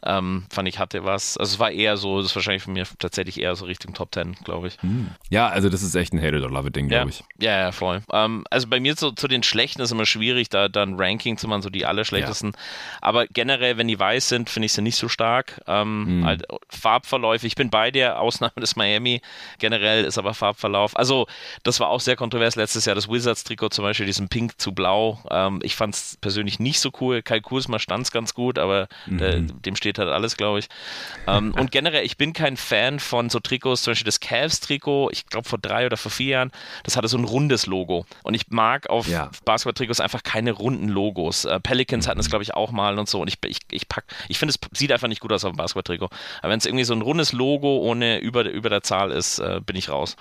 [0.04, 1.38] Ähm, fand ich, hatte was.
[1.38, 4.14] Also es war eher so, das ist wahrscheinlich von mir tatsächlich eher so Richtung Top
[4.14, 4.78] 10, glaube ich.
[5.32, 7.24] Ja, also das ist echt ein Hate it or love it Ding, Ja, glaube ich.
[7.40, 8.02] ja, ja, voll.
[8.12, 11.48] Ähm, also bei mir so, zu den Schlechten ist immer schwierig, da dann Ranking zu
[11.48, 12.52] machen, so die allerschlechtesten.
[13.02, 15.62] Aber generell, wenn die weiß sind, finde ich sie nicht so stark.
[15.66, 16.26] Ähm, Mhm.
[16.26, 19.22] halt, Farbverläufe, ich bin bei dir, Ausnahme des Miami.
[19.58, 20.96] Generell ist aber Farbverlauf.
[20.96, 21.26] Also,
[21.64, 25.20] das war auch sehr kontrovers letztes Jahr, das Wizards-Trikot zum Beispiel, diesen Pink zu Blau.
[25.30, 27.22] Ähm, ich fand es persönlich nicht so cool.
[27.22, 29.62] Kai Kusma stand es ganz gut, aber der, Mhm.
[29.62, 30.68] dem steht halt alles, glaube ich.
[31.28, 35.28] Ähm, und generell, ich bin kein Fan von so Trikots, zum Beispiel das Cavs-Trikot, ich
[35.28, 36.52] glaube vor drei oder vor vier Jahren,
[36.84, 38.06] das hatte so ein rundes Logo.
[38.24, 39.30] Und ich mag auf Ja.
[39.46, 41.46] Basketball-Trikots einfach keine runden Logos.
[41.46, 42.10] Äh, Pelicans Mhm.
[42.12, 43.22] hatten es, glaube ich, auch mal und so.
[43.22, 45.58] Und ich, ich, ich pack, ich finde, es sieht einfach nicht gut aus auf dem
[45.58, 46.10] Basketball-Trikot.
[46.42, 49.60] Aber wenn es irgendwie so ein rundes Logo ohne über, über der Zahl ist, äh,
[49.66, 50.16] bin ich raus.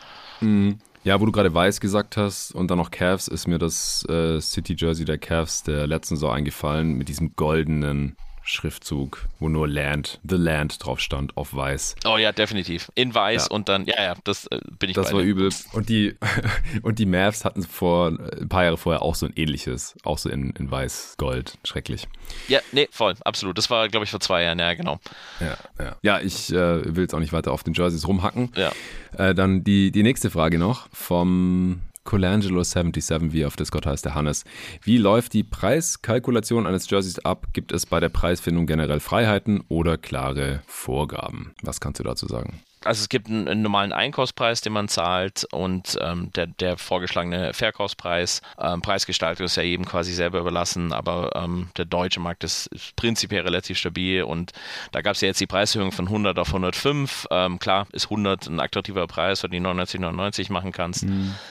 [1.05, 4.41] Ja, wo du gerade weiß gesagt hast und dann noch Cavs, ist mir das äh,
[4.41, 10.21] City Jersey der Cavs der letzten Saison eingefallen mit diesem goldenen Schriftzug, wo nur Land,
[10.29, 11.97] The Land drauf stand, auf weiß.
[12.07, 12.93] Oh ja, definitiv.
[12.95, 13.51] In weiß Ja.
[13.51, 15.27] und dann, ja, ja, das äh, bin ich Das war dir.
[15.27, 15.51] übel.
[15.73, 16.15] Und die,
[16.83, 20.29] und die Mavs hatten vor ein paar Jahre vorher auch so ein ähnliches, auch so
[20.29, 22.07] in, in weiß, gold, schrecklich.
[22.49, 23.57] Ja, nee, voll, absolut.
[23.57, 25.01] Das war, glaube ich, vor zwei Jahren, ja, genau.
[25.41, 25.97] Ja, ja.
[26.03, 28.53] ja ich äh, will jetzt auch nicht weiter auf den Jerseys rumhacken.
[28.57, 28.73] Ja.
[29.17, 34.45] Äh, dann die, die nächste Frage noch vom Colangelo77, wie auf Discord heißt, der Hannes.
[34.83, 37.49] Wie läuft die Preiskalkulation eines Jerseys ab?
[37.53, 41.55] Gibt es bei der Preisfindung generell Freiheiten oder klare Vorgaben?
[41.63, 42.61] Was kannst du dazu sagen?
[42.87, 47.53] Also es gibt einen, einen normalen Einkaufspreis, den man zahlt und ähm, der, der vorgeschlagene
[47.55, 48.43] Verkaufspreis.
[48.59, 52.95] Ähm, Preisgestaltung ist ja jedem quasi selber überlassen, aber ähm, der deutsche Markt ist, ist
[52.97, 54.53] prinzipiell relativ stabil und
[54.93, 57.27] da gab es ja jetzt die Preiserhöhung von 100 auf 105.
[57.31, 61.05] Ähm, klar ist 100 ein attraktiver Preis, wenn du die 99,99 machen kannst.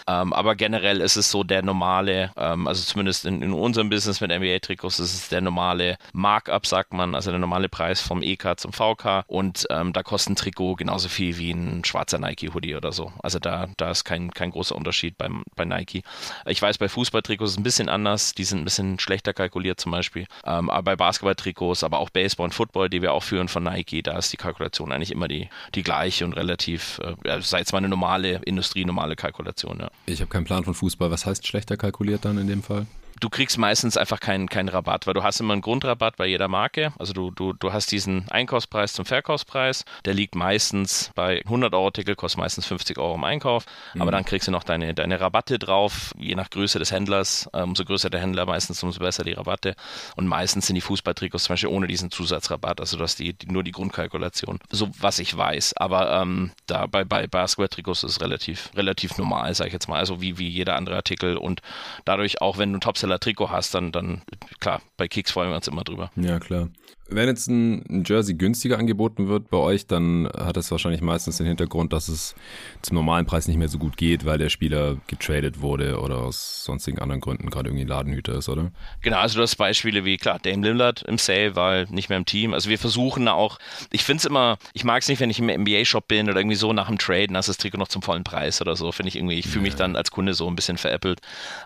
[0.08, 4.22] Ähm, aber generell ist es so der normale, ähm, also zumindest in, in unserem Business
[4.22, 8.58] mit NBA-Trikots ist es der normale Markup, sagt man, also der normale Preis vom EK
[8.58, 12.92] zum VK und da kostet ein Trikot genauso viel viel wie ein schwarzer Nike-Hoodie oder
[12.92, 13.12] so.
[13.22, 16.04] Also da, da ist kein, kein großer Unterschied beim, bei Nike.
[16.46, 18.34] Ich weiß, bei Fußballtrikots ist es ein bisschen anders.
[18.34, 20.26] Die sind ein bisschen schlechter kalkuliert zum Beispiel.
[20.46, 24.02] Ähm, aber bei Basketballtrikots, aber auch Baseball und Football, die wir auch führen von Nike,
[24.04, 27.78] da ist die Kalkulation eigentlich immer die, die gleiche und relativ, äh, sei es mal
[27.78, 29.80] eine normale Industrie, normale Kalkulation.
[29.80, 29.90] Ja.
[30.06, 31.12] Ich habe keinen Plan von Fußball.
[31.12, 32.86] Was heißt schlechter kalkuliert dann in dem Fall?
[33.24, 36.50] Du kriegst meistens einfach keinen, keinen Rabatt, weil du hast immer einen Grundrabatt bei jeder
[36.50, 36.92] Marke.
[37.00, 39.86] Also du, du, du hast diesen Einkaufspreis zum Verkaufspreis.
[40.04, 43.66] Der liegt meistens bei 100 Euro Artikel, kostet meistens 50 Euro im Einkauf.
[43.94, 44.02] Mhm.
[44.02, 47.50] Aber dann kriegst du noch deine, deine Rabatte drauf, je nach Größe des Händlers.
[47.54, 49.76] Ähm, umso größer der Händler, meistens umso besser die Rabatte.
[50.18, 52.82] Und meistens sind die Fußballtrikots zum Beispiel ohne diesen Zusatzrabatt.
[52.82, 54.60] Also du hast die, die nur die Grundkalkulation.
[54.70, 55.78] So was ich weiß.
[55.78, 60.00] Aber ähm, da bei, bei Basketball-Trikots ist es relativ, relativ normal, sage ich jetzt mal.
[60.00, 61.38] Also wie, wie jeder andere Artikel.
[61.38, 61.62] Und
[62.04, 64.22] dadurch auch, wenn du einen Topseller Trikot hast, dann, dann
[64.60, 66.12] klar, bei Kicks freuen wir uns immer drüber.
[66.16, 66.70] Ja, klar.
[67.10, 71.38] Wenn jetzt ein, ein, Jersey günstiger angeboten wird bei euch, dann hat es wahrscheinlich meistens
[71.38, 72.34] den Hintergrund, dass es
[72.82, 76.64] zum normalen Preis nicht mehr so gut geht, weil der Spieler getradet wurde oder aus
[76.64, 78.72] sonstigen anderen Gründen gerade irgendwie Ladenhüter ist, oder?
[79.02, 82.26] Genau, also du hast Beispiele wie, klar, Dame Lillard im Sale war nicht mehr im
[82.26, 82.54] Team.
[82.54, 83.60] Also wir versuchen auch,
[83.92, 86.56] ich finde es immer, ich mag es nicht, wenn ich im NBA-Shop bin oder irgendwie
[86.56, 89.10] so nach dem Trade, dann hast das Trikot noch zum vollen Preis oder so, finde
[89.10, 91.20] ich irgendwie, ich fühle mich dann als Kunde so ein bisschen veräppelt.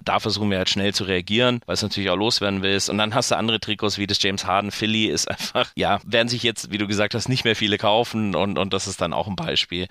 [0.03, 2.89] Da versuchen wir halt schnell zu reagieren, weil es natürlich auch loswerden willst.
[2.89, 6.27] Und dann hast du andere Trikots wie das James Harden Philly ist einfach, ja, werden
[6.27, 9.13] sich jetzt, wie du gesagt hast, nicht mehr viele kaufen und, und das ist dann
[9.13, 9.87] auch ein Beispiel.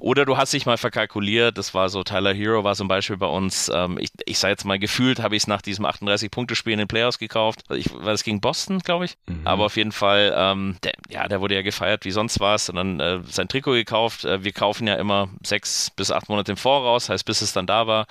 [0.00, 3.16] Oder du hast dich mal verkalkuliert, das war so, Tyler Hero war so ein Beispiel
[3.16, 3.70] bei uns.
[3.74, 6.88] Ähm, ich, ich sage jetzt mal, gefühlt habe ich es nach diesem 38-Punkte-Spiel in den
[6.88, 7.62] Playoffs gekauft.
[7.70, 9.16] Ich, war das gegen Boston, glaube ich.
[9.26, 9.46] Mhm.
[9.46, 12.76] Aber auf jeden Fall, ähm, der, ja, der wurde ja gefeiert wie sonst was und
[12.76, 14.24] dann äh, sein Trikot gekauft.
[14.24, 17.66] Äh, wir kaufen ja immer sechs bis acht Monate im Voraus, heißt bis es dann
[17.66, 18.06] da war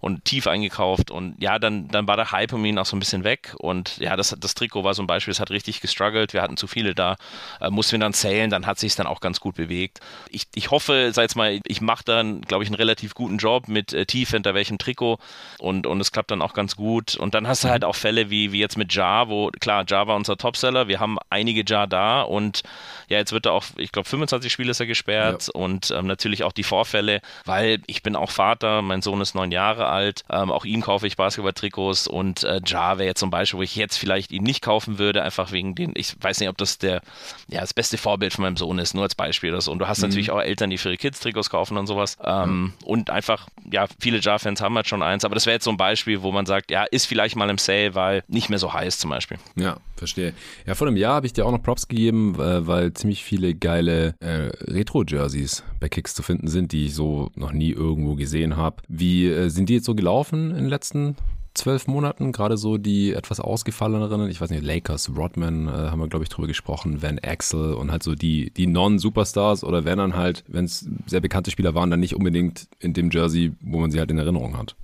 [0.00, 3.00] und tief eingekauft und ja, dann, dann war der Hype um ihn auch so ein
[3.00, 6.23] bisschen weg und ja, das, das Trikot war so ein Beispiel, es hat richtig gestruggelt.
[6.32, 7.16] Wir hatten zu viele da,
[7.60, 10.00] äh, mussten wir dann zählen, dann hat sich dann auch ganz gut bewegt.
[10.30, 13.68] Ich, ich hoffe, sag jetzt mal, ich mache dann, glaube ich, einen relativ guten Job
[13.68, 15.18] mit äh, tief hinter welchem Trikot
[15.58, 17.16] und, und es klappt dann auch ganz gut.
[17.16, 20.06] Und dann hast du halt auch Fälle wie, wie jetzt mit Jar, wo, klar, Jar
[20.06, 22.62] war unser Topseller, wir haben einige Jar da und
[23.08, 25.60] ja, jetzt wird er auch, ich glaube, 25 Spiele ist er gesperrt ja.
[25.60, 29.52] und ähm, natürlich auch die Vorfälle, weil ich bin auch Vater, mein Sohn ist neun
[29.52, 33.58] Jahre alt, ähm, auch ihm kaufe ich Basketball-Trikots und äh, Jar wäre jetzt zum Beispiel,
[33.58, 36.58] wo ich jetzt vielleicht ihn nicht kaufen würde, einfach wegen den, ich weiß nicht, ob
[36.58, 37.02] das der,
[37.48, 39.72] ja, das beste Vorbild von meinem Sohn ist, nur als Beispiel oder so.
[39.72, 40.08] Und du hast mhm.
[40.08, 42.16] natürlich auch Eltern, die für ihre Kids Trikots kaufen und sowas.
[42.22, 42.72] Ähm, mhm.
[42.84, 45.76] Und einfach, ja, viele Jar-Fans haben halt schon eins, aber das wäre jetzt so ein
[45.76, 48.98] Beispiel, wo man sagt, ja, ist vielleicht mal im Sale, weil nicht mehr so heiß
[48.98, 49.38] zum Beispiel.
[49.56, 50.34] Ja, verstehe.
[50.66, 53.54] Ja, vor einem Jahr habe ich dir auch noch Props gegeben, weil, weil ziemlich viele
[53.54, 58.56] geile äh, Retro-Jerseys bei Kicks zu finden sind, die ich so noch nie irgendwo gesehen
[58.56, 58.82] habe.
[58.88, 61.16] Wie äh, sind die jetzt so gelaufen in den letzten
[61.54, 66.08] zwölf Monaten, gerade so die etwas ausgefalleneren, ich weiß nicht, Lakers, Rodman, äh, haben wir,
[66.08, 70.16] glaube ich, drüber gesprochen, Van Axel und halt so die, die Non-Superstars oder wenn dann
[70.16, 73.90] halt, wenn es sehr bekannte Spieler waren, dann nicht unbedingt in dem Jersey, wo man
[73.90, 74.76] sie halt in Erinnerung hat.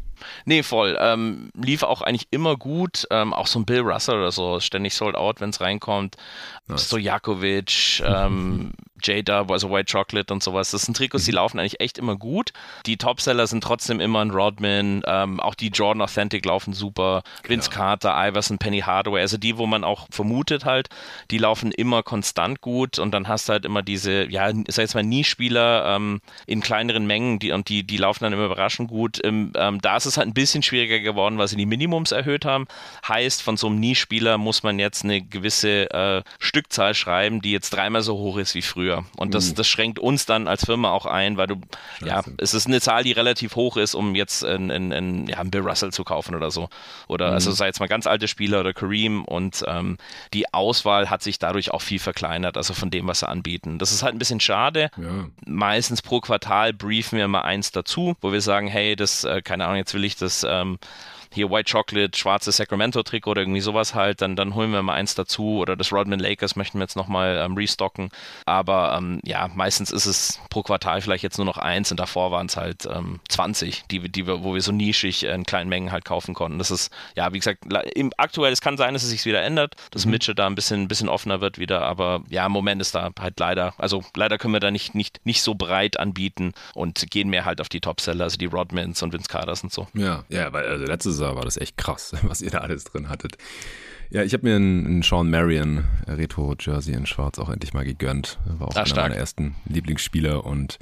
[0.45, 0.97] Nee, voll.
[1.01, 3.07] Ähm, lief auch eigentlich immer gut.
[3.11, 6.17] Ähm, auch so ein Bill Russell oder so, ständig sold out, wenn es reinkommt.
[6.67, 6.87] Nice.
[6.87, 10.71] Stojakovic, ähm, J-Dub, also White Chocolate und sowas.
[10.71, 11.37] Das sind Trikots, die mhm.
[11.37, 12.53] laufen eigentlich echt immer gut.
[12.87, 15.03] Die Topseller sind trotzdem immer ein Rodman.
[15.07, 17.23] Ähm, auch die Jordan Authentic laufen super.
[17.43, 17.55] Genau.
[17.55, 19.21] Vince Carter, Iverson, Penny Hardaway.
[19.21, 20.89] Also die, wo man auch vermutet halt,
[21.31, 22.99] die laufen immer konstant gut.
[22.99, 27.07] Und dann hast du halt immer diese, ja, sag jetzt mal, Nie-Spieler ähm, in kleineren
[27.07, 29.21] Mengen die, und die, die laufen dann immer überraschend gut.
[29.25, 32.67] Ähm, da ist es halt ein bisschen schwieriger geworden, weil sie die Minimums erhöht haben.
[33.07, 37.71] Heißt, von so einem Nie-Spieler muss man jetzt eine gewisse äh, Stückzahl schreiben, die jetzt
[37.71, 39.05] dreimal so hoch ist wie früher.
[39.17, 39.55] Und das, mhm.
[39.57, 41.57] das schränkt uns dann als Firma auch ein, weil du,
[41.99, 42.07] Scheiße.
[42.07, 45.51] ja, es ist eine Zahl, die relativ hoch ist, um jetzt einen, einen, ja, einen
[45.51, 46.69] Bill Russell zu kaufen oder so.
[47.09, 47.35] Oder mhm.
[47.35, 49.99] also sei jetzt mal ganz alte Spieler oder Kareem und ähm,
[50.33, 53.79] die Auswahl hat sich dadurch auch viel verkleinert, also von dem, was sie anbieten.
[53.79, 54.91] Das ist halt ein bisschen schade.
[54.97, 55.29] Ja.
[55.47, 59.65] Meistens pro Quartal briefen wir mal eins dazu, wo wir sagen, hey, das, äh, keine
[59.65, 60.79] Ahnung, jetzt will ich das ähm,
[61.33, 65.15] hier White Chocolate, schwarzes Sacramento-Trikot oder irgendwie sowas halt, dann, dann holen wir mal eins
[65.15, 68.11] dazu oder das Rodman Lakers möchten wir jetzt nochmal ähm, restocken.
[68.47, 72.31] Aber ähm, ja, meistens ist es pro Quartal vielleicht jetzt nur noch eins und davor
[72.31, 75.93] waren es halt ähm, 20, die, die wir, wo wir so nischig in kleinen Mengen
[75.93, 76.59] halt kaufen konnten.
[76.59, 77.65] Das ist, ja, wie gesagt,
[77.95, 80.13] im, aktuell, es kann sein, dass es sich wieder ändert, dass mhm.
[80.13, 83.11] Midget da ein bisschen, ein bisschen offener wird wieder, aber ja, im Moment ist da
[83.19, 87.29] halt leider, also leider können wir da nicht, nicht, nicht so breit anbieten und gehen
[87.29, 89.87] mehr halt auf die Topseller, also die Rodmans und Vince Carters und so.
[89.95, 93.09] Ja, ja, weil also letztes Jahr war das echt krass, was ihr da alles drin
[93.09, 93.37] hattet.
[94.13, 98.41] Ja, ich habe mir einen, Sean Marion Retro-Jersey in Schwarz auch endlich mal gegönnt.
[98.45, 99.09] War auch Ach, einer stark.
[99.11, 100.81] meiner ersten Lieblingsspieler und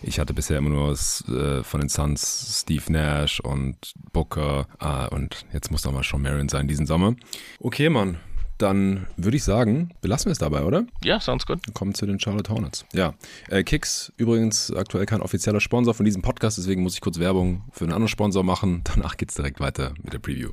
[0.00, 5.44] ich hatte bisher immer nur äh, von den Suns Steve Nash und Booker äh, und
[5.52, 7.16] jetzt muss doch mal Sean Marion sein diesen Sommer.
[7.58, 8.18] Okay, Mann.
[8.58, 10.84] Dann würde ich sagen, belassen wir es dabei, oder?
[11.02, 11.60] Ja, sounds good.
[11.74, 12.84] Kommen zu den Charlotte Hornets.
[12.92, 13.14] Ja,
[13.48, 17.64] äh, Kicks übrigens aktuell kein offizieller Sponsor von diesem Podcast, deswegen muss ich kurz Werbung
[17.72, 18.82] für einen anderen Sponsor machen.
[18.94, 20.50] Danach geht's direkt weiter mit der Preview.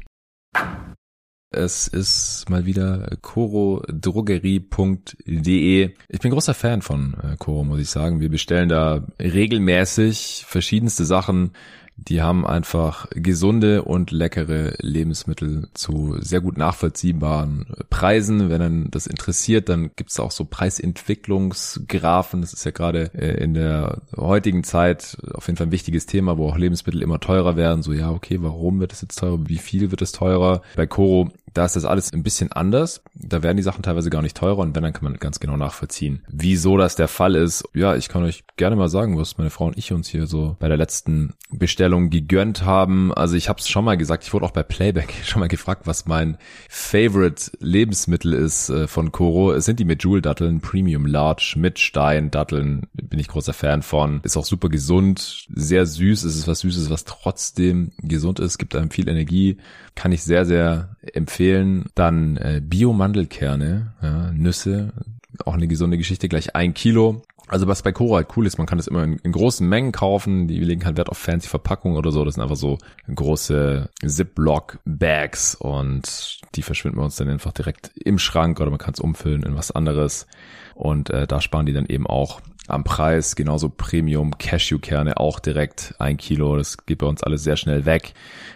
[1.52, 5.94] Es ist mal wieder corodrogerie.de.
[6.10, 8.20] Ich bin großer Fan von äh, Coro, muss ich sagen.
[8.20, 11.52] Wir bestellen da regelmäßig verschiedenste Sachen
[11.98, 18.50] die haben einfach gesunde und leckere Lebensmittel zu sehr gut nachvollziehbaren Preisen.
[18.50, 22.42] Wenn dann das interessiert, dann gibt's auch so Preisentwicklungsgrafen.
[22.42, 26.38] Das ist ja gerade äh, in der heutigen Zeit auf jeden Fall ein wichtiges Thema,
[26.38, 27.82] wo auch Lebensmittel immer teurer werden.
[27.82, 29.40] So, ja, okay, warum wird es jetzt teurer?
[29.48, 30.62] Wie viel wird es teurer?
[30.76, 33.02] Bei Coro da ist das alles ein bisschen anders.
[33.16, 35.56] Da werden die Sachen teilweise gar nicht teurer und wenn, dann kann man ganz genau
[35.56, 37.64] nachvollziehen, wieso das der Fall ist.
[37.74, 40.58] Ja, ich kann euch gerne mal sagen, was meine Frau und ich uns hier so
[40.60, 43.14] bei der letzten Bestellung gegönnt haben.
[43.14, 45.84] Also ich habe es schon mal gesagt, ich wurde auch bei Playback schon mal gefragt,
[45.86, 46.38] was mein
[46.70, 49.54] Favorite Lebensmittel ist äh, von Coro.
[49.54, 52.88] Es sind die Medjool-Datteln, Premium Large mit Stein-Datteln.
[52.94, 54.22] Bin ich großer Fan von.
[54.24, 56.24] Ist auch super gesund, sehr süß.
[56.24, 59.58] Es ist was Süßes, was trotzdem gesund ist, gibt einem viel Energie.
[59.96, 61.86] Kann ich sehr, sehr empfehlen.
[61.96, 64.94] Dann äh, Bio-Mandelkerne, ja, Nüsse,
[65.44, 67.24] auch eine gesunde Geschichte, gleich ein Kilo.
[67.48, 69.92] Also was bei Cora halt cool ist, man kann das immer in, in, großen Mengen
[69.92, 70.48] kaufen.
[70.48, 72.26] Die legen halt Wert auf fancy Verpackungen oder so.
[72.26, 72.78] Das sind einfach so
[73.14, 78.94] große Ziploc-Bags und die verschwinden bei uns dann einfach direkt im Schrank oder man kann
[78.94, 80.26] es umfüllen in was anderes.
[80.74, 83.36] Und äh, da sparen die dann eben auch am Preis.
[83.36, 86.58] Genauso Premium Cashewkerne auch direkt ein Kilo.
[86.58, 88.14] Das geht bei uns alles sehr schnell weg.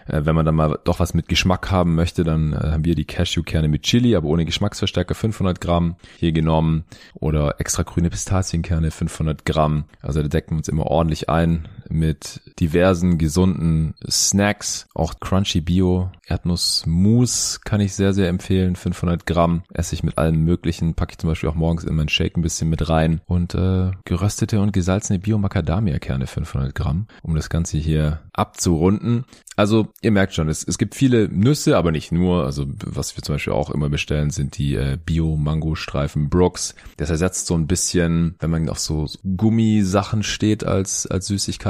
[0.07, 2.95] Äh, wenn man dann mal doch was mit Geschmack haben möchte, dann äh, haben wir
[2.95, 8.91] die Cashewkerne mit Chili, aber ohne Geschmacksverstärker 500 Gramm hier genommen oder extra grüne Pistazienkerne
[8.91, 9.86] 500 Gramm.
[10.01, 14.88] Also da decken wir uns immer ordentlich ein mit diversen gesunden Snacks.
[14.94, 18.76] Auch Crunchy Bio Erdnussmus kann ich sehr, sehr empfehlen.
[18.76, 20.94] 500 Gramm esse ich mit allem möglichen.
[20.94, 23.22] Packe ich zum Beispiel auch morgens in meinen Shake ein bisschen mit rein.
[23.26, 29.26] Und äh, geröstete und gesalzene Bio-Macadamia-Kerne 500 Gramm, um das Ganze hier abzurunden.
[29.56, 32.46] Also ihr merkt schon, es, es gibt viele Nüsse, aber nicht nur.
[32.46, 36.76] Also was wir zum Beispiel auch immer bestellen, sind die äh, Bio-Mango-Streifen Brooks.
[36.98, 41.28] Das ersetzt so ein bisschen, wenn man auf so Gummisachen steht als, als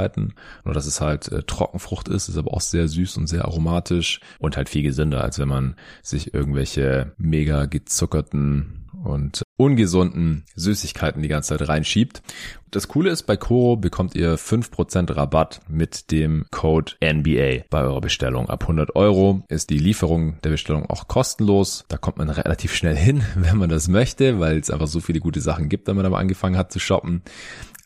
[0.10, 0.34] Süßigkeiten.
[0.66, 4.20] Nur dass es halt äh, Trockenfrucht ist, ist aber auch sehr süß und sehr aromatisch
[4.40, 11.28] und halt viel gesünder, als wenn man sich irgendwelche mega gezuckerten und ungesunden Süßigkeiten die
[11.28, 12.22] ganze Zeit reinschiebt.
[12.72, 18.02] Das Coole ist, bei Coro bekommt ihr 5% Rabatt mit dem Code NBA bei eurer
[18.02, 18.50] Bestellung.
[18.50, 21.86] Ab 100 Euro ist die Lieferung der Bestellung auch kostenlos.
[21.88, 25.20] Da kommt man relativ schnell hin, wenn man das möchte, weil es einfach so viele
[25.20, 27.24] gute Sachen gibt, wenn man aber angefangen hat zu shoppen.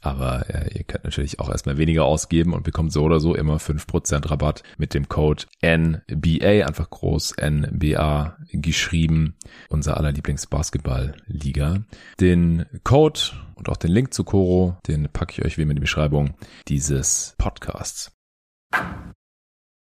[0.04, 3.58] Aber äh, ihr könnt natürlich auch erstmal weniger ausgeben und bekommt so oder so immer
[3.58, 9.36] 5% Rabatt mit dem Code NBA, einfach groß NBA geschrieben,
[9.70, 11.84] unser aller Lieblingsbasketball-Liga.
[12.20, 13.20] Den Code
[13.56, 16.36] und auch den Link zu Coro, den packe ich euch wie immer in die Beschreibung
[16.68, 18.12] dieses Podcasts.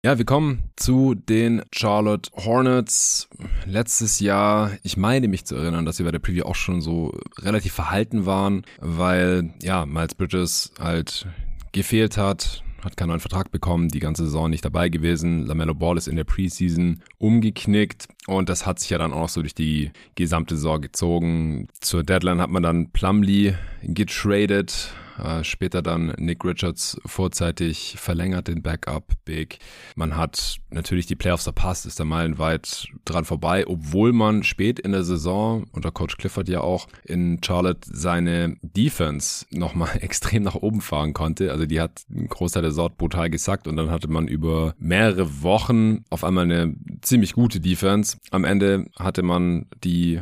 [0.02, 3.28] Ja, wir kommen zu den Charlotte Hornets.
[3.66, 7.12] Letztes Jahr, ich meine mich zu erinnern, dass wir bei der Preview auch schon so
[7.38, 11.26] relativ verhalten waren, weil ja, Miles Bridges halt
[11.72, 15.44] gefehlt hat, hat keinen neuen Vertrag bekommen, die ganze Saison nicht dabei gewesen.
[15.44, 19.42] LaMelo Ball ist in der Preseason umgeknickt und das hat sich ja dann auch so
[19.42, 21.68] durch die gesamte Saison gezogen.
[21.82, 28.62] Zur Deadline hat man dann Plumlee getradet, äh, später dann Nick Richards vorzeitig verlängert, den
[28.62, 29.58] Backup Big.
[29.96, 34.92] Man hat natürlich die Playoffs verpasst, ist da meilenweit dran vorbei, obwohl man spät in
[34.92, 40.80] der Saison unter Coach Clifford ja auch in Charlotte seine Defense nochmal extrem nach oben
[40.80, 41.52] fahren konnte.
[41.52, 45.42] Also die hat einen Großteil der Saison brutal gesackt und dann hatte man über mehrere
[45.42, 48.16] Wochen auf einmal eine ziemlich gute Defense.
[48.30, 50.20] Am Ende hatte man die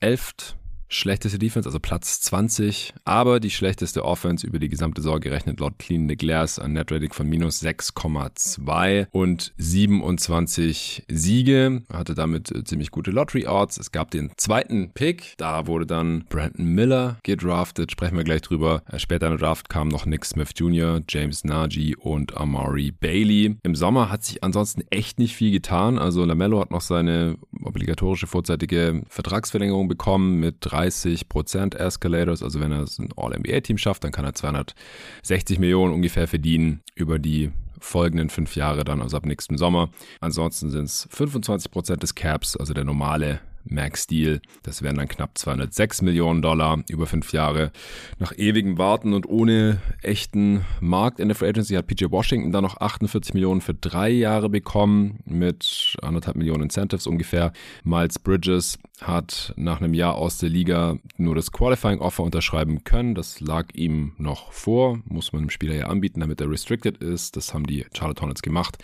[0.00, 0.56] elft
[0.88, 5.78] schlechteste Defense, also Platz 20, aber die schlechteste Offense über die gesamte Saison gerechnet laut
[5.78, 12.64] Clean the Glass, ein Net Rating von minus 6,2 und 27 Siege, hatte damit äh,
[12.64, 13.78] ziemlich gute Lottery Odds.
[13.78, 18.82] Es gab den zweiten Pick, da wurde dann Brandon Miller gedraftet, sprechen wir gleich drüber.
[18.90, 23.56] Äh, später in der Draft kamen noch Nick Smith Jr., James Nagy und Amari Bailey.
[23.62, 28.26] Im Sommer hat sich ansonsten echt nicht viel getan, also LaMelo hat noch seine obligatorische
[28.26, 32.42] vorzeitige Vertragsverlängerung bekommen mit 30% Escalators.
[32.42, 37.18] Also wenn er es ein All-NBA-Team schafft, dann kann er 260 Millionen ungefähr verdienen über
[37.18, 37.50] die
[37.80, 39.90] folgenden fünf Jahre dann, also ab nächstem Sommer.
[40.20, 44.40] Ansonsten sind es 25% des Caps, also der normale Max-Deal.
[44.62, 47.70] Das wären dann knapp 206 Millionen Dollar über fünf Jahre.
[48.18, 52.64] Nach ewigem Warten und ohne echten Markt in der Free Agency hat PJ Washington dann
[52.64, 57.52] noch 48 Millionen für drei Jahre bekommen mit anderthalb Millionen Incentives ungefähr.
[57.84, 63.14] Miles Bridges hat nach einem Jahr aus der Liga nur das Qualifying Offer unterschreiben können.
[63.14, 67.36] Das lag ihm noch vor, muss man dem Spieler ja anbieten, damit er restricted ist.
[67.36, 68.78] Das haben die Charlotte Hornets gemacht.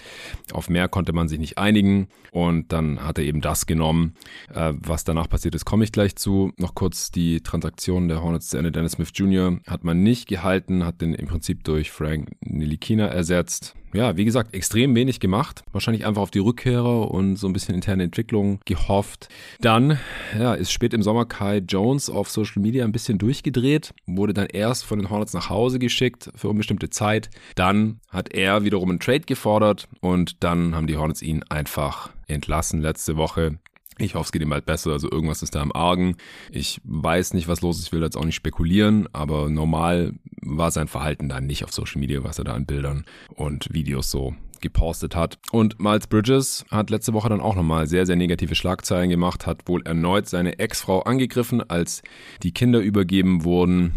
[0.52, 4.14] Auf mehr konnte man sich nicht einigen und dann hat er eben das genommen.
[4.52, 6.52] Äh, was danach passiert ist, komme ich gleich zu.
[6.58, 8.72] Noch kurz die Transaktion der Hornets zu Ende.
[8.72, 9.58] Dennis Smith Jr.
[9.66, 14.54] hat man nicht gehalten, hat den im Prinzip durch Frank Nilikina ersetzt ja, wie gesagt,
[14.54, 15.62] extrem wenig gemacht.
[15.72, 19.28] Wahrscheinlich einfach auf die Rückkehrer und so ein bisschen interne Entwicklung gehofft.
[19.60, 19.98] Dann,
[20.38, 24.46] ja, ist spät im Sommer Kai Jones auf Social Media ein bisschen durchgedreht, wurde dann
[24.46, 27.30] erst von den Hornets nach Hause geschickt für unbestimmte Zeit.
[27.54, 32.80] Dann hat er wiederum einen Trade gefordert und dann haben die Hornets ihn einfach entlassen
[32.80, 33.58] letzte Woche.
[33.98, 34.92] Ich hoffe, es geht ihm bald besser.
[34.92, 36.16] Also irgendwas ist da im Argen.
[36.50, 37.86] Ich weiß nicht, was los ist.
[37.86, 42.00] Ich will jetzt auch nicht spekulieren, aber normal war sein Verhalten da nicht auf Social
[42.00, 45.38] Media, was er da an Bildern und Videos so gepostet hat.
[45.52, 49.68] Und Miles Bridges hat letzte Woche dann auch nochmal sehr, sehr negative Schlagzeilen gemacht, hat
[49.68, 52.02] wohl erneut seine Ex-Frau angegriffen, als
[52.42, 53.92] die Kinder übergeben wurden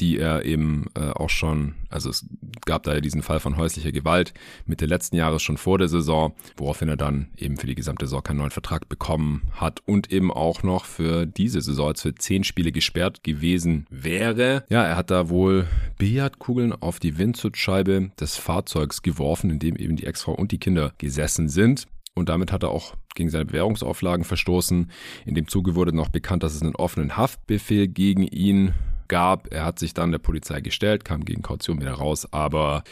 [0.00, 2.26] die er eben äh, auch schon, also es
[2.64, 4.32] gab da ja diesen Fall von häuslicher Gewalt
[4.66, 8.22] Mitte letzten Jahres schon vor der Saison, woraufhin er dann eben für die gesamte Saison
[8.22, 12.44] keinen neuen Vertrag bekommen hat und eben auch noch für diese Saison als für zehn
[12.44, 14.64] Spiele gesperrt gewesen wäre.
[14.70, 15.66] Ja, er hat da wohl
[15.98, 20.92] Billardkugeln auf die Windschutzscheibe des Fahrzeugs geworfen, in dem eben die Ex-Frau und die Kinder
[20.98, 21.86] gesessen sind.
[22.14, 24.90] Und damit hat er auch gegen seine Bewährungsauflagen verstoßen.
[25.26, 28.72] In dem Zuge wurde noch bekannt, dass es einen offenen Haftbefehl gegen ihn
[29.10, 29.52] gab.
[29.52, 32.32] Er hat sich dann der Polizei gestellt, kam gegen Kaution wieder raus.
[32.32, 32.82] Aber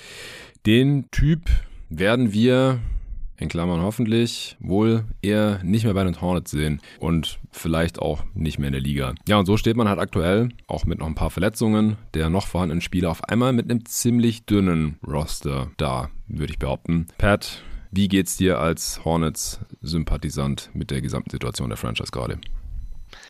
[0.67, 1.49] den Typ
[1.89, 2.81] werden wir
[3.39, 8.59] in Klammern hoffentlich, wohl eher nicht mehr bei den Hornets sehen und vielleicht auch nicht
[8.59, 9.15] mehr in der Liga.
[9.29, 12.49] Ja, und so steht man halt aktuell, auch mit noch ein paar Verletzungen, der noch
[12.49, 17.07] vorhandenen Spieler auf einmal mit einem ziemlich dünnen Roster da, würde ich behaupten.
[17.17, 17.63] Pat,
[17.93, 22.39] wie geht's dir als Hornets-Sympathisant mit der gesamten Situation der Franchise gerade?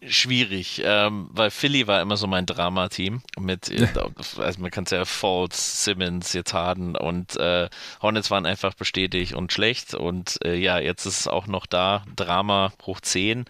[0.06, 3.70] Schwierig, ähm, weil Philly war immer so mein Drama-Team mit,
[4.38, 7.68] also man kann es ja Falls, Simmons, jetzt Harden und äh,
[8.02, 12.04] Hornets waren einfach bestätigt und schlecht und äh, ja, jetzt ist es auch noch da,
[12.16, 13.44] Drama hoch 10.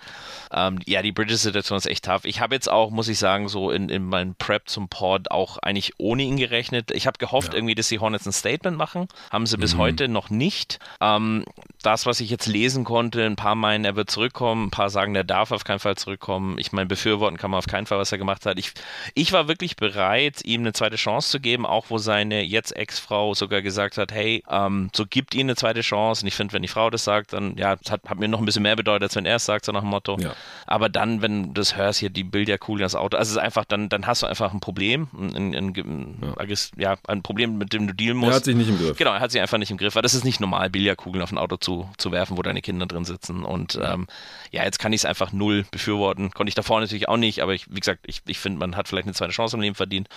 [0.52, 2.24] Ähm, ja, die Bridges-Situation ist echt tough.
[2.24, 5.58] Ich habe jetzt auch, muss ich sagen, so in, in meinem Prep zum Pod auch
[5.58, 6.90] eigentlich ohne ihn gerechnet.
[6.90, 7.54] Ich habe gehofft ja.
[7.54, 9.08] irgendwie, dass die Hornets ein Statement machen.
[9.30, 9.78] Haben sie bis mhm.
[9.78, 10.78] heute noch nicht.
[11.00, 11.44] Ähm,
[11.82, 15.14] das, was ich jetzt lesen konnte, ein paar meinen, er wird zurückkommen, ein paar sagen,
[15.14, 16.58] der darf auf keinen Fall zurückkommen.
[16.58, 18.58] Ich meine, befürworten kann man auf keinen Fall, was er gemacht hat.
[18.58, 18.72] Ich,
[19.14, 23.34] ich war wirklich bereit, ihm eine zweite Chance zu geben, auch wo seine jetzt Ex-Frau
[23.34, 26.22] sogar gesagt hat, hey, ähm, so gibt ihm eine zweite Chance.
[26.22, 28.44] Und ich finde, wenn die Frau das sagt, dann ja, hat, hat mir noch ein
[28.44, 30.16] bisschen mehr bedeutet, als wenn er es sagt, so nach dem Motto.
[30.18, 30.34] Ja.
[30.66, 33.64] Aber dann, wenn du das hörst, hier die Bilderkugel, das Auto, also es ist einfach,
[33.64, 36.96] dann, dann hast du einfach ein Problem, ein, ein, ein, ja.
[37.06, 38.32] ein Problem, mit dem du dealen musst.
[38.32, 38.96] Er hat sich nicht im Griff.
[38.96, 41.32] Genau, er hat sich einfach nicht im Griff, weil das ist nicht normal, Bilderkugeln auf
[41.32, 43.44] ein Auto zu, zu werfen, wo deine Kinder drin sitzen.
[43.44, 44.06] Und ähm,
[44.50, 46.07] ja, jetzt kann ich es einfach null befürworten.
[46.14, 48.88] Konnte ich davor natürlich auch nicht, aber ich, wie gesagt, ich, ich finde, man hat
[48.88, 50.08] vielleicht eine zweite Chance im Leben verdient.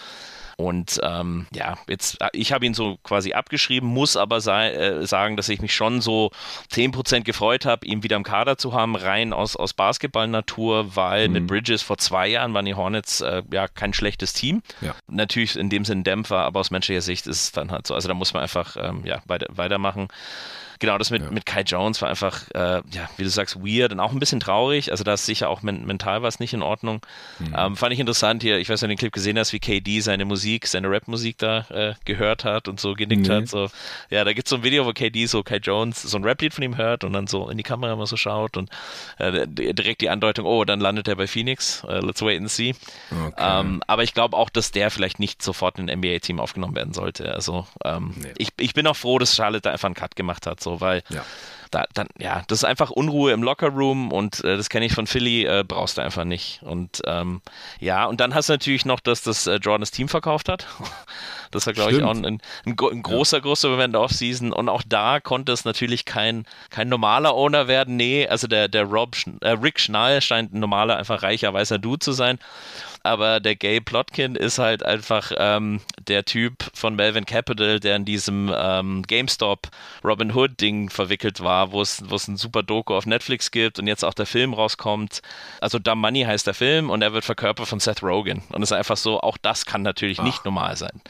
[0.58, 5.38] Und ähm, ja, jetzt, ich habe ihn so quasi abgeschrieben, muss aber sei, äh, sagen,
[5.38, 6.32] dass ich mich schon so
[6.72, 11.34] 10% gefreut habe, ihn wieder im Kader zu haben, rein aus, aus Basketballnatur, weil mhm.
[11.34, 14.62] mit Bridges vor zwei Jahren waren die Hornets äh, ja kein schlechtes Team.
[14.82, 14.96] Ja.
[15.08, 17.96] Natürlich in dem Sinn Dämpfer, aber aus menschlicher Sicht ist es dann halt so.
[17.96, 20.10] Also da muss man einfach ähm, ja, weiter, weitermachen
[20.82, 21.32] genau, das mit, ja.
[21.32, 24.42] mit Kai Jones war einfach, äh, ja, wie du sagst, weird und auch ein bisschen
[24.42, 24.92] traurig.
[24.92, 27.06] Also da ist sicher auch men mental was nicht in Ordnung.
[27.40, 27.56] Mhm.
[27.58, 30.02] Ähm, fand ich interessant hier, ich weiß, wenn du den Clip gesehen hast, wie KD
[30.02, 33.34] seine Musik, seine Rap-Musik da äh, gehört hat und so genickt nee.
[33.34, 33.48] hat.
[33.48, 33.70] So,
[34.10, 36.54] ja, da gibt es so ein Video, wo KD so Kai Jones so ein Rap-Lied
[36.54, 38.70] von ihm hört und dann so in die Kamera mal so schaut und
[39.20, 41.84] äh, direkt die Andeutung, oh, dann landet er bei Phoenix.
[41.84, 42.76] Uh, let's wait and see.
[43.12, 43.34] Okay.
[43.38, 46.94] Ähm, aber ich glaube auch, dass der vielleicht nicht sofort in ein NBA-Team aufgenommen werden
[46.94, 47.34] sollte.
[47.34, 48.34] Also ähm, nee.
[48.38, 50.60] ich, ich bin auch froh, dass Charlotte da einfach einen Cut gemacht hat.
[50.60, 51.24] So so, weil ja.
[51.72, 55.08] Da, dann, ja, das ist einfach Unruhe im Lockerroom und äh, das kenne ich von
[55.08, 56.62] Philly, äh, brauchst du einfach nicht.
[56.64, 57.42] Und ähm,
[57.80, 60.68] ja, und dann hast du natürlich noch, dass das äh, Jordan das Team verkauft hat.
[61.54, 63.44] Das war, glaube ich, auch ein, ein, ein großer, ja.
[63.44, 64.54] großer Moment Offseason.
[64.54, 67.98] Und auch da konnte es natürlich kein, kein normaler Owner werden.
[67.98, 72.00] Nee, also der, der Rob, äh, Rick Schnall scheint ein normaler, einfach reicher, weißer Dude
[72.00, 72.40] zu sein.
[73.04, 78.06] Aber der Gay Plotkin ist halt einfach ähm, der Typ von Melvin Capital, der in
[78.06, 79.70] diesem ähm, GameStop
[80.04, 84.04] Robin Hood Ding verwickelt war, wo es ein super Doku auf Netflix gibt und jetzt
[84.04, 85.22] auch der Film rauskommt.
[85.60, 88.72] Also Dumb Money heißt der Film und er wird verkörpert von Seth Rogen und es
[88.72, 90.24] ist einfach so, auch das kann natürlich Ach.
[90.24, 91.02] nicht normal sein.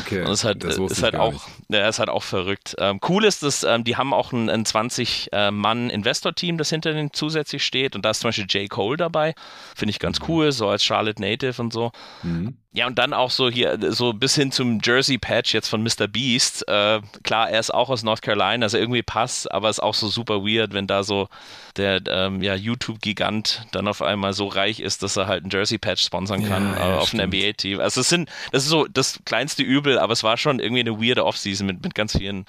[0.00, 0.20] Okay.
[0.20, 1.34] Und es ist halt, ist halt auch,
[1.68, 2.74] ja, ist halt auch verrückt.
[2.78, 7.64] Ähm, cool ist, dass ähm, die haben auch ein, ein 20-Mann-Investor-Team, das hinter denen zusätzlich
[7.64, 8.70] steht und da ist zum Beispiel J.
[8.70, 9.34] Cole dabei.
[9.74, 10.26] Finde ich ganz mhm.
[10.28, 11.92] cool, so als Charlotte Native und so.
[12.22, 12.56] Mhm.
[12.72, 16.08] Ja, und dann auch so hier, so bis hin zum Jersey-Patch jetzt von Mr.
[16.08, 16.66] Beast.
[16.66, 20.08] Äh, klar, er ist auch aus North Carolina, also irgendwie passt, aber ist auch so
[20.08, 21.28] super weird, wenn da so
[21.76, 26.04] der ähm, ja, YouTube-Gigant dann auf einmal so reich ist, dass er halt ein Jersey-Patch
[26.04, 27.78] sponsern kann ja, ja, äh, auf ein NBA-Team.
[27.78, 31.00] Also es sind, das ist so das kleinste Übel, aber es war schon irgendwie eine
[31.00, 32.44] weirde Offseason mit, mit ganz vielen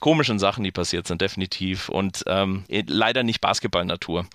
[0.00, 1.90] komischen Sachen, die passiert sind, definitiv.
[1.90, 4.26] Und ähm, leider nicht Basketball-Natur.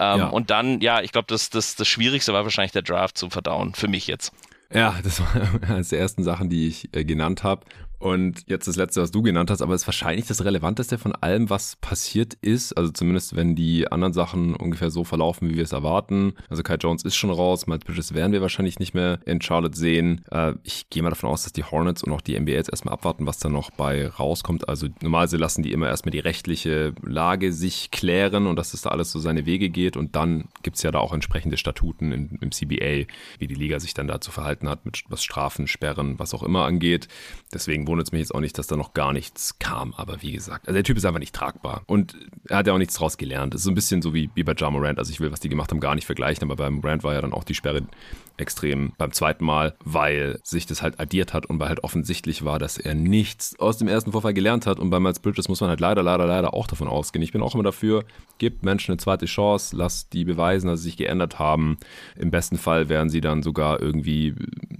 [0.00, 0.28] Ähm, ja.
[0.28, 3.74] Und dann, ja, ich glaube, das, das, das Schwierigste war wahrscheinlich der Draft zu verdauen,
[3.74, 4.32] für mich jetzt.
[4.72, 5.28] Ja, das war
[5.68, 7.66] eines der ersten Sachen, die ich äh, genannt habe.
[8.00, 11.12] Und jetzt das letzte, was du genannt hast, aber es ist wahrscheinlich das Relevanteste von
[11.14, 12.72] allem, was passiert ist.
[12.72, 16.32] Also zumindest, wenn die anderen Sachen ungefähr so verlaufen, wie wir es erwarten.
[16.48, 19.76] Also Kai Jones ist schon raus, Miles Bridges werden wir wahrscheinlich nicht mehr in Charlotte
[19.76, 20.24] sehen.
[20.30, 22.94] Äh, ich gehe mal davon aus, dass die Hornets und auch die NBA jetzt erstmal
[22.94, 24.66] abwarten, was da noch bei rauskommt.
[24.66, 28.88] Also normalerweise lassen die immer erstmal die rechtliche Lage sich klären und dass das da
[28.88, 29.98] alles so seine Wege geht.
[29.98, 33.04] Und dann gibt's ja da auch entsprechende Statuten im, im CBA,
[33.38, 36.64] wie die Liga sich dann dazu verhalten hat, mit was Strafen, Sperren, was auch immer
[36.64, 37.06] angeht.
[37.52, 39.92] Deswegen wundert es mich jetzt auch nicht, dass da noch gar nichts kam.
[39.94, 41.82] Aber wie gesagt, also der Typ ist einfach nicht tragbar.
[41.86, 42.16] Und
[42.48, 43.54] er hat ja auch nichts draus gelernt.
[43.54, 44.98] Das ist so ein bisschen so wie, wie bei Ja Morant.
[44.98, 46.44] Also ich will, was die gemacht haben, gar nicht vergleichen.
[46.44, 47.82] Aber beim Morant war ja dann auch die Sperre
[48.40, 52.58] extrem beim zweiten Mal, weil sich das halt addiert hat und weil halt offensichtlich war,
[52.58, 54.78] dass er nichts aus dem ersten Vorfall gelernt hat.
[54.78, 57.22] Und bei Miles Bridges muss man halt leider, leider, leider auch davon ausgehen.
[57.22, 58.04] Ich bin auch immer dafür,
[58.38, 61.78] gibt Menschen eine zweite Chance, lass die beweisen, dass sie sich geändert haben.
[62.16, 64.34] Im besten Fall werden sie dann sogar irgendwie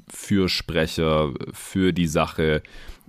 [0.08, 2.62] Fürsprecher für die Sache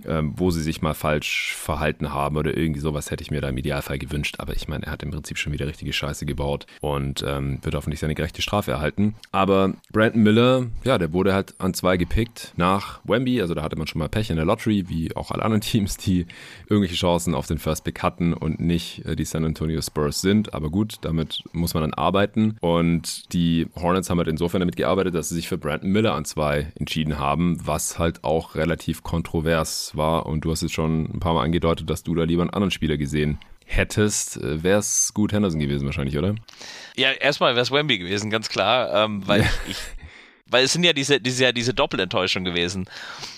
[0.06, 3.48] ähm, wo sie sich mal falsch verhalten haben oder irgendwie sowas hätte ich mir da
[3.48, 4.36] im Idealfall gewünscht.
[4.38, 7.74] Aber ich meine, er hat im Prinzip schon wieder richtige Scheiße gebaut und ähm, wird
[7.74, 9.14] hoffentlich seine gerechte Strafe erhalten.
[9.30, 13.40] Aber Brandon Miller, ja, der wurde halt an zwei gepickt nach Wemby.
[13.40, 15.96] Also da hatte man schon mal Pech in der Lottery, wie auch alle anderen Teams,
[15.96, 16.26] die
[16.68, 20.54] irgendwelche Chancen auf den First Pick hatten und nicht äh, die San Antonio Spurs sind.
[20.54, 22.56] Aber gut, damit muss man dann arbeiten.
[22.60, 26.24] Und die Hornets haben halt insofern damit gearbeitet, dass sie sich für Brandon Miller an
[26.24, 30.26] zwei entschieden haben, was halt auch relativ kontrovers war.
[30.26, 32.70] Und du hast jetzt schon ein paar Mal angedeutet, dass du da lieber einen anderen
[32.70, 36.34] Spieler gesehen hättest, äh, wäre es gut Henderson gewesen wahrscheinlich, oder?
[36.96, 39.76] Ja, erstmal wäre es Wemby gewesen, ganz klar, ähm, weil ich
[40.52, 42.84] weil es sind ja diese, diese, ja diese Doppelenttäuschung gewesen.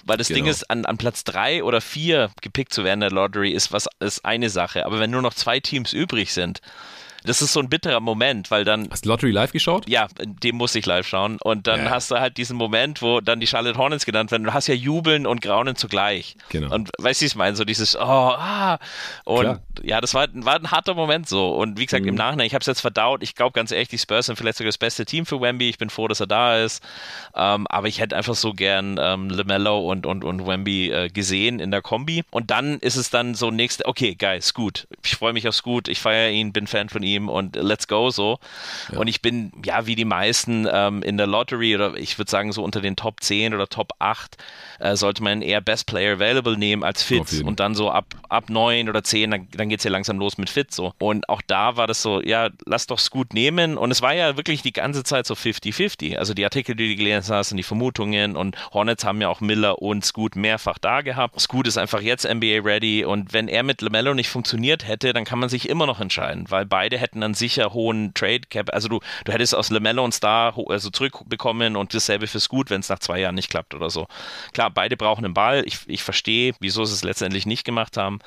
[0.05, 0.39] Weil das genau.
[0.39, 3.73] Ding ist, an, an Platz drei oder vier gepickt zu werden in der Lottery ist
[3.73, 4.85] was ist eine Sache.
[4.85, 6.61] Aber wenn nur noch zwei Teams übrig sind,
[7.25, 8.89] das ist so ein bitterer Moment, weil dann.
[8.91, 9.89] Hast du Lottery live geschaut?
[9.89, 11.39] Ja, dem muss ich live schauen.
[11.43, 11.91] Und dann ja.
[11.91, 14.45] hast du halt diesen Moment, wo dann die Charlotte Hornets genannt werden.
[14.45, 16.37] Du hast ja Jubeln und Graunen zugleich.
[16.51, 16.75] Genau.
[16.75, 18.79] Und weißt du, ich meine, so dieses, oh, ah.
[19.25, 19.61] Und Klar.
[19.83, 21.55] ja, das war, war ein harter Moment so.
[21.55, 22.11] Und wie gesagt, mhm.
[22.11, 23.23] im Nachhinein, ich habe es jetzt verdaut.
[23.23, 25.71] Ich glaube ganz ehrlich, die Spurs sind vielleicht sogar das beste Team für Wemby.
[25.71, 26.85] Ich bin froh, dass er da ist.
[27.35, 31.59] Ähm, aber ich hätte einfach so gern ähm, LaMelo und, und, und Wemby äh, gesehen
[31.59, 32.23] in der Kombi.
[32.31, 34.87] Und dann ist es dann so nächste, okay, geil, Scoot.
[35.03, 35.89] Ich freue mich auf Scoot.
[35.89, 38.39] Ich feiere ihn, bin Fan von ihm und let's go so.
[38.93, 38.99] Ja.
[38.99, 42.53] Und ich bin, ja, wie die meisten ähm, in der Lottery oder ich würde sagen
[42.53, 44.37] so unter den Top 10 oder Top 8
[44.81, 48.51] äh, sollte man eher Best Player Available nehmen als Fit und dann so ab, ab
[48.51, 50.93] 9 oder 10, dann, dann geht es ja langsam los mit Fit so.
[50.99, 54.37] Und auch da war das so, ja, lass doch Scoot nehmen und es war ja
[54.37, 56.17] wirklich die ganze Zeit so 50-50.
[56.17, 59.41] Also die Artikel, die du gelesen hast und die Vermutungen und Hornets haben ja auch
[59.41, 61.41] Miller und Scoot mehrfach da gehabt.
[61.41, 65.25] Scoot ist einfach jetzt NBA ready und wenn er mit LaMelo nicht funktioniert hätte, dann
[65.25, 68.71] kann man sich immer noch entscheiden, weil beide hätten dann sicher hohen Trade Cap.
[68.73, 72.81] Also du, du hättest aus LaMelo und Star also zurückbekommen und dasselbe für Scoot, wenn
[72.81, 74.07] es nach zwei Jahren nicht klappt oder so.
[74.53, 75.63] Klar, beide brauchen einen Ball.
[75.67, 78.21] Ich, ich verstehe, wieso sie es letztendlich nicht gemacht haben.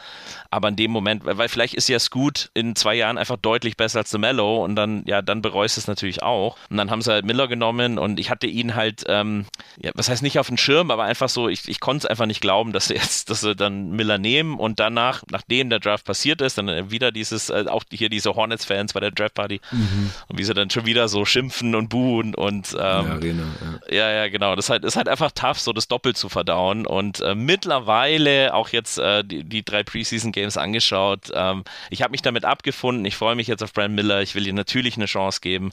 [0.51, 3.99] Aber in dem Moment, weil vielleicht ist ja Scoot in zwei Jahren einfach deutlich besser
[3.99, 6.57] als LaMelo und dann, ja, dann bereust es natürlich auch.
[6.69, 9.45] Und dann haben sie halt Miller genommen und ich hatte ihn halt, ähm,
[9.77, 12.25] ja, was heißt nicht auf dem Schirm, aber einfach so, ich, ich konnte es einfach
[12.25, 16.05] nicht glauben, dass sie jetzt, dass sie dann Miller nehmen und danach, nachdem der Draft
[16.05, 18.35] passiert ist, dann wieder dieses, äh, auch hier diese
[18.67, 20.11] Hornets-Fans bei der Draft Party mhm.
[20.27, 23.43] und wie sie dann schon wieder so schimpfen und buhen und ähm, ja, Arena,
[23.89, 23.95] ja.
[23.95, 24.55] ja, ja, genau.
[24.55, 28.53] Das ist halt, ist halt einfach tough, so das doppelt zu verdauen und äh, mittlerweile
[28.53, 31.31] auch jetzt äh, die, die drei Preseason Games angeschaut.
[31.33, 33.05] Ähm, ich habe mich damit abgefunden.
[33.05, 34.21] Ich freue mich jetzt auf Brand Miller.
[34.21, 35.71] Ich will ihm natürlich eine Chance geben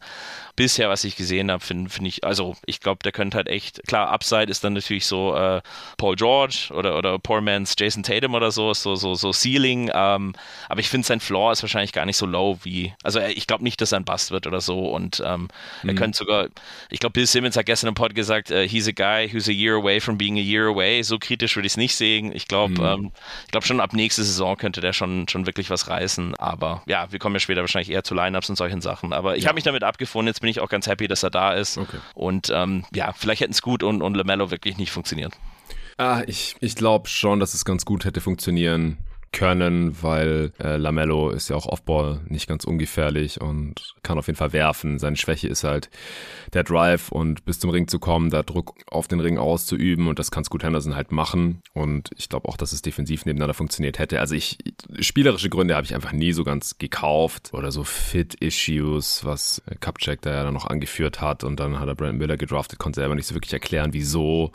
[0.56, 3.82] bisher, was ich gesehen habe, finde find ich, also ich glaube, der könnte halt echt,
[3.86, 5.60] klar, Upside ist dann natürlich so äh,
[5.96, 10.34] Paul George oder, oder Poor Man's Jason Tatum oder so, so, so, so Ceiling, ähm,
[10.68, 13.64] aber ich finde sein Floor ist wahrscheinlich gar nicht so low, wie, also ich glaube
[13.64, 15.48] nicht, dass er ein Bust wird oder so und ähm,
[15.82, 15.88] mhm.
[15.88, 16.48] er könnte sogar,
[16.90, 19.52] ich glaube, Bill Simmons hat gestern im Pod gesagt, uh, he's a guy who's a
[19.52, 21.02] year away from being a year away.
[21.02, 22.32] So kritisch würde ich es nicht sehen.
[22.34, 23.04] Ich glaube, mhm.
[23.04, 23.12] ähm,
[23.44, 27.10] ich glaube schon ab nächste Saison könnte der schon, schon wirklich was reißen, aber ja,
[27.10, 29.48] wir kommen ja später wahrscheinlich eher zu Lineups und solchen Sachen, aber ich ja.
[29.48, 31.96] habe mich damit abgefunden, jetzt bin ich auch ganz happy, dass er da ist okay.
[32.14, 35.32] und ähm, ja, vielleicht hätten es gut und, und LaMelo wirklich nicht funktioniert.
[35.96, 38.98] Ah, ich, ich glaube schon, dass es ganz gut hätte funktionieren
[39.34, 44.38] können, weil äh, Lamello ist ja auch Offball nicht ganz ungefährlich und kann auf jeden
[44.38, 44.98] Fall werfen.
[44.98, 45.90] Seine Schwäche ist halt
[46.54, 50.18] der Drive und bis zum Ring zu kommen, da Druck auf den Ring auszuüben und
[50.18, 53.98] das kann Scoot Henderson halt machen und ich glaube auch, dass es defensiv nebeneinander funktioniert
[53.98, 54.20] hätte.
[54.20, 54.58] Also ich,
[55.00, 60.30] spielerische Gründe habe ich einfach nie so ganz gekauft oder so Fit-Issues, was Cupcheck da
[60.30, 63.26] ja dann noch angeführt hat und dann hat er Brandon Miller gedraftet, konnte selber nicht
[63.26, 64.52] so wirklich erklären, wieso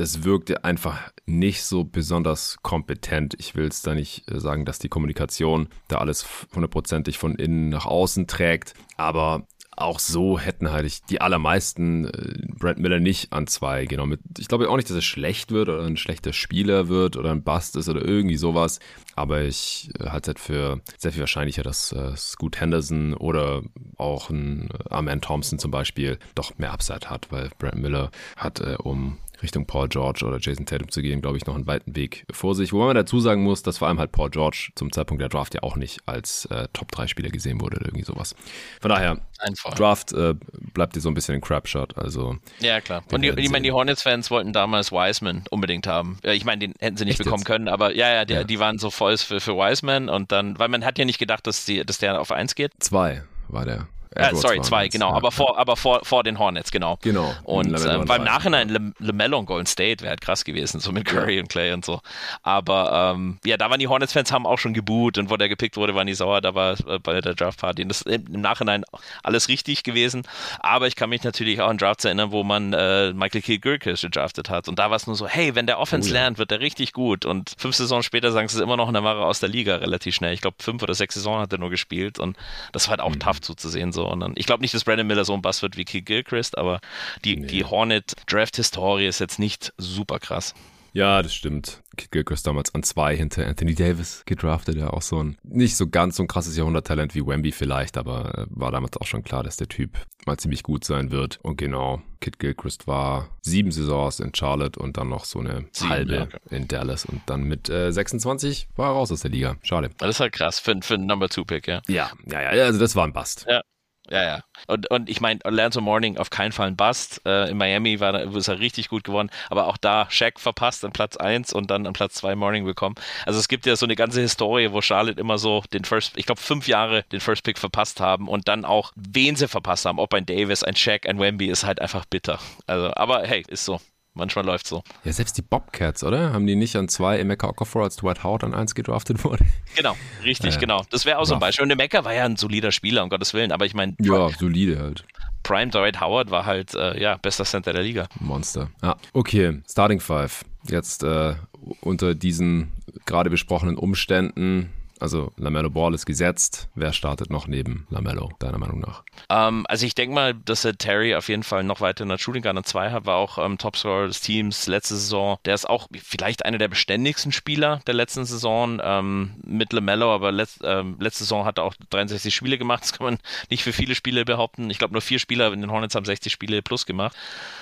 [0.00, 3.34] das wirkte einfach nicht so besonders kompetent.
[3.38, 7.68] Ich will es da nicht äh, sagen, dass die Kommunikation da alles hundertprozentig von innen
[7.68, 9.46] nach außen trägt, aber
[9.76, 14.18] auch so hätten halt die allermeisten äh, Brad Miller nicht an zwei genommen.
[14.38, 17.42] Ich glaube auch nicht, dass er schlecht wird oder ein schlechter Spieler wird oder ein
[17.42, 18.80] Bust ist oder irgendwie sowas.
[19.16, 23.62] Aber ich äh, halte es halt für sehr viel wahrscheinlicher, dass äh, Scoot Henderson oder
[23.98, 29.18] auch ein Arman Thompson zum Beispiel doch mehr Upside hat, weil Brad Miller hat um
[29.42, 32.54] Richtung Paul George oder Jason Tatum zu gehen, glaube ich, noch einen weiten Weg vor
[32.54, 32.72] sich.
[32.72, 35.54] Wobei man dazu sagen muss, dass vor allem halt Paul George zum Zeitpunkt der Draft
[35.54, 38.34] ja auch nicht als äh, Top-3-Spieler gesehen wurde oder irgendwie sowas.
[38.80, 39.74] Von daher, Einfach.
[39.74, 40.34] Draft äh,
[40.74, 41.96] bleibt dir so ein bisschen ein Crapshot.
[41.96, 43.02] Also, ja, klar.
[43.10, 46.18] Und die, ich meine, die Hornets-Fans wollten damals Wiseman unbedingt haben.
[46.22, 47.46] Ich meine, den hätten sie nicht Echt bekommen jetzt?
[47.46, 50.58] können, aber ja, ja, die, ja, die waren so voll für, für Wiseman und dann,
[50.58, 52.72] weil man hat ja nicht gedacht, dass, die, dass der auf 1 geht.
[52.80, 53.88] Zwei war der.
[54.14, 55.16] Äh, sorry, zwei, genau, ja.
[55.16, 56.98] aber vor, aber vor, vor den Hornets, genau.
[57.02, 57.32] Genau.
[57.44, 61.04] Und äh, beim Nachhinein Le LeMelo und Golden State wäre halt krass gewesen, so mit
[61.04, 61.42] Curry ja.
[61.42, 62.00] und Clay und so.
[62.42, 65.76] Aber ähm, ja, da waren die Hornets-Fans haben auch schon geboot und wo der gepickt
[65.76, 67.86] wurde, waren die sauer, da war äh, bei der Draft-Party.
[67.86, 68.84] Das ist im Nachhinein
[69.22, 70.22] alles richtig gewesen.
[70.58, 74.50] Aber ich kann mich natürlich auch an Drafts erinnern, wo man äh, Michael Gilchrist gedraftet
[74.50, 74.68] hat.
[74.68, 76.22] Und da war es nur so, hey, wenn der Offense oh, ja.
[76.22, 77.24] lernt, wird der richtig gut.
[77.24, 79.48] Und fünf Saisons später sagen sie es immer noch, und dann war er aus der
[79.48, 80.34] Liga relativ schnell.
[80.34, 82.36] Ich glaube, fünf oder sechs Saisons hat er nur gespielt und
[82.72, 83.20] das war halt auch mhm.
[83.20, 83.99] tough zuzusehen so.
[84.06, 86.58] Und dann, ich glaube nicht, dass Brandon Miller so ein Bass wird wie Keith Gilchrist,
[86.58, 86.80] aber
[87.24, 87.46] die, nee.
[87.46, 90.54] die Hornet-Draft-Historie ist jetzt nicht super krass.
[90.92, 91.82] Ja, das stimmt.
[91.96, 95.88] Kid Gilchrist damals an zwei hinter Anthony Davis gedraftet, ja auch so ein, nicht so
[95.88, 99.42] ganz so ein krasses Jahrhunderttalent wie Wemby vielleicht, aber äh, war damals auch schon klar,
[99.42, 101.38] dass der Typ mal ziemlich gut sein wird.
[101.42, 105.90] Und genau, Kid Gilchrist war sieben Saisons in Charlotte und dann noch so eine sieben,
[105.90, 106.56] halbe ja.
[106.56, 109.56] in Dallas und dann mit äh, 26 war er raus aus der Liga.
[109.62, 109.90] Schade.
[109.98, 111.82] Das ist halt krass für, für einen Number Two Pick, ja.
[111.88, 113.46] Ja, ja, ja, also das war ein Bust.
[113.48, 113.62] Ja.
[114.10, 114.40] Ja, ja.
[114.66, 117.22] Und, und ich meine, Alonso Morning auf keinen Fall ein Bust.
[117.24, 120.92] Äh, in Miami war, ist er richtig gut geworden, aber auch da Shaq verpasst an
[120.92, 122.96] Platz 1 und dann an Platz 2 Morning bekommen.
[123.24, 126.26] Also es gibt ja so eine ganze Historie, wo Charlotte immer so den First, ich
[126.26, 130.00] glaube fünf Jahre den First Pick verpasst haben und dann auch wen sie verpasst haben.
[130.00, 132.40] Ob ein Davis, ein Shaq, ein Wemby ist halt einfach bitter.
[132.66, 133.80] Also, aber hey, ist so.
[134.14, 134.82] Manchmal läuft so.
[135.04, 136.32] Ja, selbst die Bobcats, oder?
[136.32, 139.46] Haben die nicht an zwei Emeka Okafor als Dwight Howard an eins gedraftet worden?
[139.76, 140.84] Genau, richtig, äh, genau.
[140.90, 141.62] Das wäre auch so ein Beispiel.
[141.64, 143.52] Und Emeka war ja ein solider Spieler, um Gottes Willen.
[143.52, 143.94] Aber ich meine.
[144.00, 145.04] Ja, solide halt.
[145.44, 148.08] Prime Dwight Howard war halt, äh, ja, bester Center der Liga.
[148.18, 148.70] Monster.
[148.82, 149.62] Ja, okay.
[149.68, 150.44] Starting Five.
[150.64, 151.34] Jetzt äh,
[151.80, 152.72] unter diesen
[153.06, 156.68] gerade besprochenen Umständen also Lamello Ball ist gesetzt.
[156.74, 159.02] Wer startet noch neben Lamello, deiner Meinung nach?
[159.28, 162.18] Ähm, also ich denke mal, dass er Terry auf jeden Fall noch weiter in der
[162.18, 165.38] Shooting Guard 2 hat, war auch ähm, Topscorer des Teams letzte Saison.
[165.44, 170.32] Der ist auch vielleicht einer der beständigsten Spieler der letzten Saison ähm, mit Lamello, aber
[170.32, 172.80] letzt, ähm, letzte Saison hat er auch 63 Spiele gemacht.
[172.90, 173.18] Das kann man
[173.50, 174.68] nicht für viele Spiele behaupten.
[174.68, 177.14] Ich glaube, nur vier Spieler in den Hornets haben 60 Spiele plus gemacht.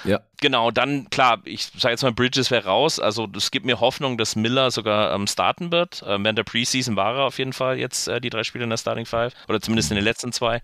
[0.04, 0.20] Ja.
[0.40, 3.00] Genau, dann klar, ich sage jetzt mal, Bridges wäre raus.
[3.00, 6.04] Also es gibt mir Hoffnung, dass Miller sogar ähm, starten wird.
[6.06, 8.70] Ähm, während der Preseason war er auf jeden Fall jetzt äh, die drei Spiele in
[8.70, 10.60] der Starting Five oder zumindest in den letzten zwei.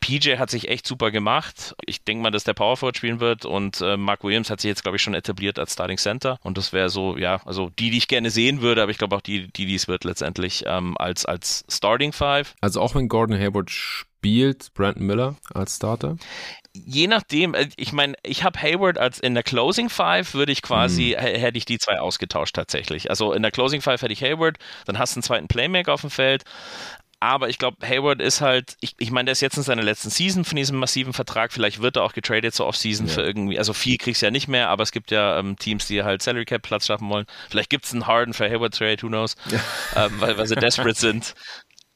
[0.00, 1.74] PJ hat sich echt super gemacht.
[1.86, 4.68] Ich denke mal, dass der Power Forward spielen wird und äh, Mark Williams hat sich
[4.68, 7.90] jetzt, glaube ich, schon etabliert als Starting Center und das wäre so, ja, also die,
[7.90, 10.96] die ich gerne sehen würde, aber ich glaube auch die, die, es wird letztendlich ähm,
[10.98, 12.54] als, als Starting Five.
[12.60, 13.70] Also auch wenn Gordon Hayward
[14.18, 16.16] spielt Brandon Miller als Starter?
[16.86, 20.62] Je nachdem, äh, ich meine, ich habe Hayward als in der Closing Five würde ich
[20.62, 21.22] quasi, mhm.
[21.22, 23.10] hätte ich die zwei ausgetauscht tatsächlich.
[23.10, 26.02] Also in der Closing Five hätte ich Hayward, dann hast du einen zweiten Playmaker auf
[26.02, 26.44] dem Feld.
[27.20, 30.08] Aber ich glaube, Hayward ist halt, ich, ich meine, der ist jetzt in seiner letzten
[30.08, 31.52] Season von diesem massiven Vertrag.
[31.52, 33.12] Vielleicht wird er auch getradet zur Offseason ja.
[33.12, 35.88] für irgendwie, also viel kriegst du ja nicht mehr, aber es gibt ja ähm, Teams,
[35.88, 37.26] die halt Salary Cap Platz schaffen wollen.
[37.50, 40.06] Vielleicht gibt es einen Harden für Hayward Trade, who knows, ja.
[40.06, 41.34] ähm, weil, weil sie desperate sind.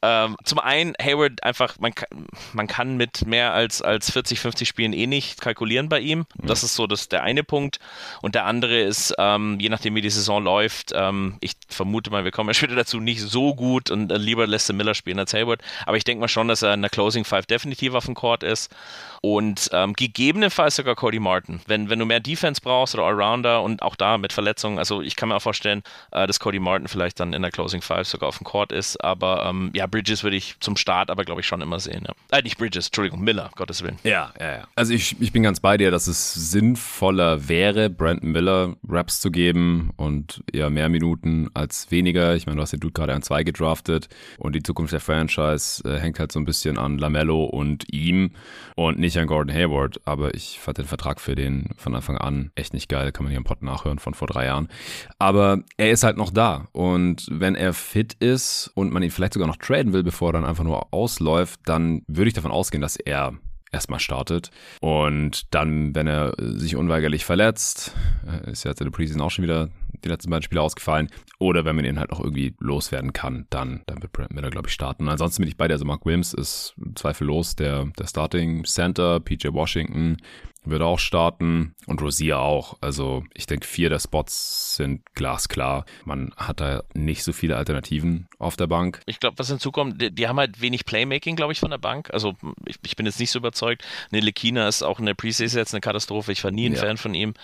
[0.02, 2.08] Ähm, zum einen, Hayward einfach, man kann,
[2.52, 6.26] man kann mit mehr als, als 40, 50 Spielen eh nicht kalkulieren bei ihm.
[6.34, 7.78] Das ist so das, der eine Punkt.
[8.20, 12.24] Und der andere ist, ähm, je nachdem wie die Saison läuft, ähm, ich vermute mal,
[12.24, 15.34] wir kommen ja später dazu, nicht so gut und äh, lieber lässt Miller spielen als
[15.34, 15.62] Hayward.
[15.86, 18.42] Aber ich denke mal schon, dass er in der Closing Five definitiv auf dem Court
[18.42, 18.74] ist
[19.20, 21.60] und ähm, gegebenenfalls sogar Cody Martin.
[21.66, 25.14] Wenn, wenn du mehr Defense brauchst oder Allrounder und auch da mit Verletzungen, also ich
[25.14, 28.28] kann mir auch vorstellen, äh, dass Cody Martin vielleicht dann in der Closing Five sogar
[28.28, 31.46] auf dem Court ist, aber ähm, ja, Bridges würde ich zum Start aber glaube ich
[31.46, 32.04] schon immer sehen.
[32.08, 32.38] Ja.
[32.38, 33.98] Äh, nicht Bridges, Entschuldigung, Miller, Gottes Willen.
[34.02, 34.68] Ja, ja, ja.
[34.74, 39.30] Also ich, ich bin ganz bei dir, dass es sinnvoller wäre, Brandon Miller Raps zu
[39.30, 42.34] geben und eher mehr Minuten als weniger.
[42.34, 45.82] Ich meine, du hast den Dude gerade an zwei gedraftet und die Zukunft der Franchise
[45.88, 48.32] äh, hängt halt so ein bisschen an Lamello und ihm
[48.74, 52.50] und nicht an Gordon Hayward, aber ich fand den Vertrag für den von Anfang an
[52.54, 54.68] echt nicht geil, kann man hier im Pod nachhören von vor drei Jahren.
[55.18, 59.34] Aber er ist halt noch da und wenn er fit ist und man ihn vielleicht
[59.34, 62.82] sogar noch traden will, bevor er dann einfach nur ausläuft, dann würde ich davon ausgehen,
[62.82, 63.34] dass er
[63.72, 64.50] erstmal startet.
[64.80, 67.94] Und dann, wenn er sich unweigerlich verletzt,
[68.26, 69.70] äh, ist ja jetzt in der Preseason auch schon wieder
[70.04, 71.08] die letzten beiden Spiele ausgefallen.
[71.38, 74.68] Oder wenn man ihn halt auch irgendwie loswerden kann, dann, dann wird Brent Miller, glaube
[74.68, 75.08] ich, starten.
[75.08, 75.74] ansonsten bin ich bei dir.
[75.74, 80.18] Also Mark Williams ist zweifellos der, der Starting Center, PJ Washington
[80.64, 82.76] wird auch starten und Rosier auch.
[82.80, 85.84] Also ich denke, vier der Spots sind glasklar.
[86.04, 89.00] Man hat da nicht so viele Alternativen auf der Bank.
[89.06, 92.10] Ich glaube, was hinzukommt, die, die, haben halt wenig Playmaking, glaube ich, von der Bank.
[92.12, 92.34] Also
[92.66, 93.84] ich, ich, bin jetzt nicht so überzeugt.
[94.10, 96.32] Nelekina ist auch in der Preseason jetzt eine Katastrophe.
[96.32, 96.80] Ich war nie ein ja.
[96.80, 97.34] Fan von ihm.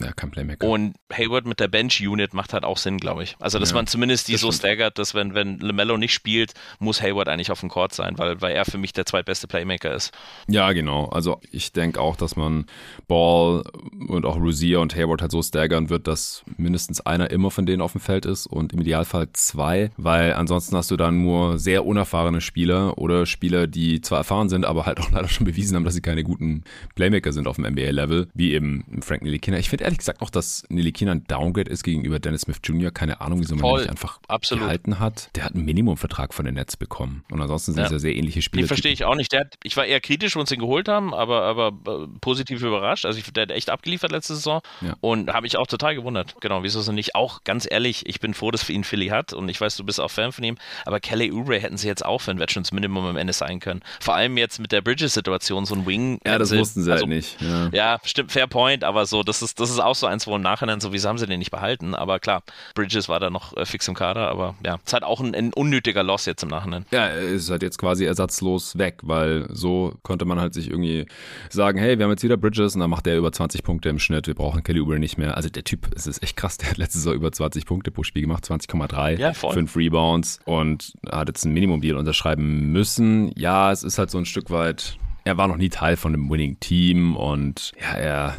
[0.00, 0.66] Ja, kein Playmaker.
[0.66, 3.36] Und Hayward mit der Bench-Unit macht halt auch Sinn, glaube ich.
[3.38, 7.02] Also, dass ja, man zumindest die so staggert, dass wenn, wenn LaMelo nicht spielt, muss
[7.02, 10.12] Hayward eigentlich auf dem Court sein, weil, weil er für mich der zweitbeste Playmaker ist.
[10.48, 11.06] Ja, genau.
[11.06, 12.66] Also, ich denke auch, dass man
[13.08, 13.62] Ball
[14.08, 17.82] und auch Rozier und Hayward halt so staggern wird, dass mindestens einer immer von denen
[17.82, 21.84] auf dem Feld ist und im Idealfall zwei, weil ansonsten hast du dann nur sehr
[21.84, 25.84] unerfahrene Spieler oder Spieler, die zwar erfahren sind, aber halt auch leider schon bewiesen haben,
[25.84, 29.58] dass sie keine guten Playmaker sind auf dem NBA-Level, wie eben Frank Ntilikina.
[29.58, 32.92] Ich finde ehrlich gesagt auch, dass Nilikina ein Downgrade ist gegenüber Dennis Smith Jr.
[32.92, 34.64] Keine Ahnung, wieso man Voll, nicht einfach absolut.
[34.64, 35.30] gehalten hat.
[35.34, 37.24] Der hat einen Minimumvertrag von den Nets bekommen.
[37.30, 37.86] Und ansonsten sind ja.
[37.86, 38.62] es ja sehr ähnliche Spiele.
[38.62, 39.34] Den verstehe ich auch nicht.
[39.34, 43.04] Hat, ich war eher kritisch, wo uns ihn geholt haben, aber, aber äh, positiv überrascht.
[43.04, 44.94] Also ich, der hat echt abgeliefert letzte Saison ja.
[45.00, 46.36] und habe mich auch total gewundert.
[46.40, 49.32] Genau, wieso sie nicht auch, ganz ehrlich, ich bin froh, dass für ihn Philly hat
[49.32, 52.04] und ich weiß, du bist auch Fan von ihm, aber Kelly Oubre hätten sie jetzt
[52.04, 53.80] auch für ein Veterans Minimum am Ende sein können.
[53.98, 56.20] Vor allem jetzt mit der Bridges-Situation, so ein Wing.
[56.24, 57.40] Ja, das sie, wussten sie halt also, halt nicht.
[57.40, 57.70] Ja.
[57.72, 60.42] ja, stimmt, fair point, aber so, das ist, das ist auch so eins, wo im
[60.42, 61.94] Nach Nachhinein, so wie haben sie den nicht behalten.
[61.94, 62.42] Aber klar,
[62.74, 65.34] Bridges war da noch äh, fix im Kader, aber ja, es ist halt auch ein,
[65.34, 66.84] ein, unnötiger Loss jetzt im Nachhinein.
[66.90, 71.06] Ja, ist halt jetzt quasi ersatzlos weg, weil so konnte man halt sich irgendwie
[71.48, 73.98] sagen, hey, wir haben jetzt wieder Bridges und dann macht der über 20 Punkte im
[73.98, 75.36] Schnitt, wir brauchen Kelly Oubre nicht mehr.
[75.36, 78.02] Also der Typ, es ist echt krass, der hat letztes Jahr über 20 Punkte pro
[78.02, 83.32] Spiel gemacht, 20,3, ja, 5 Rebounds und hat jetzt ein Minimum-Deal unterschreiben müssen.
[83.36, 86.30] Ja, es ist halt so ein Stück weit er war noch nie Teil von einem
[86.30, 88.36] Winning-Team und ja, er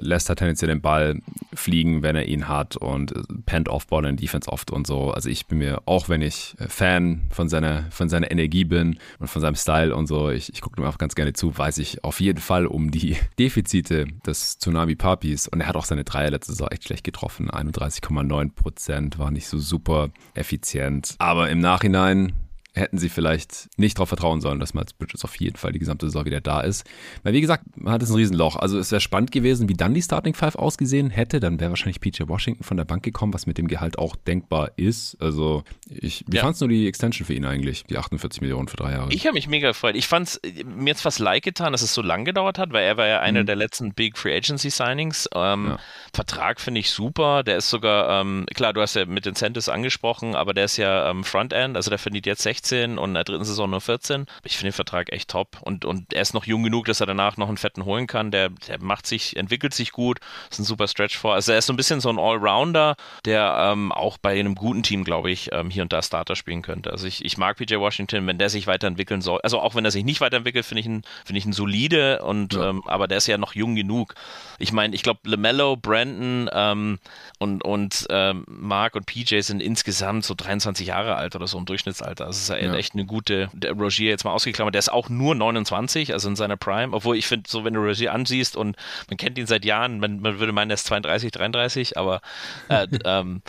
[0.00, 1.20] lässt er tendenziell den Ball
[1.54, 3.12] fliegen, wenn er ihn hat und
[3.46, 5.10] pennt Off-Ball in Defense oft und so.
[5.12, 9.28] Also ich bin mir, auch wenn ich Fan von seiner, von seiner Energie bin und
[9.28, 12.04] von seinem Style und so, ich, ich gucke ihm auch ganz gerne zu, weiß ich
[12.04, 16.30] auf jeden Fall um die Defizite des Tsunami Papis und er hat auch seine Dreier
[16.30, 17.50] letzte Saison echt schlecht getroffen.
[17.50, 21.14] 31,9 Prozent war nicht so super effizient.
[21.18, 22.32] Aber im Nachhinein
[22.74, 26.06] hätten sie vielleicht nicht darauf vertrauen sollen, dass Miles Bridges auf jeden Fall die gesamte
[26.06, 26.88] Saison wieder da ist.
[27.22, 28.56] Weil wie gesagt, man hat es ein Riesenloch.
[28.56, 31.40] Also es wäre spannend gewesen, wie dann die Starting Five ausgesehen hätte.
[31.40, 34.70] Dann wäre wahrscheinlich PJ Washington von der Bank gekommen, was mit dem Gehalt auch denkbar
[34.76, 35.16] ist.
[35.20, 36.42] Also ich, wie ja.
[36.42, 37.84] fandst du die Extension für ihn eigentlich?
[37.84, 39.12] Die 48 Millionen für drei Jahre.
[39.12, 39.96] Ich habe mich mega gefreut.
[39.96, 42.84] Ich fand es mir jetzt fast leid getan, dass es so lang gedauert hat, weil
[42.84, 43.46] er war ja einer mhm.
[43.46, 45.28] der letzten Big Free Agency Signings.
[45.34, 45.78] Ähm, ja.
[46.12, 47.42] Vertrag finde ich super.
[47.42, 51.10] Der ist sogar, ähm, klar, du hast ja mit Incentives angesprochen, aber der ist ja
[51.10, 54.26] ähm, Frontend, also der verdient jetzt 16 16 und in der dritten Saison nur 14.
[54.44, 57.06] Ich finde den Vertrag echt top und, und er ist noch jung genug, dass er
[57.06, 58.30] danach noch einen fetten holen kann.
[58.30, 60.18] Der, der macht sich, entwickelt sich gut,
[60.50, 61.34] ist ein super Stretch vor.
[61.34, 64.82] Also er ist so ein bisschen so ein Allrounder, der ähm, auch bei einem guten
[64.82, 66.90] Team, glaube ich, ähm, hier und da Starter spielen könnte.
[66.90, 69.40] Also ich, ich mag PJ Washington, wenn der sich weiterentwickeln soll.
[69.42, 72.54] Also auch wenn er sich nicht weiterentwickelt, finde ich ihn, finde ich ihn solide und
[72.54, 72.70] ja.
[72.70, 74.14] ähm, aber der ist ja noch jung genug.
[74.58, 76.98] Ich meine, ich glaube, LaMelo, Brandon ähm,
[77.38, 81.64] und, und ähm, Mark und PJ sind insgesamt so 23 Jahre alt oder so im
[81.64, 82.26] Durchschnittsalter.
[82.26, 82.78] Das ist ja, ja.
[82.78, 86.36] echt eine gute, der Rogier jetzt mal ausgeklammert, der ist auch nur 29, also in
[86.36, 88.76] seiner Prime, obwohl ich finde, so wenn du Rogier ansiehst und
[89.08, 92.20] man kennt ihn seit Jahren, man, man würde meinen, er ist 32, 33, aber
[92.68, 93.42] äh, ähm,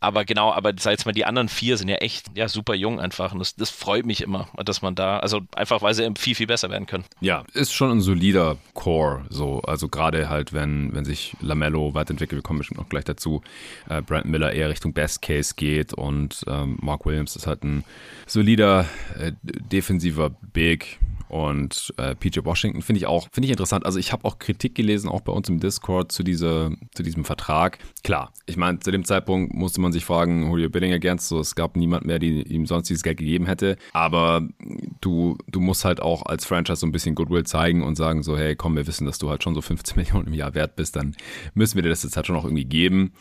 [0.00, 3.32] aber genau, aber seit mal die anderen vier sind ja echt ja super jung einfach.
[3.32, 6.46] Und das, das freut mich immer, dass man da, also einfach weil sie viel, viel
[6.46, 7.04] besser werden können.
[7.20, 12.38] Ja, ist schon ein solider Core, so, also gerade halt, wenn, wenn sich Lamello weiterentwickelt,
[12.38, 13.42] wir kommen bestimmt noch gleich dazu,
[13.88, 17.84] äh, Brandon Miller eher Richtung Best Case geht und ähm, Mark Williams ist halt ein
[18.26, 18.86] solider solider
[19.18, 20.98] äh, defensiver Big
[21.28, 23.84] und äh, PJ Washington finde ich auch, finde ich interessant.
[23.84, 27.24] Also ich habe auch Kritik gelesen, auch bei uns im Discord zu, dieser, zu diesem
[27.24, 27.78] Vertrag.
[28.02, 31.54] Klar, ich meine, zu dem Zeitpunkt musste man sich fragen, Julio Billing against, so es
[31.54, 33.76] gab niemand mehr, die ihm sonst dieses Geld gegeben hätte.
[33.92, 34.42] Aber
[35.00, 38.38] du, du musst halt auch als Franchise so ein bisschen Goodwill zeigen und sagen so,
[38.38, 40.96] hey, komm, wir wissen, dass du halt schon so 15 Millionen im Jahr wert bist,
[40.96, 41.14] dann
[41.54, 43.12] müssen wir dir das jetzt halt schon auch irgendwie geben.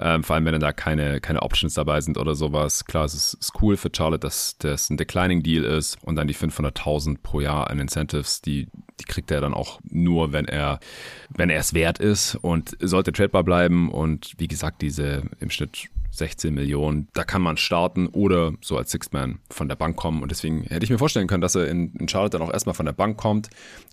[0.00, 2.84] Ähm, vor allem, wenn dann da keine, keine Options dabei sind oder sowas.
[2.84, 6.26] Klar, es ist, ist cool für Charlotte, dass das ein Declining Deal ist und dann
[6.26, 8.68] die 500.000 pro Jahr Jahr an Incentives, die,
[9.00, 10.80] die kriegt er dann auch nur, wenn er,
[11.28, 12.34] wenn er es wert ist.
[12.36, 17.56] Und sollte tradebar bleiben und wie gesagt, diese im Schnitt 16 Millionen, da kann man
[17.56, 20.22] starten oder so als Sixth-Man von der Bank kommen.
[20.22, 22.74] Und deswegen hätte ich mir vorstellen können, dass er in, in Charlotte dann auch erstmal
[22.74, 23.48] von der Bank kommt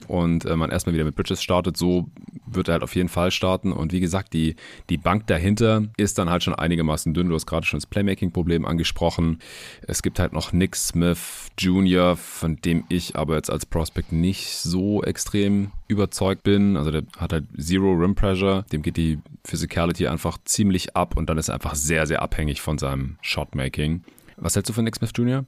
[0.08, 1.78] und äh, man erstmal wieder mit Bridges startet.
[1.78, 2.10] So
[2.46, 3.72] wird er halt auf jeden Fall starten.
[3.72, 4.58] Und wie gesagt, die,
[4.90, 7.30] die Bank dahinter ist dann halt schon einigermaßen dünn.
[7.30, 9.40] Du hast gerade schon das Playmaking-Problem angesprochen.
[9.88, 14.58] Es gibt halt noch Nick Smith Jr., von dem ich aber jetzt als Prospect nicht
[14.58, 16.78] so extrem überzeugt bin.
[16.78, 21.30] Also der hat halt Zero Rim Pressure, dem geht die Physicality einfach ziemlich ab und
[21.30, 24.04] dann ist er einfach sehr, sehr abhängig von seinem Shotmaking.
[24.38, 25.44] Was hältst du von Nick Smith Jr.?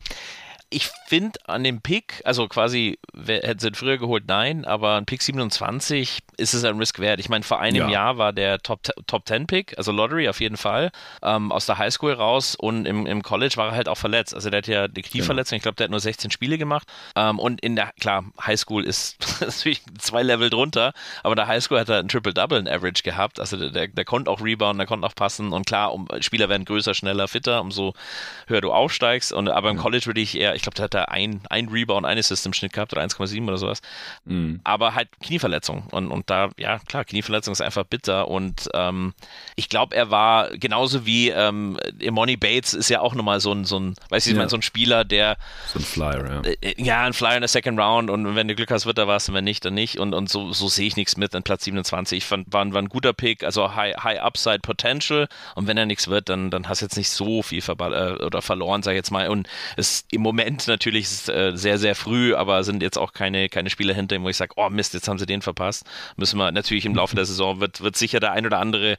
[0.71, 2.97] ich finde an dem Pick, also quasi,
[3.27, 7.19] hätten sie früher geholt, nein, aber ein Pick 27 ist es ein Risk wert.
[7.19, 7.89] Ich meine, vor einem ja.
[7.89, 10.89] Jahr war der Top, Top 10 Pick, also Lottery auf jeden Fall,
[11.21, 14.33] ähm, aus der Highschool raus und im, im College war er halt auch verletzt.
[14.33, 15.57] Also der hat ja die Knieverletzung, genau.
[15.57, 16.87] ich glaube, der hat nur 16 Spiele gemacht.
[17.17, 20.93] Ähm, und in der, klar, Highschool ist natürlich zwei Level drunter,
[21.23, 23.37] aber in der Highschool hat er ein Triple-Double in Average gehabt.
[23.41, 26.47] Also der, der, der konnte auch rebound, der konnte auch passen und klar, um, Spieler
[26.47, 27.95] werden größer, schneller, fitter, umso
[28.47, 29.33] höher du aufsteigst.
[29.33, 29.81] Und, aber im ja.
[29.81, 32.73] College würde ich eher, ich glaube, der hat da ein, ein Rebound, eine im Schnitt
[32.73, 33.81] gehabt oder 1,7 oder sowas.
[34.25, 34.61] Mhm.
[34.63, 35.83] Aber halt Knieverletzung.
[35.91, 38.27] Und, und da, ja, klar, Knieverletzung ist einfach bitter.
[38.27, 39.13] Und ähm,
[39.55, 43.65] ich glaube, er war genauso wie ähm, Imoni Bates ist ja auch nochmal so ein,
[43.65, 44.49] so ein, weißt du, ja.
[44.49, 45.37] so ein Spieler, der.
[45.67, 46.41] So ein Flyer, ja.
[46.41, 48.97] Äh, äh, ja, ein Flyer in der Second Round und wenn du Glück hast, wird
[48.97, 49.99] er was und wenn nicht, dann nicht.
[49.99, 52.19] Und, und so, so sehe ich nichts mit an Platz 27.
[52.19, 55.27] Ich fand, war, war ein guter Pick, also High, high Upside Potential.
[55.55, 58.41] Und wenn er nichts wird, dann, dann hast du jetzt nicht so viel äh, oder
[58.41, 59.27] verloren, sag ich jetzt mal.
[59.29, 59.47] Und
[59.77, 63.13] es im Moment natürlich natürlich ist es äh, sehr, sehr früh, aber sind jetzt auch
[63.13, 65.85] keine, keine Spieler hinter ihm, wo ich sage, oh Mist, jetzt haben sie den verpasst.
[66.17, 68.97] Müssen wir natürlich im Laufe der Saison wird, wird sicher der ein oder andere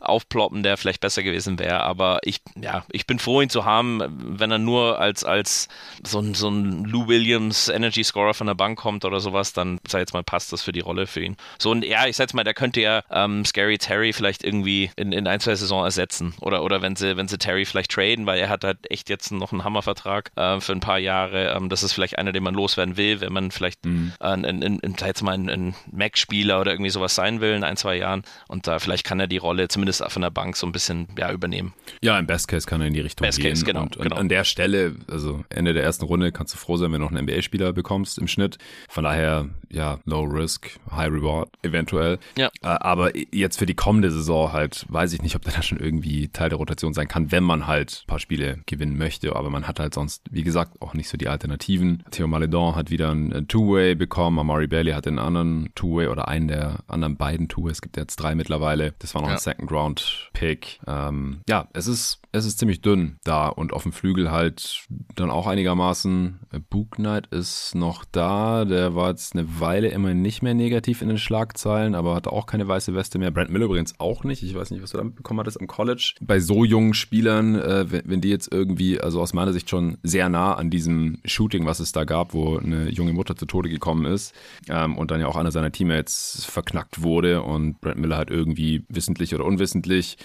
[0.00, 1.80] aufploppen, der vielleicht besser gewesen wäre.
[1.80, 4.00] Aber ich, ja, ich bin froh, ihn zu haben,
[4.38, 5.68] wenn er nur als, als
[6.02, 9.78] so ein, so ein Lou Williams Energy Scorer von der Bank kommt oder sowas, dann
[9.86, 11.36] sag jetzt mal, passt das für die Rolle für ihn.
[11.58, 14.90] So, und ja, ich sag jetzt mal, der könnte ja ähm, Scary Terry vielleicht irgendwie
[14.96, 16.32] in, in ein, zwei Saison ersetzen.
[16.40, 19.30] Oder, oder wenn sie, wenn sie Terry vielleicht traden, weil er hat halt echt jetzt
[19.30, 21.56] noch einen Hammervertrag äh, für ein paar Jahre Jahre.
[21.56, 24.12] Ähm, das ist vielleicht einer, den man loswerden will, wenn man vielleicht mhm.
[24.20, 27.76] ein, ein, ein, jetzt mal ein, ein Mac-Spieler oder irgendwie sowas sein will in ein,
[27.76, 28.22] zwei Jahren.
[28.48, 31.32] Und da vielleicht kann er die Rolle zumindest von der Bank so ein bisschen ja,
[31.32, 31.74] übernehmen.
[32.02, 33.50] Ja, im Best Case kann er in die Richtung Best gehen.
[33.50, 34.16] Case, genau, und, und genau.
[34.16, 37.12] an der Stelle, also Ende der ersten Runde, kannst du froh sein, wenn du noch
[37.12, 38.58] einen NBA-Spieler bekommst im Schnitt.
[38.88, 42.18] Von daher, ja, Low Risk, High Reward eventuell.
[42.36, 42.48] Ja.
[42.62, 45.78] Äh, aber jetzt für die kommende Saison halt, weiß ich nicht, ob der da schon
[45.78, 49.34] irgendwie Teil der Rotation sein kann, wenn man halt ein paar Spiele gewinnen möchte.
[49.34, 52.02] Aber man hat halt sonst, wie gesagt, auch nicht so die Alternativen.
[52.10, 54.38] Theo Maledon hat wieder ein Two-Way bekommen.
[54.38, 57.74] Amari Bailey hat den anderen Two-Way oder einen der anderen beiden Two-Ways.
[57.74, 58.94] Es gibt jetzt drei mittlerweile.
[58.98, 59.34] Das war noch ja.
[59.34, 60.80] ein Second-Round-Pick.
[60.86, 65.30] Ähm, ja, es ist, es ist ziemlich dünn da und auf dem Flügel halt dann
[65.30, 66.40] auch einigermaßen.
[66.68, 68.64] Book Knight ist noch da.
[68.64, 72.46] Der war jetzt eine Weile immer nicht mehr negativ in den Schlagzeilen, aber hatte auch
[72.46, 73.30] keine weiße Weste mehr.
[73.30, 74.42] Brent Miller übrigens auch nicht.
[74.42, 76.14] Ich weiß nicht, was du damit bekommen hattest am College.
[76.20, 79.98] Bei so jungen Spielern, äh, wenn, wenn die jetzt irgendwie, also aus meiner Sicht schon
[80.02, 83.68] sehr nah an diesem Shooting, was es da gab, wo eine junge Mutter zu Tode
[83.68, 84.34] gekommen ist
[84.68, 88.84] ähm, und dann ja auch einer seiner Teammates verknackt wurde und Brent Miller halt irgendwie
[88.88, 90.16] wissentlich oder unwissentlich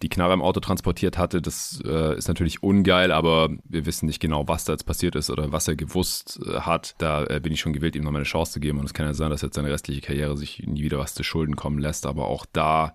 [0.00, 1.42] die Knarre im Auto transportiert hatte.
[1.42, 5.30] Das äh, ist natürlich ungeil, aber wir wissen nicht genau, was da jetzt passiert ist
[5.30, 6.94] oder was er gewusst äh, hat.
[6.98, 9.06] Da äh, bin ich schon gewillt, ihm nochmal eine Chance zu geben und es kann
[9.06, 12.06] ja sein, dass jetzt seine restliche Karriere sich nie wieder was zu Schulden kommen lässt,
[12.06, 12.92] aber auch da,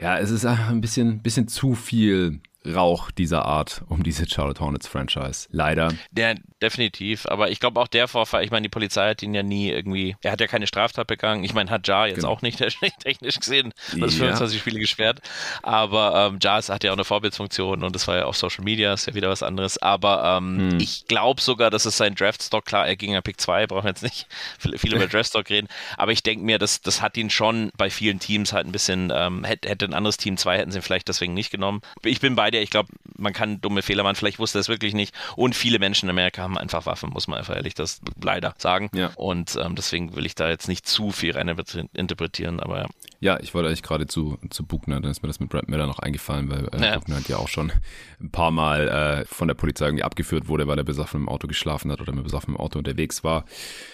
[0.00, 4.86] ja, es ist ein bisschen, bisschen zu viel Rauch dieser Art um diese Charlotte Hornets
[4.86, 5.48] Franchise.
[5.50, 5.94] Leider.
[6.10, 7.26] Der, definitiv.
[7.26, 10.16] Aber ich glaube auch der Vorfall, ich meine, die Polizei hat ihn ja nie irgendwie,
[10.22, 11.42] er hat ja keine Straftat begangen.
[11.42, 12.28] Ich meine, hat Jar jetzt genau.
[12.28, 12.58] auch nicht
[13.02, 14.24] technisch gesehen, das ja.
[14.24, 15.20] 25 Spiele gesperrt.
[15.62, 18.92] Aber ähm, Jar hat ja auch eine Vorbildfunktion und das war ja auf Social Media,
[18.92, 19.78] ist ja wieder was anderes.
[19.78, 20.80] Aber ähm, hm.
[20.80, 23.90] ich glaube sogar, dass es sein Draftstock, klar, er ging ja Pick 2, brauchen wir
[23.90, 24.26] jetzt nicht
[24.58, 25.68] viel, über Draftstock reden.
[25.96, 29.10] Aber ich denke mir, das, das hat ihn schon bei vielen Teams halt ein bisschen,
[29.14, 31.80] ähm, hätte, hätte ein anderes Team 2, hätten sie vielleicht deswegen nicht genommen.
[32.04, 34.60] Ich bin bei bei dir, ich glaube, man kann dumme Fehler machen, vielleicht wusste er
[34.60, 35.14] es wirklich nicht.
[35.36, 38.90] Und viele Menschen in Amerika haben einfach Waffen, muss man einfach ehrlich das leider sagen.
[38.92, 39.10] Ja.
[39.16, 41.48] Und ähm, deswegen will ich da jetzt nicht zu viel rein
[41.92, 42.86] interpretieren, aber ja.
[43.22, 45.86] Ja, ich wollte eigentlich gerade zu, zu Buchner, dann ist mir das mit Brad Miller
[45.86, 46.98] noch eingefallen, weil äh, ja.
[46.98, 47.70] Buchner hat ja auch schon
[48.18, 51.46] ein paar Mal äh, von der Polizei irgendwie abgeführt wurde, weil er besoffen im Auto
[51.46, 53.44] geschlafen hat oder mit besoffen im Auto unterwegs war.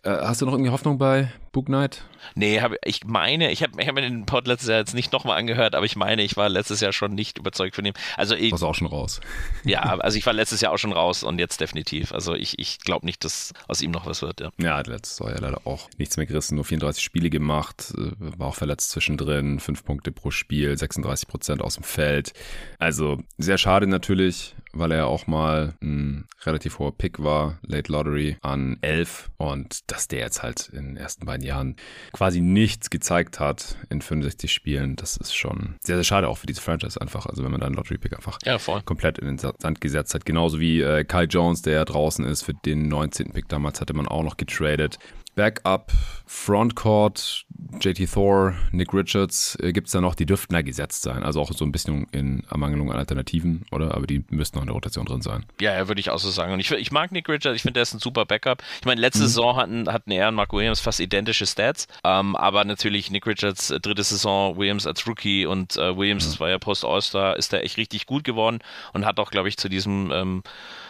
[0.04, 2.04] Äh, hast du noch irgendwie Hoffnung bei Book Night?
[2.34, 5.38] Nee, hab, ich meine, ich habe hab mir den Pod letztes Jahr jetzt nicht nochmal
[5.38, 7.94] angehört, aber ich meine, ich war letztes Jahr schon nicht überzeugt von ihm.
[8.18, 9.22] Also ich, Warst auch schon raus.
[9.64, 12.12] Ja, also ich war letztes Jahr auch schon raus und jetzt definitiv.
[12.12, 14.40] Also ich, ich glaube nicht, dass aus ihm noch was wird.
[14.40, 18.10] Ja, ja letztes Jahr ja leider auch nichts mehr gerissen, nur 34 Spiele gemacht, äh,
[18.18, 22.34] war auch verletzt zwischendrin, 5 Punkte pro Spiel, 36 Prozent aus dem Feld.
[22.78, 28.36] Also sehr schade natürlich, weil er auch mal ein relativ hoher Pick war, Late Lottery
[28.42, 31.76] an 11 und dass der jetzt halt in den ersten beiden Jahren
[32.12, 36.46] quasi nichts gezeigt hat in 65 Spielen, das ist schon sehr, sehr schade auch für
[36.46, 37.26] diese Franchise einfach.
[37.26, 40.24] Also wenn man da einen Lottery-Pick einfach ja, komplett in den Sand gesetzt hat.
[40.24, 43.32] Genauso wie äh, Kai Jones, der ja draußen ist, für den 19.
[43.32, 44.98] Pick damals hatte man auch noch getradet.
[45.36, 45.92] Backup,
[46.24, 47.44] Frontcourt,
[47.80, 51.22] JT Thor, Nick Richards, äh, gibt es da noch, die dürften da gesetzt sein.
[51.22, 53.94] Also auch so ein bisschen in Ermangelung an Alternativen, oder?
[53.94, 55.44] Aber die müssten noch in der Rotation drin sein.
[55.60, 56.52] Ja, ja würde ich auch so sagen.
[56.52, 58.62] Und ich, ich mag Nick Richards, ich finde, der ist ein super Backup.
[58.80, 59.26] Ich meine, letzte mhm.
[59.26, 61.86] Saison hatten, hatten er und Mark Williams fast identische Stats.
[62.04, 66.30] Ähm, aber natürlich Nick Richards, äh, dritte Saison, Williams als Rookie und äh, Williams, mhm.
[66.30, 68.58] das war ja Post-All-Star, ist da echt richtig gut geworden
[68.92, 70.42] und hat auch, glaube ich, zu diesem ähm,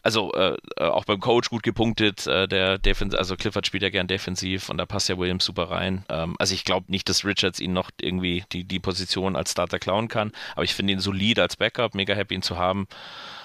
[0.06, 2.28] also äh, äh, auch beim Coach gut gepunktet.
[2.28, 5.64] Äh, der Defens also Clifford spielt ja gern defensiv und da passt ja Williams super
[5.64, 6.04] rein.
[6.08, 9.78] Ähm, also ich glaube nicht, dass Richards ihn noch irgendwie die, die Position als Starter
[9.78, 12.86] klauen kann, aber ich finde ihn solid als Backup, mega happy ihn zu haben.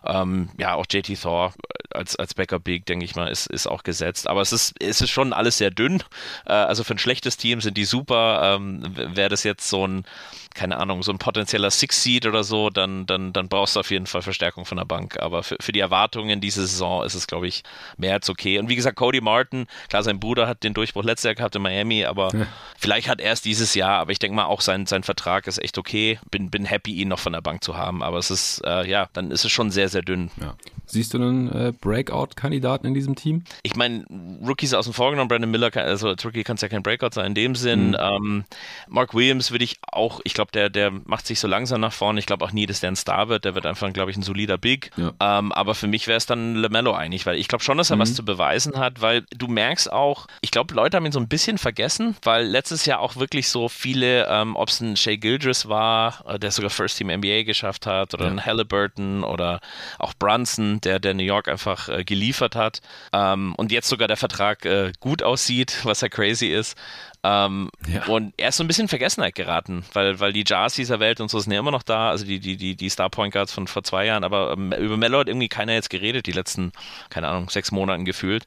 [0.06, 1.54] Ähm, ja, auch JT Thor
[1.94, 4.28] als, als Backup Big, denke ich mal, ist, ist auch gesetzt.
[4.28, 6.04] Aber es ist, es ist schon alles sehr dünn.
[6.46, 8.56] Äh, also für ein schlechtes Team sind die super.
[8.56, 10.06] Ähm, Wäre das jetzt so ein,
[10.54, 14.06] keine Ahnung, so ein potenzieller Six-Seed oder so, dann, dann, dann brauchst du auf jeden
[14.06, 15.20] Fall Verstärkung von der Bank.
[15.20, 17.64] Aber für, für die Erwartungen diese Saison ist es, glaube ich,
[17.98, 18.60] mehr als okay.
[18.60, 21.62] Und wie gesagt, Cody Martin, klar, sein Bruder hat den Durchbruch letztes Jahr gehabt in
[21.62, 22.48] Miami, aber ja.
[22.78, 24.00] vielleicht hat er es dieses Jahr.
[24.00, 26.20] Aber ich denke mal, auch sein, sein Vertrag ist echt okay.
[26.30, 28.04] Bin, bin happy, ihn noch von der Bank zu haben.
[28.04, 30.32] Aber es ist, äh, ja, dann ist es schon sehr, sehr dünn.
[30.40, 30.56] Ja.
[30.86, 33.46] Siehst du einen äh, Breakout-Kandidaten in diesem Team?
[33.64, 34.06] Ich meine,
[34.46, 37.12] Rookies außen vor genommen, Brandon Miller, kann, also als Rookie kann es ja kein Breakout
[37.14, 37.90] sein in dem Sinn.
[37.90, 37.98] Mhm.
[37.98, 38.44] Ähm,
[38.90, 42.20] Mark Williams würde ich auch, ich glaube, der, der macht sich so langsam nach vorne.
[42.20, 43.46] Ich glaube auch nie, dass der ein Star wird.
[43.46, 44.90] Der wird einfach, glaube ich, ein solider Big.
[44.98, 45.12] Ja.
[45.20, 47.98] Ähm, aber für mich wäre es dann LaMelo eigentlich, weil ich glaube schon, dass er
[47.98, 48.02] mhm.
[48.02, 51.28] was zu beweisen hat, weil du merkst auch, ich glaube, Leute haben ihn so ein
[51.28, 55.68] bisschen vergessen, weil letztes Jahr auch wirklich so viele, ähm, ob es ein Shea Gildress
[55.68, 58.32] war, äh, der sogar First Team NBA geschafft hat, oder ja.
[58.32, 59.60] ein Halliburton oder
[60.00, 62.82] auch Brunson, der, der New York einfach äh, geliefert hat
[63.14, 66.78] ähm, und jetzt sogar der Vertrag äh, gut aussieht, was ja crazy ist.
[67.24, 68.06] Ähm, ja.
[68.06, 71.22] Und er ist so ein bisschen in Vergessenheit geraten, weil, weil die Jars dieser Welt
[71.22, 73.54] und so sind ja immer noch da, also die, die, die, die Star Point Guards
[73.54, 76.72] von vor zwei Jahren, aber ähm, über Mello hat irgendwie keiner jetzt geredet, die letzten,
[77.10, 78.46] keine Ahnung, sechs Monaten gefühlt.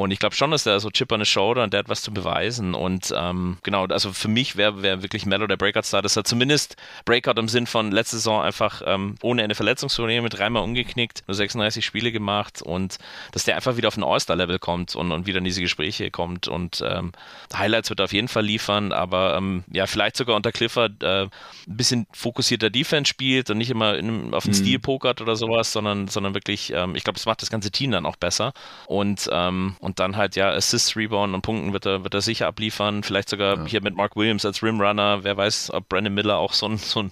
[0.00, 2.00] Und ich glaube schon, dass der so Chip on the Shoulder und der hat was
[2.00, 2.72] zu beweisen.
[2.72, 6.76] Und ähm, genau, also für mich wäre wär wirklich Mello der Breakout-Star, dass er zumindest
[7.04, 11.84] Breakout im Sinn von letzte Saison einfach ähm, ohne eine Verletzungsprobleme dreimal umgeknickt, nur 36
[11.84, 12.96] Spiele gemacht und
[13.32, 16.48] dass der einfach wieder auf ein All-Star-Level kommt und, und wieder in diese Gespräche kommt.
[16.48, 17.12] Und ähm,
[17.54, 21.24] Highlights wird er auf jeden Fall liefern, aber ähm, ja, vielleicht sogar unter Clifford äh,
[21.24, 21.30] ein
[21.66, 24.56] bisschen fokussierter Defense spielt und nicht immer in, auf den mhm.
[24.56, 27.90] Stil pokert oder sowas, sondern, sondern wirklich, ähm, ich glaube, das macht das ganze Team
[27.90, 28.54] dann auch besser.
[28.86, 32.46] Und, ähm, und dann halt ja Assists, Rebound und Punkten wird er, wird er sicher
[32.46, 33.02] abliefern.
[33.02, 33.66] Vielleicht sogar ja.
[33.66, 35.24] hier mit Mark Williams als Rimrunner.
[35.24, 37.10] Wer weiß, ob Brandon Miller auch so ein, so ein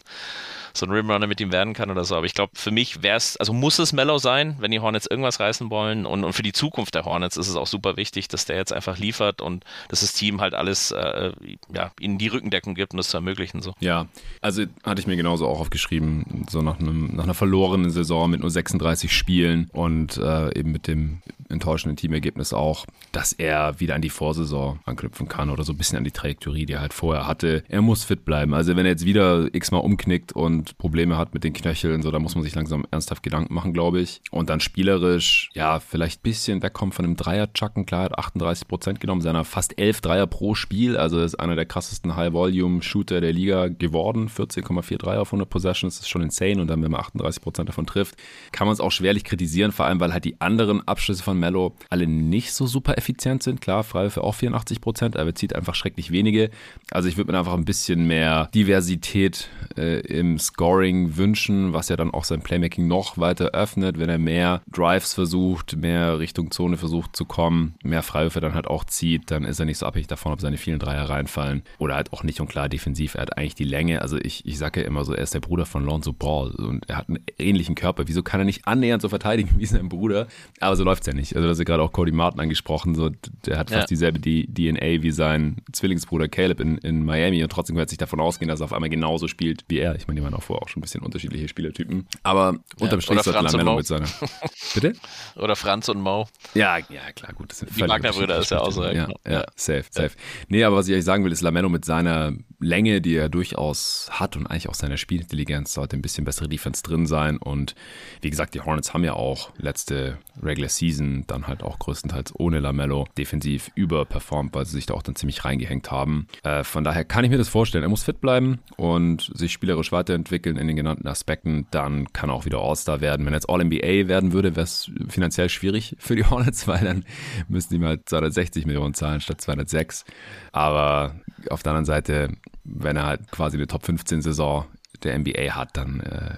[0.79, 2.15] so ein Rimrunner mit ihm werden kann oder so.
[2.15, 5.07] Aber ich glaube, für mich wäre es, also muss es Mellow sein, wenn die Hornets
[5.07, 6.07] irgendwas reißen wollen.
[6.07, 8.73] Und, und für die Zukunft der Hornets ist es auch super wichtig, dass der jetzt
[8.73, 11.33] einfach liefert und dass das Team halt alles, äh,
[11.75, 13.61] ja, ihnen die Rückendeckung gibt, um das zu ermöglichen.
[13.61, 13.75] So.
[13.81, 14.07] Ja,
[14.41, 18.41] also hatte ich mir genauso auch aufgeschrieben, so nach, einem, nach einer verlorenen Saison mit
[18.41, 24.03] nur 36 Spielen und äh, eben mit dem enttäuschenden Teamergebnis auch, dass er wieder an
[24.03, 27.27] die Vorsaison anknüpfen kann oder so ein bisschen an die Trajektorie, die er halt vorher
[27.27, 27.65] hatte.
[27.69, 28.55] Er muss fit bleiben.
[28.55, 32.19] Also wenn er jetzt wieder x-mal umknickt und Probleme hat mit den Knöcheln, so da
[32.19, 34.21] muss man sich langsam ernsthaft Gedanken machen, glaube ich.
[34.31, 37.87] Und dann spielerisch, ja, vielleicht ein bisschen wegkommen von dem Dreier-Chucken.
[37.87, 40.97] Klar, hat 38 Prozent genommen, seiner fast 11 Dreier pro Spiel.
[40.97, 44.29] Also ist einer der krassesten High-Volume-Shooter der Liga geworden.
[44.29, 46.61] 14,4 Dreier auf 100 Possessions, das ist schon insane.
[46.61, 48.17] Und dann, wenn man 38 Prozent davon trifft,
[48.53, 51.75] kann man es auch schwerlich kritisieren, vor allem, weil halt die anderen Abschlüsse von Mello
[51.91, 53.61] alle nicht so super effizient sind.
[53.61, 56.51] Klar, Freiwürfe auch 84 Prozent, aber er zieht einfach schrecklich wenige.
[56.91, 61.97] Also ich würde mir einfach ein bisschen mehr Diversität äh, im Scoring wünschen, was ja
[61.97, 66.77] dann auch sein Playmaking noch weiter öffnet, wenn er mehr Drives versucht, mehr Richtung Zone
[66.77, 70.09] versucht zu kommen, mehr Freiwürfe dann halt auch zieht, dann ist er nicht so abhängig
[70.09, 73.15] davon, ob seine vielen Dreier reinfallen oder halt auch nicht und klar defensiv.
[73.15, 74.03] Er hat eigentlich die Länge.
[74.03, 76.89] Also ich, ich sage ja immer so, er ist der Bruder von Lonzo Ball und
[76.89, 78.05] er hat einen ähnlichen Körper.
[78.07, 80.27] Wieso kann er nicht annähernd so verteidigen wie sein Bruder?
[80.61, 81.28] Aber so läuft es ja nicht.
[81.37, 83.11] Also das ist ja gerade auch Cody Martin angesprochen, so
[83.47, 83.87] der hat fast ja.
[83.87, 88.49] dieselbe DNA wie sein Zwillingsbruder Caleb in, in Miami und trotzdem wird sich davon ausgehen,
[88.49, 89.95] dass er auf einmal genauso spielt wie er.
[89.97, 92.07] Ich meine, die waren auch vorher auch schon ein bisschen unterschiedliche Spielertypen.
[92.23, 94.07] Aber unterm Strich sollte Lamello mit seiner.
[94.75, 94.93] Bitte?
[95.37, 96.29] Oder Franz und Mo.
[96.55, 97.51] Ja, ja, klar, gut.
[97.51, 98.85] Das sind die Wagner-Brüder ist ja auch so.
[98.85, 100.13] Ja, ja, ja, safe, safe.
[100.49, 104.09] Nee, aber was ich eigentlich sagen will, ist Lamello mit seiner Länge, die er durchaus
[104.11, 107.37] hat und eigentlich auch seiner Spielintelligenz sollte ein bisschen bessere Defense drin sein.
[107.37, 107.75] Und
[108.21, 112.61] wie gesagt, die Hornets haben ja auch letzte Regular Season dann halt auch größtenteils ohne
[112.61, 116.27] Lamello defensiv überperformt, weil sie sich da auch dann ziemlich reingehängt haben.
[116.43, 117.85] Äh, von daher kann ich mir das vorstellen.
[117.85, 121.67] Er muss fit bleiben und sich spielerisch weiterentwickeln in den genannten Aspekten.
[121.71, 123.27] Dann kann er auch wieder All-Star werden.
[123.27, 127.05] Wenn er jetzt All-NBA werden würde, wäre es finanziell schwierig für die Hornets, weil dann
[127.49, 130.05] müssten die mal 260 Millionen zahlen statt 206.
[130.53, 131.15] Aber
[131.51, 132.31] auf der anderen Seite
[132.71, 134.67] wenn er halt quasi eine Top 15 Saison
[135.05, 136.37] der NBA hat, dann äh,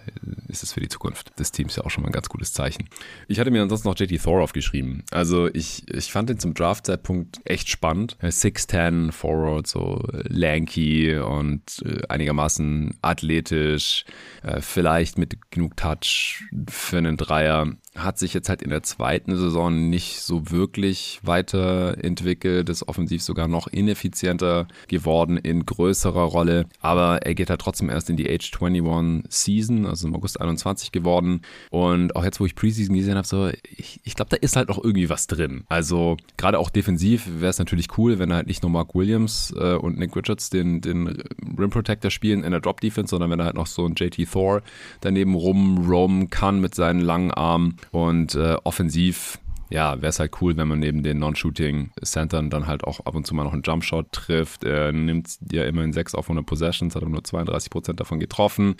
[0.48, 2.88] ist es für die Zukunft des Teams ja auch schon mal ein ganz gutes Zeichen.
[3.28, 5.04] Ich hatte mir ansonsten noch JT Thor aufgeschrieben.
[5.10, 8.16] Also ich, ich fand ihn zum Draft-Zeitpunkt echt spannend.
[8.22, 14.04] 6'10 Forward, so lanky und äh, einigermaßen athletisch,
[14.42, 19.36] äh, vielleicht mit genug Touch für einen Dreier hat sich jetzt halt in der zweiten
[19.36, 27.22] Saison nicht so wirklich weiterentwickelt, ist offensiv sogar noch ineffizienter geworden in größerer Rolle, aber
[27.22, 31.42] er geht halt trotzdem erst in die Age 21 Season, also im August 21 geworden
[31.70, 34.68] und auch jetzt, wo ich Preseason gesehen habe, so, ich, ich glaube, da ist halt
[34.68, 35.64] noch irgendwie was drin.
[35.68, 39.74] Also gerade auch defensiv wäre es natürlich cool, wenn halt nicht nur Mark Williams äh,
[39.74, 41.22] und Nick Richards den, den
[41.58, 44.62] Rim Protector spielen in der Drop Defense, sondern wenn halt noch so ein JT Thor
[45.00, 49.38] daneben rumroamen kann mit seinen langen Armen und äh, offensiv,
[49.70, 53.24] ja, wäre es halt cool, wenn man neben den Non-Shooting-Centern dann halt auch ab und
[53.24, 54.64] zu mal noch einen Jumpshot trifft.
[54.64, 58.74] Er nimmt ja immerhin 6 auf 100 Possessions, hat aber nur 32 Prozent davon getroffen.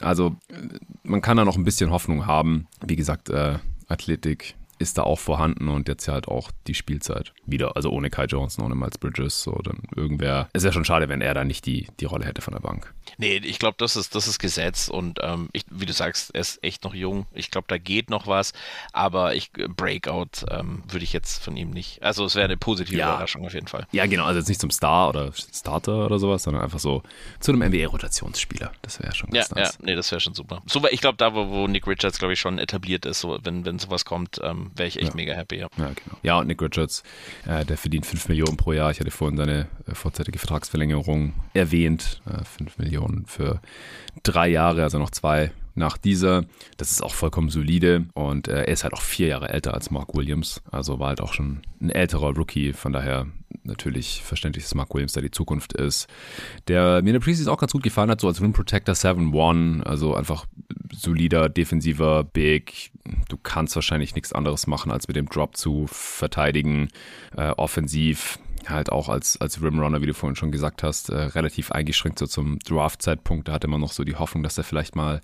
[0.00, 0.34] Also
[1.02, 2.66] man kann da noch ein bisschen Hoffnung haben.
[2.84, 7.32] Wie gesagt, äh, Athletik ist da auch vorhanden und jetzt ja halt auch die Spielzeit
[7.46, 7.76] wieder.
[7.76, 10.48] Also ohne Kai Jones, ohne Miles Bridges, so dann irgendwer.
[10.52, 12.60] Es ist ja schon schade, wenn er da nicht die, die Rolle hätte von der
[12.60, 12.92] Bank.
[13.18, 16.40] Nee, ich glaube, das ist, das ist Gesetz und ähm, ich, wie du sagst, er
[16.40, 17.26] ist echt noch jung.
[17.32, 18.52] Ich glaube, da geht noch was,
[18.92, 22.02] aber ich Breakout ähm, würde ich jetzt von ihm nicht.
[22.02, 23.10] Also es wäre eine positive ja.
[23.10, 23.86] Überraschung auf jeden Fall.
[23.92, 27.02] Ja, genau, also jetzt nicht zum Star oder Starter oder sowas, sondern einfach so
[27.40, 28.72] zu einem NBA-Rotationsspieler.
[28.82, 29.78] Das wäre schon ganz ja, nice.
[29.78, 30.62] Ja, nee, das wäre schon super.
[30.66, 33.64] So, ich glaube, da, wo, wo Nick Richards, glaube ich, schon etabliert ist, so, wenn,
[33.64, 35.14] wenn sowas kommt, ähm, wäre ich echt ja.
[35.14, 35.56] mega happy.
[35.56, 35.68] Ja.
[35.76, 36.18] ja, genau.
[36.22, 37.02] Ja, und Nick Richards,
[37.46, 38.90] äh, der verdient 5 Millionen pro Jahr.
[38.90, 42.20] Ich hatte vorhin seine äh, vorzeitige Vertragsverlängerung erwähnt.
[42.26, 43.60] Äh, 5 Millionen für
[44.22, 46.44] drei Jahre, also noch zwei nach dieser.
[46.76, 49.90] Das ist auch vollkommen solide und äh, er ist halt auch vier Jahre älter als
[49.90, 50.62] Mark Williams.
[50.70, 52.72] Also war halt auch schon ein älterer Rookie.
[52.72, 53.26] Von daher
[53.64, 56.08] natürlich verständlich, dass Mark Williams da die Zukunft ist.
[56.68, 59.82] Der mir in der Preseason auch ganz gut gefallen hat, so als Rim Protector 7-1.
[59.82, 60.46] Also einfach
[60.92, 62.92] solider, defensiver Big.
[63.28, 66.88] Du kannst wahrscheinlich nichts anderes machen, als mit dem Drop zu verteidigen.
[67.36, 68.38] Äh, offensiv
[68.70, 72.26] halt auch als, als Rimrunner, wie du vorhin schon gesagt hast, äh, relativ eingeschränkt so
[72.26, 73.48] zum Draft-Zeitpunkt.
[73.48, 75.20] Da hatte man noch so die Hoffnung, dass er vielleicht mal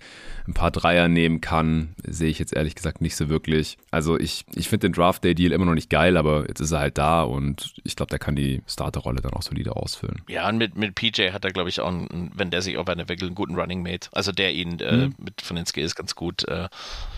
[0.47, 1.95] ein paar Dreier nehmen kann.
[2.05, 3.77] Sehe ich jetzt ehrlich gesagt nicht so wirklich.
[3.91, 6.97] Also ich, ich finde den Draft-Day-Deal immer noch nicht geil, aber jetzt ist er halt
[6.97, 10.21] da und ich glaube, der kann die Starterrolle dann auch solide ausfüllen.
[10.27, 12.87] Ja, und mit, mit PJ hat er, glaube ich, auch, einen, wenn der sich auf
[12.87, 14.09] eine entwickelt, einen guten Running Mate.
[14.11, 15.15] Also der ihn äh, mhm.
[15.17, 16.69] mit von den Skills ganz gut äh,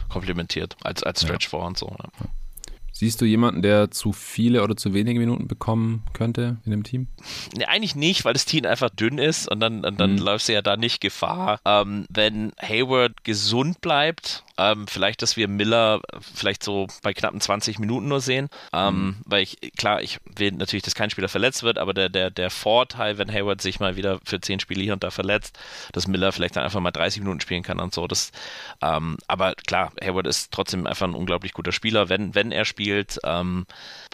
[0.10, 1.50] komplementiert als, als Stretch ja.
[1.50, 1.96] vor und so.
[2.00, 2.30] Ja.
[3.02, 7.08] Siehst du jemanden, der zu viele oder zu wenige Minuten bekommen könnte in dem Team?
[7.58, 10.18] Nee, eigentlich nicht, weil das Team einfach dünn ist und dann, und dann mhm.
[10.20, 11.60] läufst du ja da nicht Gefahr.
[11.66, 17.80] Ähm, wenn Hayward gesund bleibt, ähm, vielleicht, dass wir Miller vielleicht so bei knappen 20
[17.80, 18.50] Minuten nur sehen.
[18.74, 19.16] Ähm, mhm.
[19.26, 22.50] Weil ich, klar, ich will natürlich, dass kein Spieler verletzt wird, aber der, der, der
[22.50, 25.58] Vorteil, wenn Hayward sich mal wieder für 10 Spiele hier und da verletzt,
[25.94, 28.08] dass Miller vielleicht dann einfach mal 30 Minuten spielen kann und so.
[28.08, 28.32] Das,
[28.82, 33.20] ähm, aber klar, Hayward ist trotzdem einfach ein unglaublich guter Spieler, wenn, wenn er spielt.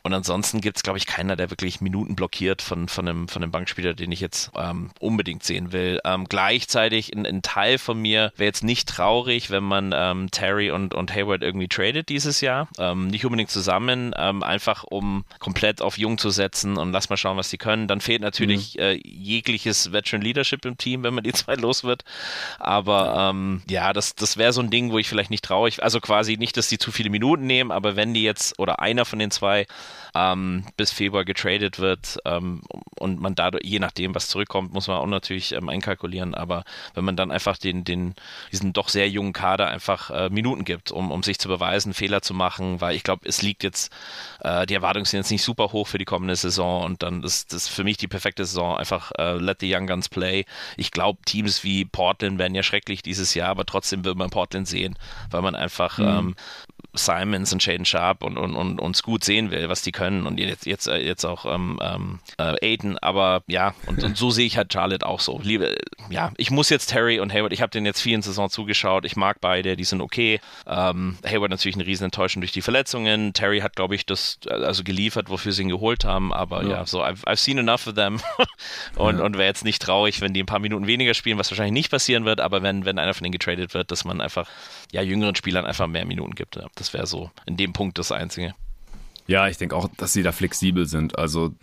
[0.07, 3.43] Und ansonsten gibt es, glaube ich, keiner, der wirklich Minuten blockiert von, von, einem, von
[3.43, 5.99] einem Bankspieler, den ich jetzt ähm, unbedingt sehen will.
[6.05, 10.71] Ähm, gleichzeitig ein, ein, Teil von mir wäre jetzt nicht traurig, wenn man ähm, Terry
[10.71, 12.69] und, und Hayward irgendwie tradet dieses Jahr.
[12.77, 17.17] Ähm, nicht unbedingt zusammen, ähm, einfach um komplett auf Jung zu setzen und lass mal
[17.17, 17.89] schauen, was die können.
[17.89, 18.81] Dann fehlt natürlich mhm.
[18.84, 22.05] äh, jegliches Veteran Leadership im Team, wenn man die zwei los wird.
[22.59, 25.99] Aber ähm, ja, das, das wäre so ein Ding, wo ich vielleicht nicht traurig, also
[25.99, 29.19] quasi nicht, dass die zu viele Minuten nehmen, aber wenn die jetzt oder einer von
[29.19, 29.67] den zwei
[30.15, 32.61] ähm, bis Februar getradet wird ähm,
[32.99, 36.36] und man dadurch, je nachdem, was zurückkommt, muss man auch natürlich ähm, einkalkulieren.
[36.36, 36.64] Aber
[36.94, 38.15] wenn man dann einfach den, den,
[38.52, 42.22] diesen doch sehr jungen Kader einfach äh, Minuten gibt, um, um sich zu beweisen, Fehler
[42.22, 43.91] zu machen, weil ich glaube, es liegt jetzt,
[44.41, 47.53] äh, die Erwartungen sind jetzt nicht super hoch für die kommende Saison und dann ist
[47.53, 48.78] das für mich die perfekte Saison.
[48.78, 50.45] Einfach äh, let the young guns play.
[50.76, 54.68] Ich glaube, Teams wie Portland werden ja schrecklich dieses Jahr, aber trotzdem will man Portland
[54.68, 54.95] sehen,
[55.30, 56.07] weil man einfach mhm.
[56.07, 56.36] ähm,
[56.98, 60.40] Simons und Shaden Sharp und, und, und uns gut sehen will, was die können und
[60.40, 64.45] jetzt, jetzt, äh, jetzt auch ähm, ähm, äh, Aiden, aber ja, und, und so sehe
[64.45, 65.40] ich halt Charlotte auch so.
[65.44, 65.76] Liebe,
[66.10, 69.15] ja, ich muss jetzt Terry und Hayward, ich habe den jetzt vielen Saison zugeschaut, ich
[69.15, 70.40] mag beide, die sind okay.
[70.65, 73.34] Ähm, Hayward natürlich eine riesen Enttäuschung durch die Verletzungen.
[73.34, 76.86] Terry hat, glaube ich, das also geliefert, wofür sie ihn geholt haben, aber ja, ja
[76.86, 78.19] so I've, I've, seen enough of them
[78.95, 79.24] und, ja.
[79.26, 81.91] und wäre jetzt nicht traurig, wenn die ein paar Minuten weniger spielen, was wahrscheinlich nicht
[81.91, 84.48] passieren wird, aber wenn, wenn einer von denen getradet wird, dass man einfach
[84.91, 86.56] ja jüngeren Spielern einfach mehr Minuten gibt.
[86.56, 86.68] Ja.
[86.76, 88.53] Das wäre so in dem Punkt das Einzige.
[89.27, 91.19] Ja, ich denke auch, dass sie da flexibel sind.
[91.19, 91.53] Also,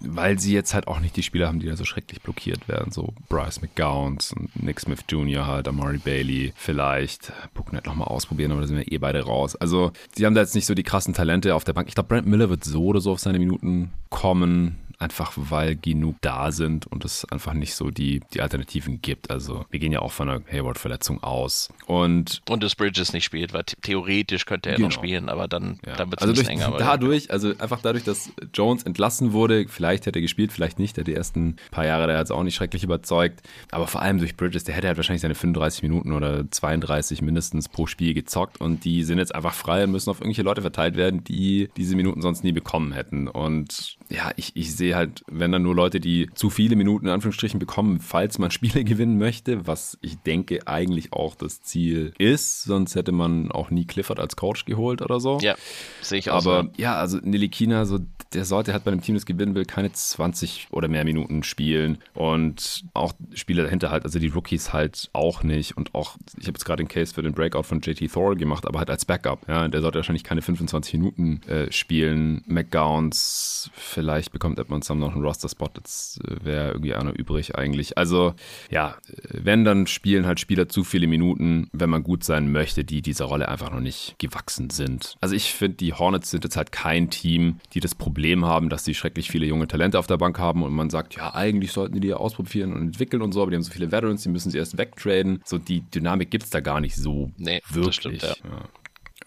[0.00, 2.90] weil sie jetzt halt auch nicht die Spieler haben, die da so schrecklich blockiert werden.
[2.90, 7.32] So Bryce McGowns und Nick Smith Jr., halt, Amari Bailey, vielleicht.
[7.54, 9.54] Booknet nochmal ausprobieren, aber da sind wir eh beide raus.
[9.54, 11.88] Also, sie haben da jetzt nicht so die krassen Talente auf der Bank.
[11.88, 16.16] Ich glaube, Brent Miller wird so oder so auf seine Minuten kommen einfach weil genug
[16.20, 19.30] da sind und es einfach nicht so die, die Alternativen gibt.
[19.30, 21.68] Also wir gehen ja auch von einer Hayward-Verletzung aus.
[21.86, 24.88] Und, und das Bridges nicht spielt, weil theoretisch könnte er genau.
[24.88, 25.96] noch spielen, aber dann, ja.
[25.96, 26.76] dann wird es also durch, enger.
[26.78, 30.96] Dadurch, also einfach dadurch, dass Jones entlassen wurde, vielleicht hätte er gespielt, vielleicht nicht.
[30.96, 33.42] Der die ersten paar Jahre, der hat es auch nicht schrecklich überzeugt.
[33.70, 37.68] Aber vor allem durch Bridges, der hätte halt wahrscheinlich seine 35 Minuten oder 32 mindestens
[37.68, 40.96] pro Spiel gezockt und die sind jetzt einfach frei und müssen auf irgendwelche Leute verteilt
[40.96, 43.28] werden, die diese Minuten sonst nie bekommen hätten.
[43.28, 47.12] Und ja, ich, ich sehe halt, wenn dann nur Leute, die zu viele Minuten in
[47.12, 52.62] Anführungsstrichen bekommen, falls man Spiele gewinnen möchte, was ich denke eigentlich auch das Ziel ist,
[52.64, 55.38] sonst hätte man auch nie Clifford als Coach geholt oder so.
[55.40, 55.54] Ja,
[56.00, 56.44] sehe ich auch.
[56.44, 56.70] Aber so.
[56.76, 57.98] ja, also Nilikina, so
[58.32, 61.98] der sollte halt bei einem Team, das gewinnen will, keine 20 oder mehr Minuten spielen
[62.14, 66.56] und auch Spieler dahinter halt, also die Rookies halt auch nicht und auch, ich habe
[66.56, 69.48] jetzt gerade den Case für den Breakout von JT Thor gemacht, aber halt als Backup,
[69.48, 72.42] ja, der sollte wahrscheinlich keine 25 Minuten äh, spielen.
[72.46, 77.96] McGowns, vielleicht bekommt Edmund Sam noch einen Roster-Spot, jetzt äh, wäre irgendwie einer übrig eigentlich.
[77.96, 78.34] Also
[78.70, 78.96] ja,
[79.28, 83.26] wenn, dann spielen halt Spieler zu viele Minuten, wenn man gut sein möchte, die dieser
[83.26, 85.16] Rolle einfach noch nicht gewachsen sind.
[85.20, 88.84] Also ich finde, die Hornets sind jetzt halt kein Team, die das Problem haben, dass
[88.84, 91.94] sie schrecklich viele junge Talente auf der Bank haben und man sagt, ja, eigentlich sollten
[91.94, 94.50] die die ausprobieren und entwickeln und so, aber die haben so viele Veterans, die müssen
[94.50, 95.40] sie erst wegtraden.
[95.44, 97.94] So die Dynamik gibt es da gar nicht so nee, wirklich.
[97.94, 98.34] Stimmt, ja.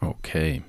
[0.01, 0.09] Ja.
[0.09, 0.61] Okay.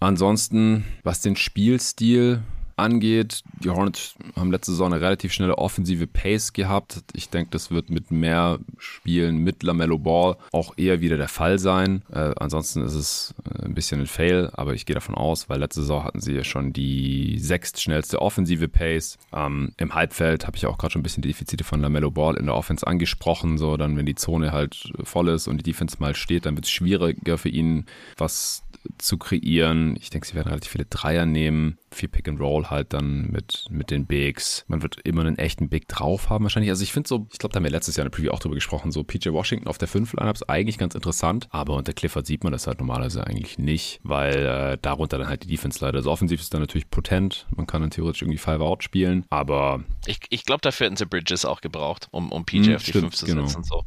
[0.00, 2.42] Ansonsten, was den Spielstil
[2.76, 3.42] angeht.
[3.62, 7.02] Die Hornets haben letzte Saison eine relativ schnelle offensive Pace gehabt.
[7.14, 11.58] Ich denke, das wird mit mehr Spielen mit LaMelo Ball auch eher wieder der Fall
[11.58, 12.02] sein.
[12.12, 15.60] Äh, ansonsten ist es äh, ein bisschen ein Fail, aber ich gehe davon aus, weil
[15.60, 19.18] letzte Saison hatten sie ja schon die sechstschnellste offensive Pace.
[19.32, 22.36] Ähm, Im Halbfeld habe ich auch gerade schon ein bisschen die Defizite von LaMelo Ball
[22.36, 23.56] in der Offense angesprochen.
[23.56, 26.66] So, dann, wenn die Zone halt voll ist und die Defense mal steht, dann wird
[26.66, 27.86] es schwieriger für ihn,
[28.18, 28.65] was
[28.98, 29.96] zu kreieren.
[30.00, 31.78] Ich denke, sie werden relativ viele Dreier nehmen.
[31.90, 34.64] Viel Pick and Roll halt dann mit, mit den Bigs.
[34.68, 36.70] Man wird immer einen echten Big drauf haben wahrscheinlich.
[36.70, 38.38] Also ich finde so, ich glaube, da haben wir letztes Jahr in der Preview auch
[38.38, 41.92] drüber gesprochen, so PJ Washington auf der 5 Lineup ist eigentlich ganz interessant, aber unter
[41.92, 45.84] Clifford sieht man das halt normalerweise eigentlich nicht, weil äh, darunter dann halt die Defense
[45.84, 45.98] leider.
[45.98, 49.84] Also offensiv ist dann natürlich potent, man kann dann theoretisch irgendwie Five Out spielen, aber...
[50.06, 52.90] Ich, ich glaube, dafür hätten sie Bridges auch gebraucht, um, um PJ hm, auf die
[52.90, 53.46] stimmt, 5 zu genau.
[53.46, 53.64] setzen.
[53.64, 53.84] So.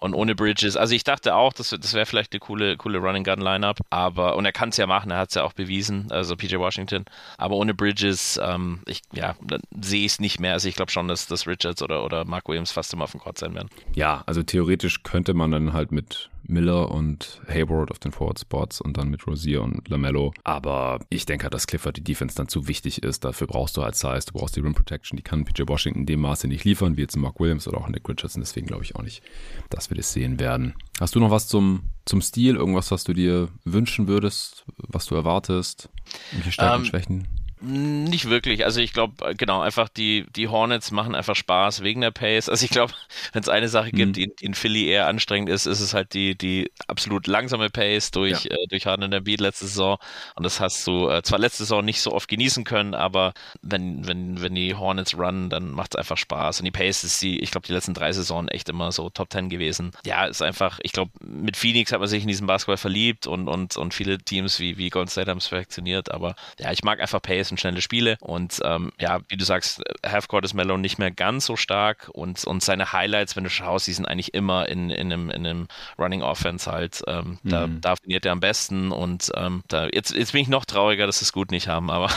[0.00, 3.24] Und ohne Bridges, also ich dachte auch, das, das wäre vielleicht eine coole, coole Running
[3.24, 6.10] Gun Lineup, aber und er kann es ja machen, er hat es ja auch bewiesen,
[6.10, 7.04] also PJ Washington.
[7.38, 9.34] Aber ohne Bridges, ähm, ich ja,
[9.80, 10.52] sehe ich es nicht mehr.
[10.52, 13.20] Also ich glaube schon, dass, dass Richards oder, oder Mark Williams fast immer auf dem
[13.20, 13.68] Court sein werden.
[13.94, 18.80] Ja, also theoretisch könnte man dann halt mit Miller und Hayward auf den Forward Spots
[18.80, 20.32] und dann mit Rosier und Lamello.
[20.44, 23.24] Aber ich denke halt, dass Clifford die Defense dann zu wichtig ist.
[23.24, 25.16] Dafür brauchst du halt Size, du brauchst die Rim Protection.
[25.16, 27.88] Die kann PJ Washington in dem Maße nicht liefern, wie jetzt Mark Williams oder auch
[27.88, 28.42] Nick Richardson.
[28.42, 29.22] Deswegen glaube ich auch nicht,
[29.70, 30.74] dass wir das sehen werden.
[31.00, 32.56] Hast du noch was zum, zum Stil?
[32.56, 35.88] Irgendwas, was du dir wünschen würdest, was du erwartest?
[36.32, 37.28] Welche Stärken und ähm, Schwächen?
[37.66, 38.64] Nicht wirklich.
[38.64, 42.50] Also ich glaube, äh, genau, einfach die, die Hornets machen einfach Spaß wegen der Pace.
[42.50, 42.92] Also ich glaube,
[43.32, 44.12] wenn es eine Sache gibt, mhm.
[44.12, 48.44] die, in Philly eher anstrengend ist, ist es halt die, die absolut langsame Pace durch,
[48.44, 48.50] ja.
[48.50, 49.96] äh, durch Harden in der Beat letzte Saison.
[50.34, 53.32] Und das hast du äh, zwar letzte Saison nicht so oft genießen können, aber
[53.62, 56.60] wenn, wenn, wenn die Hornets runnen, dann macht es einfach Spaß.
[56.60, 59.30] Und die Pace ist die, ich glaube, die letzten drei Saisonen echt immer so Top
[59.30, 59.92] Ten gewesen.
[60.04, 63.48] Ja, ist einfach, ich glaube, mit Phoenix hat man sich in diesen Basketball verliebt und,
[63.48, 66.10] und, und viele Teams wie, wie Golden State haben es perfektioniert.
[66.10, 68.16] Aber ja, ich mag einfach Pace und schnelle Spiele.
[68.20, 72.44] Und ähm, ja, wie du sagst, Halfcourt ist Mellow nicht mehr ganz so stark und,
[72.44, 75.68] und seine Highlights, wenn du schaust, die sind eigentlich immer in, in, einem, in einem
[75.98, 77.02] Running Offense halt.
[77.06, 77.50] Ähm, mhm.
[77.50, 81.20] Da, da er am besten und ähm, da, jetzt, jetzt bin ich noch trauriger, dass
[81.20, 82.10] sie es gut nicht haben, aber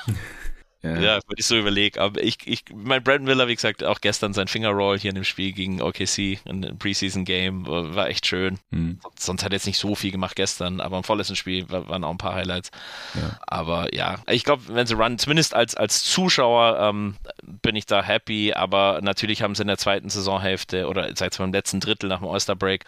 [0.82, 2.00] Ja, ja wenn ich so überlege.
[2.00, 5.24] Aber ich, ich, mein Brandon Miller, wie gesagt, auch gestern sein Fingerroll hier in dem
[5.24, 8.58] Spiel gegen OKC, ein Preseason-Game, war echt schön.
[8.70, 8.98] Mhm.
[9.18, 12.10] Sonst hat er jetzt nicht so viel gemacht gestern, aber im vorletzten Spiel waren auch
[12.10, 12.70] ein paar Highlights.
[13.14, 13.38] Ja.
[13.46, 18.02] Aber ja, ich glaube, wenn sie run, zumindest als, als Zuschauer ähm, bin ich da
[18.02, 22.18] happy, aber natürlich haben sie in der zweiten Saisonhälfte oder seit dem letzten Drittel nach
[22.18, 22.84] dem All-Star-Break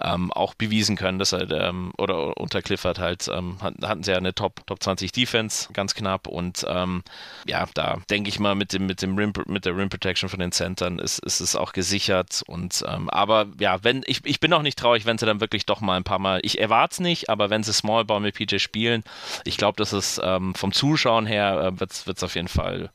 [0.00, 4.18] ähm, auch bewiesen können, dass er, ähm, oder unter Clifford halt, ähm, hatten sie ja
[4.18, 7.02] eine Top, Top 20 Defense, ganz knapp und ähm,
[7.46, 10.40] ja, da denke ich mal mit dem, mit dem Rim, mit der Rim Protection von
[10.40, 14.52] den Centern ist, ist es auch gesichert und ähm, aber ja, wenn, ich, ich bin
[14.52, 17.00] auch nicht traurig, wenn sie dann wirklich doch mal ein paar Mal, ich erwarte es
[17.00, 19.04] nicht, aber wenn sie Small mit PJ spielen,
[19.44, 22.90] ich glaube, dass es ähm, vom Zuschauen her äh, wird es auf jeden Fall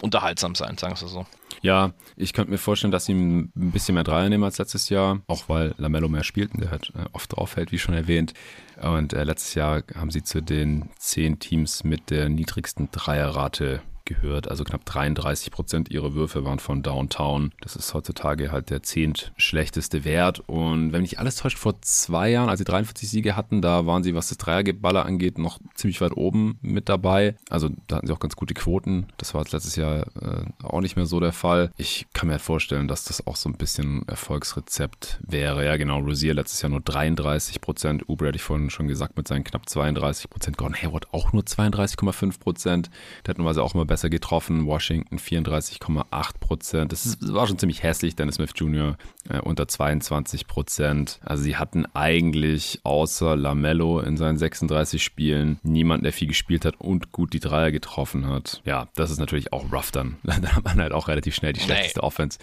[0.00, 1.26] unterhaltsam sein, sagen wir so.
[1.60, 5.20] Ja, ich könnte mir vorstellen, dass sie ein bisschen mehr Dreier nehmen als letztes Jahr,
[5.26, 8.32] auch weil Lamello mehr spielt und der halt äh, oft drauf fällt, wie schon erwähnt.
[8.80, 14.48] Und äh, letztes Jahr haben sie zu den zehn Teams mit der niedrigsten Dreierrate gehört.
[14.48, 17.52] Also knapp 33 Prozent ihrer Würfe waren von Downtown.
[17.60, 20.40] Das ist heutzutage halt der zehnt schlechteste Wert.
[20.46, 24.02] Und wenn mich alles täuscht, vor zwei Jahren, als sie 43 Siege hatten, da waren
[24.02, 27.36] sie, was das Dreiergeballer angeht, noch ziemlich weit oben mit dabei.
[27.50, 29.06] Also da hatten sie auch ganz gute Quoten.
[29.16, 31.70] Das war letztes Jahr äh, auch nicht mehr so der Fall.
[31.76, 35.64] Ich kann mir halt vorstellen, dass das auch so ein bisschen Erfolgsrezept wäre.
[35.64, 35.98] Ja, genau.
[35.98, 38.08] Rosier letztes Jahr nur 33 Prozent.
[38.08, 40.56] Uber hätte ich vorhin schon gesagt mit seinen knapp 32 Prozent.
[40.56, 42.90] Gordon Hayward auch nur 32,5 Prozent.
[43.24, 44.66] Der hat normalerweise auch immer besser getroffen.
[44.66, 46.92] Washington 34,8 Prozent.
[46.92, 48.16] Das war schon ziemlich hässlich.
[48.16, 48.96] Dennis Smith Jr.
[49.28, 51.20] Äh, unter 22 Prozent.
[51.24, 56.80] Also sie hatten eigentlich außer Lamello in seinen 36 Spielen niemanden, der viel gespielt hat
[56.80, 58.60] und gut die Dreier getroffen hat.
[58.64, 60.16] Ja, das ist natürlich auch rough dann.
[60.24, 62.06] Dann hat man halt auch relativ schnell die schlechteste nee.
[62.06, 62.38] Offense.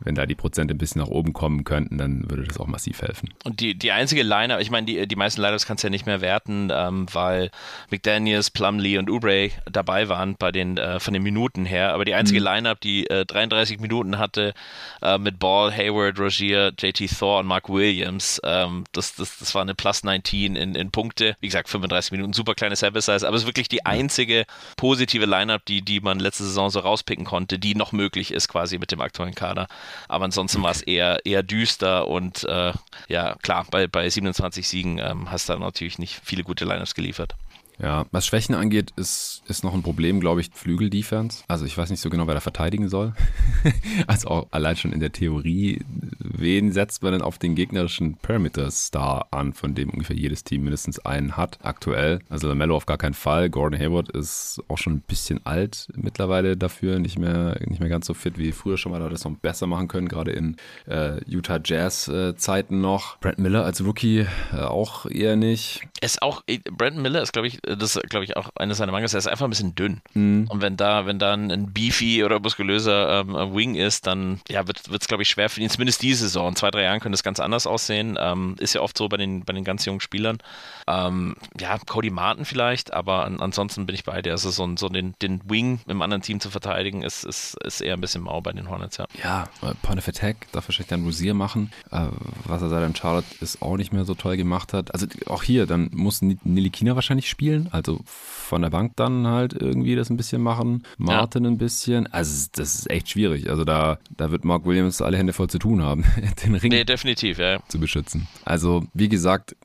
[0.00, 3.02] Wenn da die Prozente ein bisschen nach oben kommen könnten, dann würde das auch massiv
[3.02, 3.34] helfen.
[3.44, 6.06] Und die, die einzige Line, ich meine, die, die meisten Lineups kannst du ja nicht
[6.06, 7.50] mehr werten, ähm, weil
[7.90, 11.92] McDaniels, Plumlee und Oubre dabei waren bei den äh, von den Minuten her.
[11.92, 12.46] Aber die einzige mhm.
[12.46, 14.54] Lineup, die äh, 33 Minuten hatte,
[15.02, 19.62] äh, mit Ball, Hayward, Rogier, JT Thor und Mark Williams, ähm, das, das, das war
[19.62, 21.36] eine Plus 19 in, in Punkte.
[21.40, 24.44] Wie gesagt, 35 Minuten, super kleine Sample Size, aber es ist wirklich die einzige
[24.76, 28.78] positive Lineup, die, die man letzte Saison so rauspicken konnte, die noch möglich ist quasi
[28.78, 29.66] mit dem aktuellen Kader.
[30.08, 32.72] Aber ansonsten war es eher, eher düster und äh,
[33.08, 36.94] ja, klar, bei, bei 27 Siegen ähm, hast du da natürlich nicht viele gute Lineups
[36.94, 37.34] geliefert.
[37.80, 41.42] Ja, was Schwächen angeht, ist, ist noch ein Problem, glaube ich, Flügel-Defense.
[41.48, 43.14] Also ich weiß nicht so genau, wer da verteidigen soll.
[44.06, 45.80] also auch allein schon in der Theorie,
[46.18, 51.00] wen setzt man denn auf den gegnerischen Perimeter-Star an, von dem ungefähr jedes Team mindestens
[51.00, 52.20] einen hat aktuell.
[52.28, 53.50] Also Lamello auf gar keinen Fall.
[53.50, 58.06] Gordon Hayward ist auch schon ein bisschen alt mittlerweile dafür, nicht mehr, nicht mehr ganz
[58.06, 59.00] so fit wie früher schon mal.
[59.00, 60.56] Da das noch besser machen können, gerade in
[60.86, 63.18] äh, Utah Jazz-Zeiten äh, noch.
[63.18, 65.82] Brent Miller als Rookie äh, auch eher nicht.
[66.00, 69.14] Ist auch, Brent Miller ist, glaube ich, das ist, glaube ich, auch eines seiner Mangels.
[69.14, 70.00] Er ist einfach ein bisschen dünn.
[70.14, 70.46] Mhm.
[70.48, 74.80] Und wenn da, wenn da ein Beefy oder muskulöser ähm, Wing ist, dann ja, wird
[74.88, 76.48] es, glaube ich, schwer für ihn, zumindest diese Saison.
[76.48, 78.16] In zwei, drei Jahren könnte es ganz anders aussehen.
[78.20, 80.38] Ähm, ist ja oft so bei den, bei den ganz jungen Spielern.
[80.86, 84.32] Ähm, ja, Cody Martin vielleicht, aber an, ansonsten bin ich bei dir.
[84.32, 87.94] Also so, so den, den Wing im anderen Team zu verteidigen, ist, ist, ist eher
[87.94, 89.06] ein bisschen mau bei den Hornets, ja.
[89.22, 89.48] Ja,
[89.82, 91.72] Point of Attack darf wahrscheinlich dann Rosier machen.
[91.90, 92.06] Äh,
[92.44, 94.92] was er seit Charlotte ist auch nicht mehr so toll gemacht hat.
[94.92, 97.72] Also auch hier, dann muss Nilikina wahrscheinlich spielen spielen.
[97.72, 100.84] Also von der Bank dann halt irgendwie das ein bisschen machen.
[100.98, 101.50] Martin ja.
[101.50, 102.06] ein bisschen.
[102.08, 103.50] Also das ist echt schwierig.
[103.50, 106.04] Also da, da wird Mark Williams alle Hände voll zu tun haben,
[106.44, 107.60] den Ring nee, definitiv, ja.
[107.68, 108.26] zu beschützen.
[108.44, 109.56] Also wie gesagt,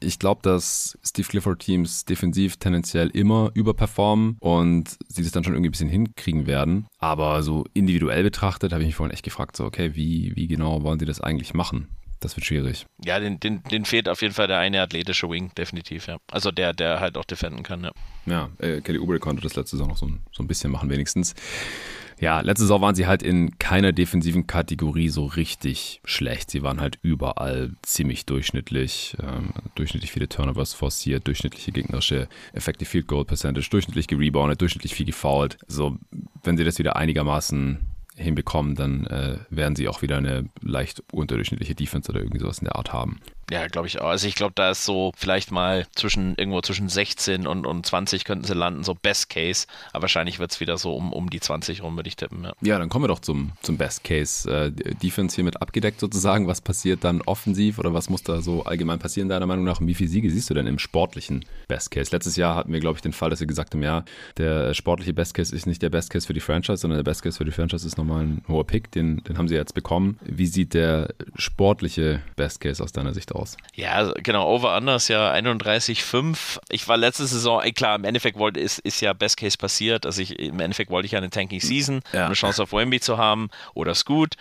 [0.00, 5.54] ich glaube, dass Steve Clifford Teams defensiv tendenziell immer überperformen und sie das dann schon
[5.54, 6.86] irgendwie ein bisschen hinkriegen werden.
[6.98, 10.84] Aber so individuell betrachtet habe ich mich vorhin echt gefragt, so, okay, wie, wie genau
[10.84, 11.88] wollen sie das eigentlich machen?
[12.20, 12.86] Das wird schwierig.
[13.04, 16.18] Ja, den, den, den fehlt auf jeden Fall der eine athletische Wing, definitiv, ja.
[16.30, 17.92] Also der, der halt auch defenden kann, ja.
[18.26, 21.34] Ja, äh, Kelly Oubre konnte das letzte Saison noch so, so ein bisschen machen, wenigstens.
[22.20, 26.50] Ja, letzte Saison waren sie halt in keiner defensiven Kategorie so richtig schlecht.
[26.50, 29.16] Sie waren halt überall ziemlich durchschnittlich.
[29.22, 35.06] Ähm, durchschnittlich viele Turnovers forciert, durchschnittliche gegnerische Effective Field Goal Percentage, durchschnittlich gereboundet, durchschnittlich viel
[35.06, 35.58] gefoult.
[35.68, 35.96] So,
[36.42, 37.86] wenn sie das wieder einigermaßen
[38.18, 42.64] hinbekommen, dann äh, werden sie auch wieder eine leicht unterdurchschnittliche Defense oder irgendwie sowas in
[42.64, 43.20] der Art haben.
[43.50, 44.08] Ja, glaube ich auch.
[44.08, 48.24] Also ich glaube, da ist so vielleicht mal zwischen irgendwo zwischen 16 und, und 20
[48.24, 49.66] könnten sie landen, so Best Case.
[49.92, 52.44] Aber wahrscheinlich wird es wieder so um, um die 20 rum, würde ich tippen.
[52.44, 52.52] Ja.
[52.60, 54.50] ja, dann kommen wir doch zum, zum Best Case.
[54.50, 56.46] Äh, Defense hiermit abgedeckt sozusagen.
[56.46, 59.80] Was passiert dann offensiv oder was muss da so allgemein passieren, deiner Meinung nach?
[59.80, 62.10] Und wie viele Siege siehst du denn im sportlichen Best Case?
[62.12, 64.04] Letztes Jahr hatten wir, glaube ich, den Fall, dass wir gesagt haben, ja,
[64.36, 67.22] der sportliche Best Case ist nicht der Best Case für die Franchise, sondern der Best
[67.22, 68.90] Case für die Franchise ist nochmal ein hoher Pick.
[68.92, 70.18] Den, den haben sie jetzt bekommen.
[70.22, 73.37] Wie sieht der sportliche Best Case aus deiner Sicht aus?
[73.74, 76.58] Ja, genau, Over-Under ist ja 31,5.
[76.68, 80.06] Ich war letzte Saison, klar, im Endeffekt wollte, ist, ist ja Best Case passiert.
[80.06, 82.20] Also ich, im Endeffekt wollte ich ja eine Tanking Season, ja.
[82.20, 84.34] um eine Chance auf Wemby zu haben oder Scoot.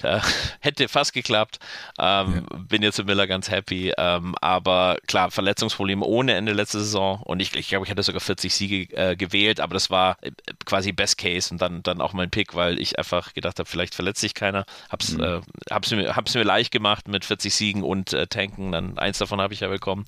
[0.00, 0.22] Da,
[0.60, 1.58] hätte fast geklappt.
[1.98, 2.58] Ähm, ja.
[2.68, 3.92] Bin jetzt mit Miller ganz happy.
[3.96, 7.20] Ähm, aber klar, Verletzungsprobleme ohne Ende letzte Saison.
[7.22, 10.32] Und ich, ich glaube, ich hatte sogar 40 Siege äh, gewählt, aber das war äh,
[10.64, 13.94] quasi Best Case und dann, dann auch mein Pick, weil ich einfach gedacht habe, vielleicht
[13.94, 14.64] verletzt sich keiner.
[14.90, 15.22] Hab's, mhm.
[15.22, 18.72] äh, hab's, mir, hab's mir leicht gemacht mit 40 Siegen und äh, Tanken.
[18.72, 20.04] Dann eins davon habe ich ja bekommen.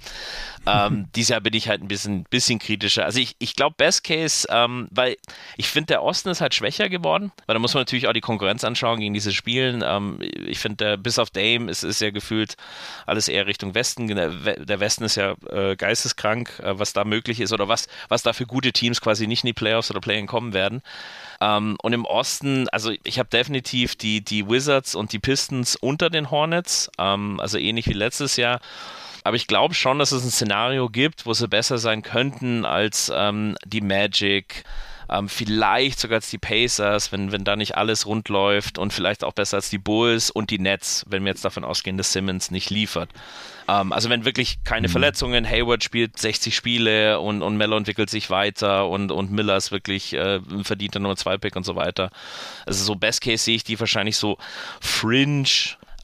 [0.66, 3.04] Ähm, dieses Jahr bin ich halt ein bisschen, bisschen kritischer.
[3.04, 5.16] Also ich, ich glaube, Best Case, ähm, weil
[5.56, 8.20] ich finde, der Osten ist halt schwächer geworden, weil da muss man natürlich auch die
[8.20, 9.82] Konkurrenz anschauen gegen diese Spielen.
[9.86, 12.56] Ähm, ich finde, bis auf Dame ist, ist ja gefühlt
[13.06, 14.06] alles eher Richtung Westen.
[14.06, 18.32] Der Westen ist ja äh, geisteskrank, äh, was da möglich ist oder was, was da
[18.32, 20.82] für gute Teams quasi nicht in die Playoffs oder Play-In kommen werden.
[21.44, 26.08] Ähm, und im Osten, also ich habe definitiv die, die Wizards und die Pistons unter
[26.08, 28.60] den Hornets, ähm, also ähnlich wie letztes Jahr.
[29.24, 33.12] Aber ich glaube schon, dass es ein Szenario gibt, wo sie besser sein könnten als
[33.14, 34.64] ähm, die Magic,
[35.10, 39.24] ähm, vielleicht sogar als die Pacers, wenn, wenn da nicht alles rund läuft und vielleicht
[39.24, 42.50] auch besser als die Bulls und die Nets, wenn wir jetzt davon ausgehen, dass Simmons
[42.50, 43.10] nicht liefert.
[43.68, 44.92] Ähm, also wenn wirklich keine mhm.
[44.92, 49.72] Verletzungen, Hayward spielt 60 Spiele und, und Mello entwickelt sich weiter und, und Miller ist
[49.72, 52.10] wirklich äh, verdienter Nummer 2 Pick und so weiter.
[52.66, 54.38] Also so Best Case sehe ich die wahrscheinlich so
[54.80, 55.44] Fringe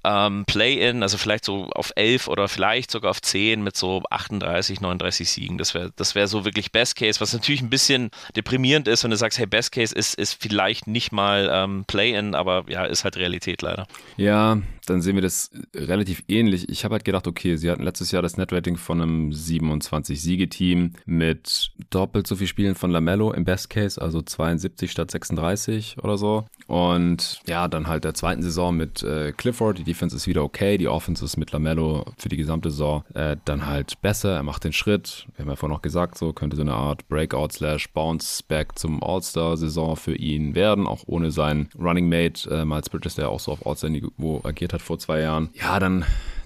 [0.04, 4.80] ähm, Play-In, also vielleicht so auf 11 oder vielleicht sogar auf 10 mit so 38,
[4.80, 5.58] 39 Siegen.
[5.58, 9.10] Das wäre das wär so wirklich Best Case, was natürlich ein bisschen deprimierend ist, wenn
[9.10, 13.04] du sagst, hey, Best Case ist, ist vielleicht nicht mal ähm, Play-In, aber ja, ist
[13.04, 13.86] halt Realität leider.
[14.16, 16.68] Ja, dann sehen wir das relativ ähnlich.
[16.68, 21.70] Ich habe halt gedacht, okay, sie hatten letztes Jahr das Netrating von einem 27-Siege-Team mit
[21.90, 26.46] doppelt so viel Spielen von Lamello im Best Case, also 72 statt 36 oder so.
[26.70, 29.78] Und ja, dann halt der zweiten Saison mit äh, Clifford.
[29.78, 33.36] Die Defense ist wieder okay, die Offense ist mit Lamello für die gesamte Saison äh,
[33.44, 34.34] dann halt besser.
[34.34, 35.26] Er macht den Schritt.
[35.36, 38.78] Wir haben ja vorhin noch gesagt, so könnte so eine Art Breakout slash Bounce Back
[38.78, 43.40] zum All-Star-Saison für ihn werden, auch ohne seinen Running Mate äh, Miles Bridges, der auch
[43.40, 46.04] so auf All-Star-Niveau agiert hat hat vor zwei Jahren, ja, dann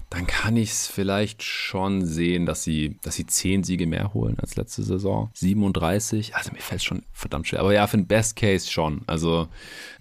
[0.09, 4.37] dann kann ich es vielleicht schon sehen, dass sie, dass sie zehn Siege mehr holen
[4.39, 5.29] als letzte Saison.
[5.33, 7.59] 37, also mir fällt es schon verdammt schwer.
[7.59, 9.01] Aber ja, für den Best Case schon.
[9.07, 9.47] Also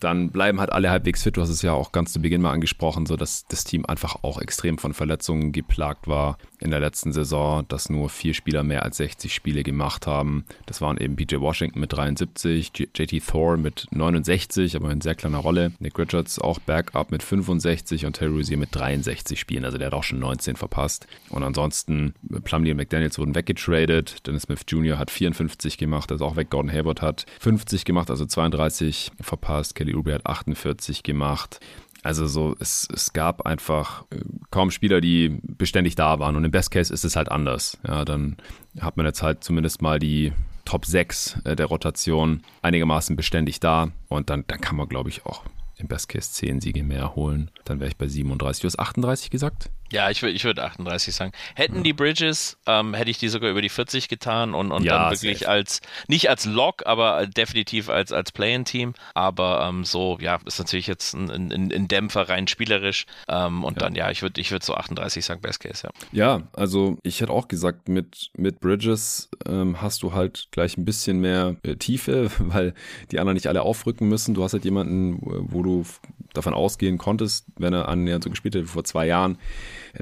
[0.00, 1.36] dann bleiben halt alle halbwegs fit.
[1.36, 4.22] Du hast es ja auch ganz zu Beginn mal angesprochen, so dass das Team einfach
[4.22, 8.84] auch extrem von Verletzungen geplagt war in der letzten Saison, dass nur vier Spieler mehr
[8.84, 10.44] als 60 Spiele gemacht haben.
[10.64, 15.38] Das waren eben PJ Washington mit 73, JT Thor mit 69, aber in sehr kleiner
[15.38, 15.72] Rolle.
[15.78, 19.66] Nick Richards auch Backup mit 65 und Terry Rozier mit 63 Spielen.
[19.66, 21.06] Also der hat auch schon 19 verpasst.
[21.28, 22.14] Und ansonsten,
[22.44, 24.26] Plumlee und McDaniels wurden weggetradet.
[24.26, 24.98] Dennis Smith Jr.
[24.98, 26.48] hat 54 gemacht, also auch weg.
[26.48, 29.74] Gordon Hayward hat 50 gemacht, also 32 verpasst.
[29.74, 31.60] Kelly Oubre hat 48 gemacht.
[32.04, 34.20] Also so, es, es gab einfach äh,
[34.50, 36.36] kaum Spieler, die beständig da waren.
[36.36, 37.78] Und im Best Case ist es halt anders.
[37.86, 38.36] Ja, dann
[38.78, 40.32] hat man jetzt halt zumindest mal die
[40.66, 43.90] Top 6 äh, der Rotation einigermaßen beständig da.
[44.08, 45.44] Und dann, dann kann man, glaube ich, auch
[45.76, 47.50] im Best Case 10 Siege mehr holen.
[47.64, 48.60] Dann wäre ich bei 37.
[48.60, 49.70] Du hast 38 gesagt?
[49.94, 51.30] Ja, ich würde ich würd 38 sagen.
[51.54, 55.04] Hätten die Bridges, ähm, hätte ich die sogar über die 40 getan und, und ja,
[55.04, 55.50] dann wirklich safe.
[55.50, 58.94] als, nicht als Lock, aber definitiv als, als Play-in-Team.
[59.14, 63.06] Aber ähm, so, ja, ist natürlich jetzt ein, ein, ein Dämpfer rein spielerisch.
[63.28, 63.84] Ähm, und ja.
[63.84, 65.90] dann, ja, ich würde ich würd so 38 sagen, Best Case, ja.
[66.10, 70.84] Ja, also ich hätte auch gesagt, mit, mit Bridges ähm, hast du halt gleich ein
[70.84, 72.74] bisschen mehr äh, Tiefe, weil
[73.12, 74.34] die anderen nicht alle aufrücken müssen.
[74.34, 75.86] Du hast halt jemanden, wo du
[76.32, 79.38] davon ausgehen konntest, wenn er annähernd so gespielt hätte wie vor zwei Jahren,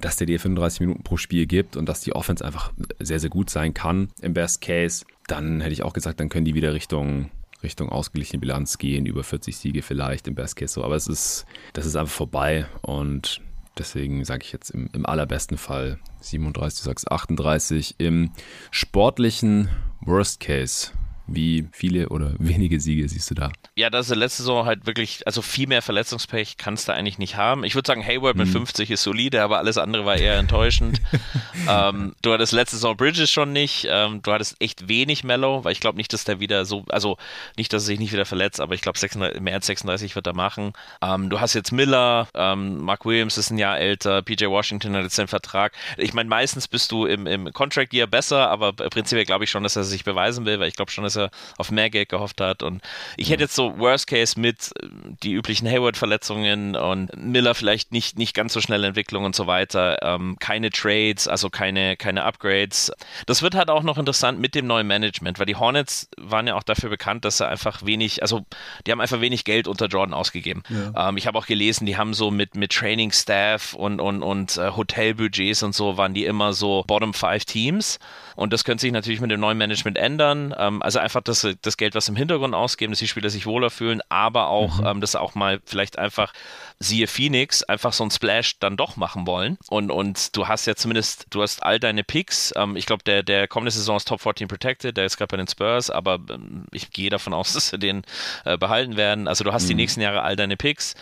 [0.01, 3.31] dass der dir 35 Minuten pro Spiel gibt und dass die Offense einfach sehr, sehr
[3.31, 6.75] gut sein kann im Best Case, dann hätte ich auch gesagt, dann können die wieder
[6.75, 7.31] Richtung
[7.63, 10.85] Richtung ausgeglichene Bilanz gehen, über 40 Siege vielleicht im Best Case so.
[10.85, 13.41] Aber es ist, das ist einfach vorbei und
[13.79, 17.97] deswegen sage ich jetzt im, im allerbesten Fall 37, du sagst 38.
[17.99, 18.31] Im
[18.71, 19.69] sportlichen
[20.01, 20.91] Worst Case,
[21.27, 23.51] Wie viele oder wenige Siege siehst du da?
[23.77, 27.37] Ja, das ist letzte Saison halt wirklich, also viel mehr Verletzungspech kannst du eigentlich nicht
[27.37, 27.65] haben.
[27.65, 28.95] Ich würde sagen, Hayward mit 50 mhm.
[28.95, 31.01] ist solide, aber alles andere war eher enttäuschend.
[31.69, 33.87] ähm, du hattest letzte Saison Bridges schon nicht.
[33.89, 37.17] Ähm, du hattest echt wenig Mellow, weil ich glaube nicht, dass der wieder so, also
[37.57, 38.99] nicht, dass er sich nicht wieder verletzt, aber ich glaube,
[39.41, 40.73] mehr als 36 wird er machen.
[41.03, 45.03] Ähm, du hast jetzt Miller, ähm, Mark Williams ist ein Jahr älter, PJ Washington hat
[45.03, 45.73] jetzt den Vertrag.
[45.97, 49.63] Ich meine, meistens bist du im, im Contract Year besser, aber prinzipiell glaube ich schon,
[49.63, 52.41] dass er sich beweisen will, weil ich glaube schon, dass er auf mehr Geld gehofft
[52.41, 52.63] hat.
[52.63, 52.83] Und
[53.17, 54.87] ich hätte jetzt so Worst Case mit äh,
[55.23, 59.99] die üblichen Hayward-Verletzungen und Miller vielleicht nicht, nicht ganz so schnelle Entwicklung und so weiter.
[60.03, 62.93] Ähm, keine Trades, also keine, keine Upgrades.
[63.27, 66.55] Das wird halt auch noch interessant mit dem neuen Management, weil die Hornets waren ja
[66.55, 68.45] auch dafür bekannt, dass sie einfach wenig, also
[68.87, 70.63] die haben einfach wenig Geld unter Jordan ausgegeben.
[70.69, 71.09] Ja.
[71.09, 74.57] Ähm, ich habe auch gelesen, die haben so mit, mit Training Staff und, und, und
[74.57, 77.99] äh, Hotelbudgets und so waren die immer so Bottom Five Teams.
[78.35, 80.55] Und das könnte sich natürlich mit dem neuen Management ändern.
[80.59, 83.71] Ähm, also einfach das, das Geld, was im Hintergrund ausgeben, dass die Spieler sich wohler
[83.71, 84.87] fühlen, aber auch, mhm.
[84.87, 86.33] ähm, dass auch mal vielleicht einfach
[86.79, 89.57] siehe Phoenix, einfach so ein Splash dann doch machen wollen.
[89.69, 92.53] Und, und du hast ja zumindest, du hast all deine Picks.
[92.57, 95.37] Ähm, ich glaube, der, der kommende Saison ist Top 14 protected, der ist gerade bei
[95.37, 98.03] den Spurs, aber ähm, ich gehe davon aus, dass sie den
[98.45, 99.29] äh, behalten werden.
[99.29, 99.69] Also du hast mhm.
[99.69, 100.95] die nächsten Jahre all deine Picks.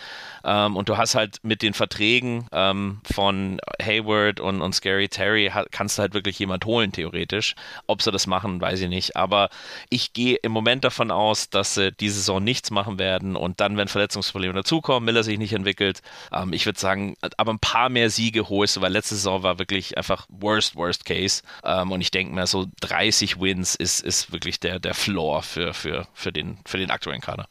[0.43, 5.51] Ähm, und du hast halt mit den Verträgen ähm, von Hayward und, und Scary Terry
[5.71, 7.55] kannst du halt wirklich jemand holen, theoretisch.
[7.87, 9.15] Ob sie das machen, weiß ich nicht.
[9.15, 9.49] Aber
[9.91, 13.75] ich gehe im Moment davon aus, dass sie diese Saison nichts machen werden und dann,
[13.75, 16.01] wenn Verletzungsprobleme dazukommen, Miller sich nicht entwickelt,
[16.31, 19.59] ähm, ich würde sagen, aber ein paar mehr Siege holst du, weil letzte Saison war
[19.59, 21.43] wirklich einfach worst, worst case.
[21.65, 25.73] Ähm, und ich denke mir, so 30 Wins ist, ist wirklich der, der Floor für,
[25.73, 27.47] für, für, den, für den aktuellen Kader.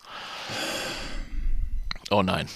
[2.13, 2.47] Oh nein.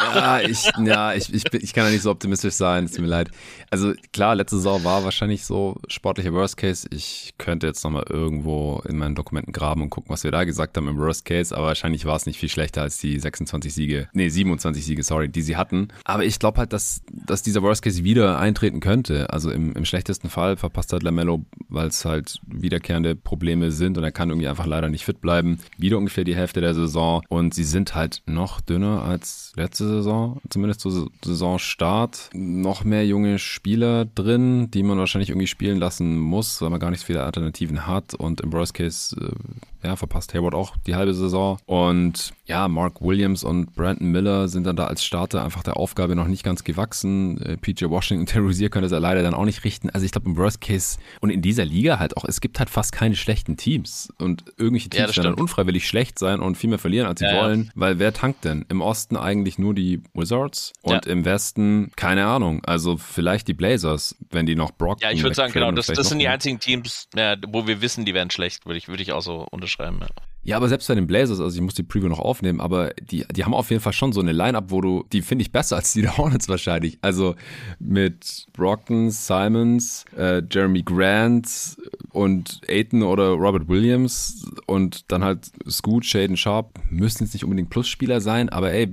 [0.00, 3.06] ja, ich, ja ich, ich, ich kann ja nicht so optimistisch sein, es tut mir
[3.06, 3.30] leid.
[3.70, 6.88] Also klar, letzte Saison war wahrscheinlich so sportlicher Worst Case.
[6.90, 10.76] Ich könnte jetzt nochmal irgendwo in meinen Dokumenten graben und gucken, was wir da gesagt
[10.76, 14.08] haben im Worst Case, aber wahrscheinlich war es nicht viel schlechter als die 26 Siege,
[14.14, 15.88] nee, 27 Siege, sorry, die sie hatten.
[16.02, 19.30] Aber ich glaube halt, dass, dass dieser Worst Case wieder eintreten könnte.
[19.30, 24.02] Also im, im schlechtesten Fall verpasst halt Lamello, weil es halt wiederkehrende Probleme sind und
[24.02, 25.60] er kann irgendwie einfach leider nicht fit bleiben.
[25.76, 29.86] Wieder ungefähr die Hälfte der Saison und sie sind halt noch dünner Szene als letzte
[29.86, 32.30] Saison, zumindest zu Saisonstart.
[32.32, 36.90] Noch mehr junge Spieler drin, die man wahrscheinlich irgendwie spielen lassen muss, weil man gar
[36.90, 38.14] nicht so viele Alternativen hat.
[38.14, 41.58] Und im Worst Case äh, ja, verpasst Hayward auch die halbe Saison.
[41.66, 46.16] Und ja, Mark Williams und Brandon Miller sind dann da als Starter einfach der Aufgabe
[46.16, 47.40] noch nicht ganz gewachsen.
[47.42, 49.90] Äh, PJ Washington, Terrorisier könnte es leider dann auch nicht richten.
[49.90, 52.70] Also ich glaube im Worst Case und in dieser Liga halt auch, es gibt halt
[52.70, 54.12] fast keine schlechten Teams.
[54.18, 57.26] Und irgendwelche Teams ja, werden dann unfreiwillig schlecht sein und viel mehr verlieren, als sie
[57.26, 57.64] ja, wollen.
[57.64, 57.72] Ja.
[57.74, 58.64] Weil wer tankt denn?
[58.68, 62.62] Im Osten eigentlich nur die Wizards und im Westen keine Ahnung.
[62.64, 65.00] Also vielleicht die Blazers, wenn die noch Brock.
[65.00, 67.08] Ja, ich würde sagen, genau, das, das sind die einzigen Teams,
[67.48, 69.98] wo wir wissen, die werden schlecht, würde ich, würde ich auch so unterschreiben.
[70.00, 70.08] Ja.
[70.48, 73.26] Ja, aber selbst bei den Blazers, also ich muss die Preview noch aufnehmen, aber die,
[73.30, 75.76] die haben auf jeden Fall schon so eine Line-Up, wo du, die finde ich besser
[75.76, 76.96] als die der Hornets wahrscheinlich.
[77.02, 77.34] Also
[77.78, 81.76] mit Brockton, Simons, äh, Jeremy Grant
[82.12, 87.68] und Aiton oder Robert Williams und dann halt Scoot, Shaden Sharp müssen jetzt nicht unbedingt
[87.68, 88.92] Plusspieler sein, aber ey,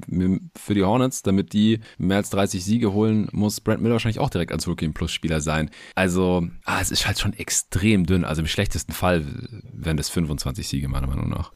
[0.56, 4.30] für die Hornets, damit die mehr als 30 Siege holen, muss Brent Miller wahrscheinlich auch
[4.30, 5.70] direkt als Rookie ein Plusspieler sein.
[5.96, 8.26] Also, ah, es ist halt schon extrem dünn.
[8.26, 9.26] Also im schlechtesten Fall
[9.74, 11.52] wären das 25 Siege meiner Meinung nach.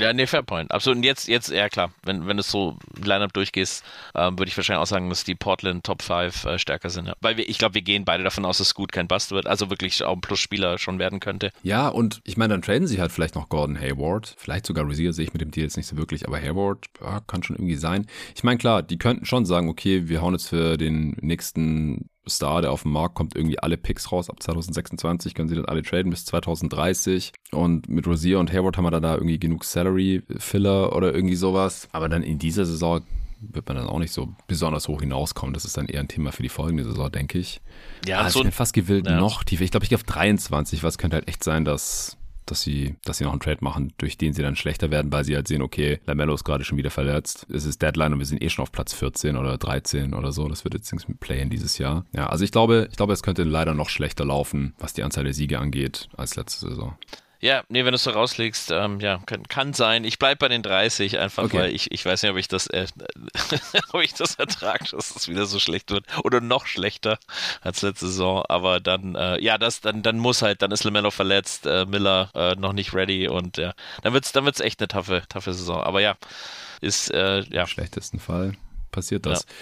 [0.00, 0.70] Ja, nee, fair point.
[0.70, 0.98] Absolut.
[0.98, 4.82] Und jetzt, jetzt, ja klar, wenn, wenn du so Lineup durchgehst, ähm, würde ich wahrscheinlich
[4.82, 7.06] auch sagen, dass die Portland Top 5 äh, stärker sind.
[7.06, 7.14] Ja.
[7.20, 9.70] Weil wir, ich glaube, wir gehen beide davon aus, dass gut kein Bust wird, also
[9.70, 11.52] wirklich auch ein Plusspieler schon werden könnte.
[11.62, 15.12] Ja, und ich meine, dann traden sie halt vielleicht noch Gordon Hayward, vielleicht sogar Rosier
[15.12, 17.76] sehe ich mit dem Deal jetzt nicht so wirklich, aber Hayward ja, kann schon irgendwie
[17.76, 18.06] sein.
[18.34, 22.62] Ich meine, klar, die könnten schon sagen, okay, wir hauen jetzt für den nächsten Star,
[22.62, 24.30] der auf den Markt kommt, irgendwie alle Picks raus.
[24.30, 27.32] Ab 2026 können sie das alle traden bis 2030.
[27.52, 31.88] Und mit Rosier und Hayward haben wir da irgendwie genug Salary-Filler oder irgendwie sowas.
[31.92, 33.02] Aber dann in dieser Saison
[33.40, 35.52] wird man dann auch nicht so besonders hoch hinauskommen.
[35.54, 37.60] Das ist dann eher ein Thema für die folgende Saison, denke ich.
[38.06, 39.18] Ja, also so ich bin fast gewillt ja.
[39.18, 39.64] noch tiefer.
[39.64, 42.16] Ich glaube, ich gehe auf 23, was könnte halt echt sein, dass
[42.46, 45.24] dass sie, dass sie noch einen Trade machen, durch den sie dann schlechter werden, weil
[45.24, 47.46] sie halt sehen, okay, Lamello ist gerade schon wieder verletzt.
[47.52, 50.48] Es ist Deadline und wir sind eh schon auf Platz 14 oder 13 oder so.
[50.48, 52.06] Das wird jetzt nichts mit Play in dieses Jahr.
[52.14, 55.24] Ja, also ich glaube, ich glaube, es könnte leider noch schlechter laufen, was die Anzahl
[55.24, 56.96] der Siege angeht, als letzte Saison.
[57.40, 60.04] Ja, nee, wenn du es so rauslegst, ähm, ja, kann, kann sein.
[60.04, 61.58] Ich bleibe bei den 30 einfach, okay.
[61.58, 62.86] weil ich, ich weiß nicht, ob ich das, äh,
[63.92, 67.18] ob ich das ertrage, dass es wieder so schlecht wird oder noch schlechter
[67.60, 68.44] als letzte Saison.
[68.48, 72.30] Aber dann, äh, ja, das, dann, dann muss halt, dann ist Lamello verletzt, äh, Miller
[72.34, 75.82] äh, noch nicht ready und ja, dann wird's, dann wird's echt eine taffe, taffe Saison.
[75.82, 76.16] Aber ja,
[76.80, 77.62] ist, äh, ja.
[77.62, 78.52] Im schlechtesten Fall
[78.92, 79.40] passiert das.
[79.40, 79.54] Ja.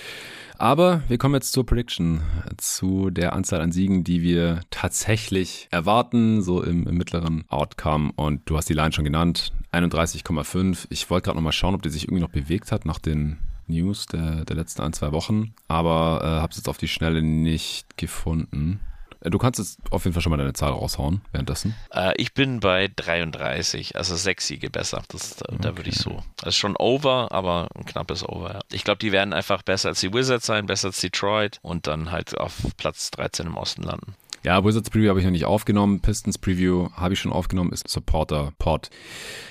[0.56, 2.20] Aber wir kommen jetzt zur Prediction,
[2.58, 8.12] zu der Anzahl an Siegen, die wir tatsächlich erwarten, so im, im mittleren Outcome.
[8.14, 10.86] Und du hast die Line schon genannt, 31,5.
[10.90, 14.06] Ich wollte gerade nochmal schauen, ob die sich irgendwie noch bewegt hat nach den News
[14.06, 17.96] der, der letzten ein, zwei Wochen, aber äh, habe es jetzt auf die Schnelle nicht
[17.96, 18.80] gefunden.
[19.24, 21.74] Äh, du kannst jetzt auf jeden Fall schon mal deine Zahl raushauen währenddessen.
[21.92, 25.02] Äh, ich bin bei 33, also sechs Siege besser.
[25.08, 25.58] Das, da, okay.
[25.60, 26.22] da würde ich so.
[26.36, 28.54] Das ist schon over, aber ein knappes Over.
[28.54, 28.60] Ja.
[28.72, 32.12] Ich glaube, die werden einfach besser als die Wizards sein, besser als Detroit und dann
[32.12, 34.14] halt auf Platz 13 im Osten landen.
[34.44, 36.00] Ja, Wizards Preview habe ich noch nicht aufgenommen.
[36.00, 38.90] Pistons Preview habe ich schon aufgenommen, ist Supporter Pod.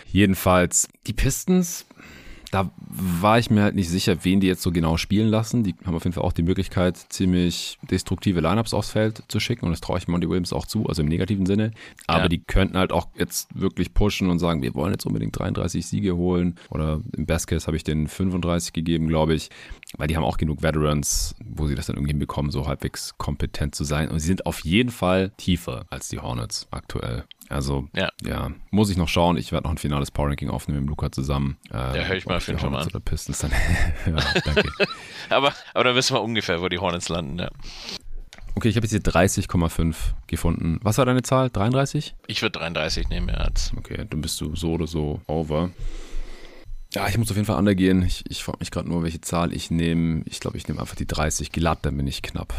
[0.06, 1.88] Jedenfalls, die Pistons
[2.54, 5.64] da war ich mir halt nicht sicher, wen die jetzt so genau spielen lassen.
[5.64, 9.66] Die haben auf jeden Fall auch die Möglichkeit, ziemlich destruktive Lineups aufs Feld zu schicken
[9.66, 11.72] und das traue ich Monty Williams auch zu, also im negativen Sinne.
[12.06, 12.28] Aber ja.
[12.28, 16.16] die könnten halt auch jetzt wirklich pushen und sagen, wir wollen jetzt unbedingt 33 Siege
[16.16, 19.50] holen oder im Best Case habe ich den 35 gegeben, glaube ich,
[19.98, 23.76] weil die haben auch genug Veterans, wo sie das dann irgendwie hinbekommen, so halbwegs kompetent
[23.76, 27.26] zu sein und sie sind auf jeden Fall tiefer als die Hornets aktuell.
[27.50, 28.10] Also, ja.
[28.24, 28.52] ja.
[28.72, 29.38] muss ich noch schauen.
[29.38, 31.58] Ich werde noch ein finales Power Ranking aufnehmen mit Luca zusammen.
[31.72, 32.88] Äh, ja, höre ich mal auf jeden Fall an.
[32.88, 33.52] Oder Pistons dann.
[34.06, 34.72] ja, danke.
[35.30, 37.52] aber, aber dann wissen wir ungefähr, wo die Hornets landen, ja.
[38.56, 39.96] Okay, ich habe jetzt hier 30,5
[40.28, 40.80] gefunden.
[40.84, 41.50] Was war deine Zahl?
[41.50, 42.16] 33?
[42.28, 43.46] Ich würde 33 nehmen, ja.
[43.46, 43.74] Jetzt.
[43.78, 45.72] Okay, dann bist du so oder so over.
[46.94, 48.04] Ja, ich muss auf jeden Fall undergehen.
[48.04, 50.24] Ich, ich frage mich gerade nur, welche Zahl ich nehme.
[50.26, 52.54] Ich glaube, ich nehme einfach die 30 glatt, dann bin ich knapp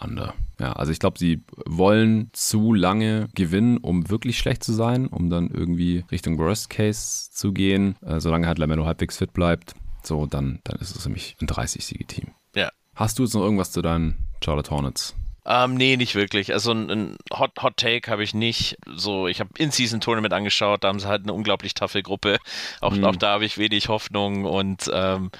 [0.00, 0.34] under.
[0.58, 5.28] Ja, also ich glaube, sie wollen zu lange gewinnen, um wirklich schlecht zu sein, um
[5.28, 7.96] dann irgendwie Richtung Worst Case zu gehen.
[8.02, 12.28] Äh, solange halt Lamelo halbwegs fit bleibt, so, dann, dann ist es nämlich ein 30-Siege-Team.
[12.54, 12.70] Ja.
[12.94, 15.14] Hast du jetzt noch irgendwas zu deinen Charlotte Hornets?
[15.48, 16.52] Ähm, nee, nicht wirklich.
[16.52, 18.78] Also ein, ein Hot, Hot Take habe ich nicht.
[18.86, 22.38] So, ich habe In-Season-Tournament angeschaut, da haben sie halt eine unglaublich taffe Gruppe.
[22.80, 23.04] Auch, mhm.
[23.04, 25.30] auch da habe ich wenig Hoffnung und ähm,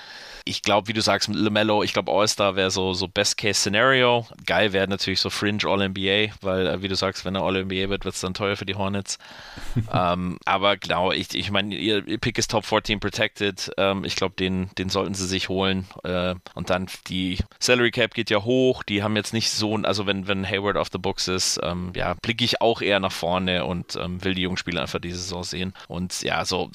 [0.49, 4.27] ich glaube, wie du sagst, mit LaMelo, ich glaube, All-Star wäre so, so Best-Case-Szenario.
[4.47, 8.05] Geil wäre natürlich so Fringe All-NBA, weil, äh, wie du sagst, wenn er All-NBA wird,
[8.05, 9.19] wird es dann teuer für die Hornets.
[9.93, 13.73] ähm, aber genau, ich, ich meine, ihr, ihr, Pick ist Top 14 protected.
[13.77, 15.89] Ähm, ich glaube, den, den sollten sie sich holen.
[16.05, 18.85] Äh, und dann die Salary Cap geht ja hoch.
[18.85, 22.15] Die haben jetzt nicht so, also wenn, wenn Hayward auf the Books ist, ähm, ja,
[22.23, 25.43] blicke ich auch eher nach vorne und ähm, will die jungen Spieler einfach diese Saison
[25.43, 25.75] sehen.
[25.89, 26.71] Und ja, so,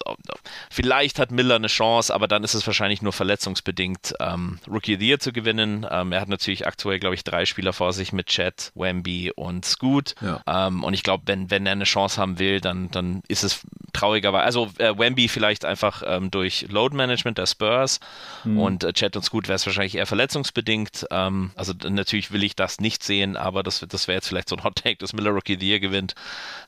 [0.69, 4.95] vielleicht hat Miller eine Chance, aber dann ist es wahrscheinlich nur verletzungs leistungsbedingt ähm, Rookie
[4.95, 5.85] of the Year zu gewinnen.
[5.89, 9.65] Ähm, er hat natürlich aktuell, glaube ich, drei Spieler vor sich mit Chet, Wemby und
[9.65, 10.15] Scoot.
[10.21, 10.41] Ja.
[10.47, 13.61] Ähm, und ich glaube, wenn, wenn er eine Chance haben will, dann, dann ist es
[13.93, 17.99] traurigerweise, also äh, Wemby vielleicht einfach ähm, durch Load Management der Spurs
[18.43, 18.59] mhm.
[18.59, 21.07] und äh, Chet und Scoot wäre es wahrscheinlich eher verletzungsbedingt.
[21.11, 24.55] Ähm, also natürlich will ich das nicht sehen, aber das, das wäre jetzt vielleicht so
[24.55, 26.15] ein Hot Take, dass Miller Rookie the Year gewinnt.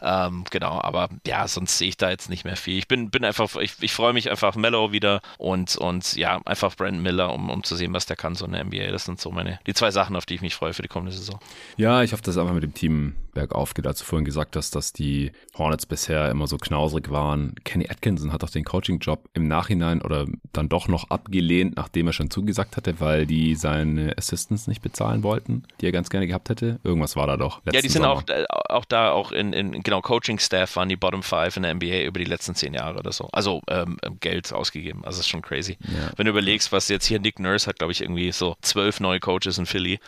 [0.02, 2.78] Ähm, genau, aber ja, sonst sehe ich da jetzt nicht mehr viel.
[2.78, 6.76] Ich bin, bin einfach, ich, ich freue mich einfach Mellow wieder und, und ja, einfach
[6.76, 8.92] Brandon Miller, um, um zu sehen, was der kann, so in der NBA.
[8.92, 11.16] Das sind so meine, die zwei Sachen, auf die ich mich freue für die kommende
[11.16, 11.40] Saison.
[11.78, 13.88] Ja, ich hoffe, dass es einfach mit dem Team bergauf geht.
[13.88, 17.56] Als du vorhin gesagt hast, dass die Hornets bisher immer so knausrig waren.
[17.64, 22.14] Kenny Atkinson hat doch den Coaching-Job im Nachhinein oder dann doch noch abgelehnt, nachdem er
[22.14, 26.50] schon zugesagt hatte, weil die seine Assistants nicht bezahlen wollten, die er ganz gerne gehabt
[26.50, 26.80] hätte.
[26.84, 27.62] Irgendwas war da doch.
[27.72, 31.24] Ja, die sind auch, äh, auch da auch in, in genau Coaching-Staff waren die Bottom
[31.24, 33.28] Five in der NBA über die letzten zehn Jahre oder so.
[33.32, 35.00] Also ähm, Geld ausgegeben.
[35.04, 35.78] Also das ist schon crazy.
[35.82, 36.12] Ja.
[36.16, 39.20] Wenn du überlegst, was jetzt hier Nick Nurse hat, glaube ich, irgendwie so zwölf neue
[39.20, 40.00] Coaches in Philly.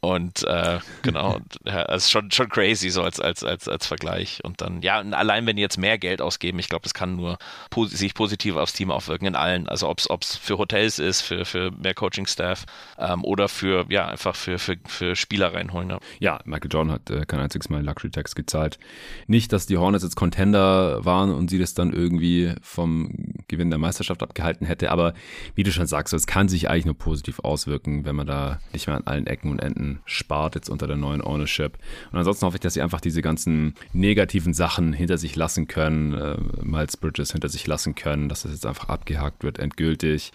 [0.00, 4.40] Und äh, genau, ja, das ist schon, schon crazy so als, als, als, als Vergleich.
[4.44, 7.38] Und dann, ja, allein wenn die jetzt mehr Geld ausgeben, ich glaube, das kann nur
[7.70, 9.68] pos sich positiv aufs Team aufwirken in allen.
[9.68, 12.64] Also ob es für Hotels ist, für, für mehr Coaching-Staff
[12.98, 15.90] ähm, oder für, ja, einfach für, für, für Spieler reinholen.
[15.90, 15.98] Ja.
[16.20, 18.78] ja, Michael Jordan hat äh, kein einziges Mal Luxury Tax gezahlt.
[19.26, 23.10] Nicht, dass die Hornets jetzt Contender waren und sie das dann irgendwie vom
[23.48, 25.14] Gewinn der Meisterschaft abgehalten hätte, aber
[25.54, 28.86] wie du schon sagst, es kann sich eigentlich nur positiv auswirken, wenn man da nicht
[28.86, 31.78] mehr an allen Ecken und Enden spart, jetzt unter der neuen Ownership.
[32.12, 36.14] Und ansonsten hoffe ich, dass sie einfach diese ganzen negativen Sachen hinter sich lassen können,
[36.14, 40.32] äh, Miles Bridges hinter sich lassen können, dass das jetzt einfach abgehakt wird, endgültig.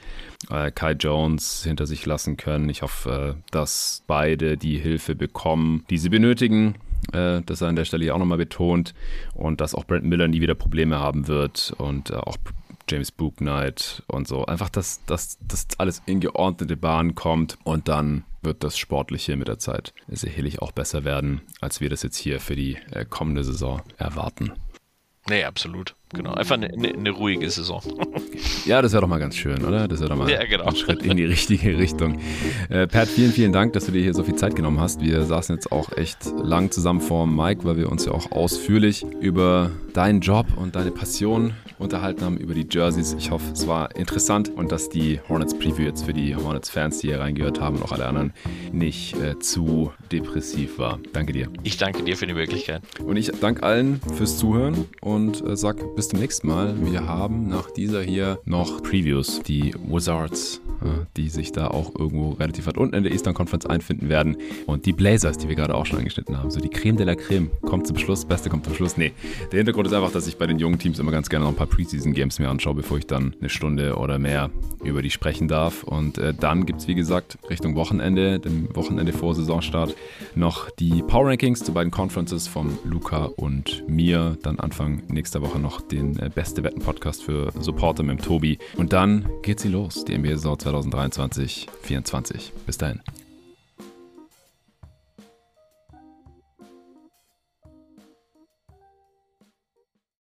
[0.49, 2.69] Äh, Kai Jones hinter sich lassen können.
[2.69, 6.75] Ich hoffe, äh, dass beide die Hilfe bekommen, die sie benötigen.
[7.11, 8.93] Äh, das er an der Stelle auch nochmal betont
[9.33, 12.37] und dass auch Brent Miller nie wieder Probleme haben wird und äh, auch
[12.89, 14.45] James Book Knight und so.
[14.45, 15.37] Einfach, dass das
[15.77, 20.71] alles in geordnete Bahnen kommt und dann wird das Sportliche mit der Zeit sicherlich auch
[20.71, 24.53] besser werden, als wir das jetzt hier für die äh, kommende Saison erwarten.
[25.29, 25.95] Nee, absolut.
[26.13, 26.33] Genau.
[26.33, 27.81] Einfach eine, eine, eine ruhige Saison.
[28.65, 29.87] ja, das wäre doch mal ganz schön, oder?
[29.87, 30.65] Das wäre doch mal ja, genau.
[30.65, 32.19] ein Schritt in die richtige Richtung.
[32.69, 34.99] Äh, Pat, vielen, vielen Dank, dass du dir hier so viel Zeit genommen hast.
[34.99, 39.05] Wir saßen jetzt auch echt lang zusammen vor Mike, weil wir uns ja auch ausführlich
[39.21, 43.15] über deinen Job und deine Passion unterhalten haben über die Jerseys.
[43.17, 47.07] Ich hoffe, es war interessant und dass die Hornets Preview jetzt für die Hornets-Fans, die
[47.07, 48.33] hier reingehört haben und auch alle anderen,
[48.71, 50.99] nicht äh, zu depressiv war.
[51.13, 51.49] Danke dir.
[51.63, 52.81] Ich danke dir für die Möglichkeit.
[53.03, 56.75] Und ich danke allen fürs Zuhören und äh, sag bis zum nächsten Mal.
[56.81, 59.41] Wir haben nach dieser hier noch Previews.
[59.43, 60.61] Die Wizards
[61.17, 64.37] die sich da auch irgendwo relativ weit unten in der Eastern Conference einfinden werden.
[64.65, 66.51] Und die Blazers, die wir gerade auch schon angeschnitten haben.
[66.51, 68.97] So die Creme de la Creme kommt zum Schluss, Beste kommt zum Schluss.
[68.97, 69.13] Nee,
[69.51, 71.57] der Hintergrund ist einfach, dass ich bei den jungen Teams immer ganz gerne noch ein
[71.57, 74.49] paar Preseason-Games mir anschaue, bevor ich dann eine Stunde oder mehr
[74.83, 75.83] über die sprechen darf.
[75.83, 79.95] Und äh, dann gibt es, wie gesagt, Richtung Wochenende, dem Wochenende vor Saisonstart,
[80.35, 84.37] noch die Power Rankings zu beiden Conferences von Luca und mir.
[84.43, 88.57] Dann Anfang nächster Woche noch den äh, Beste Wetten Podcast für Supporter mit dem Tobi.
[88.77, 92.51] Und dann geht sie los, die NBA-Saison 2023-24.
[92.65, 93.01] Bis dahin.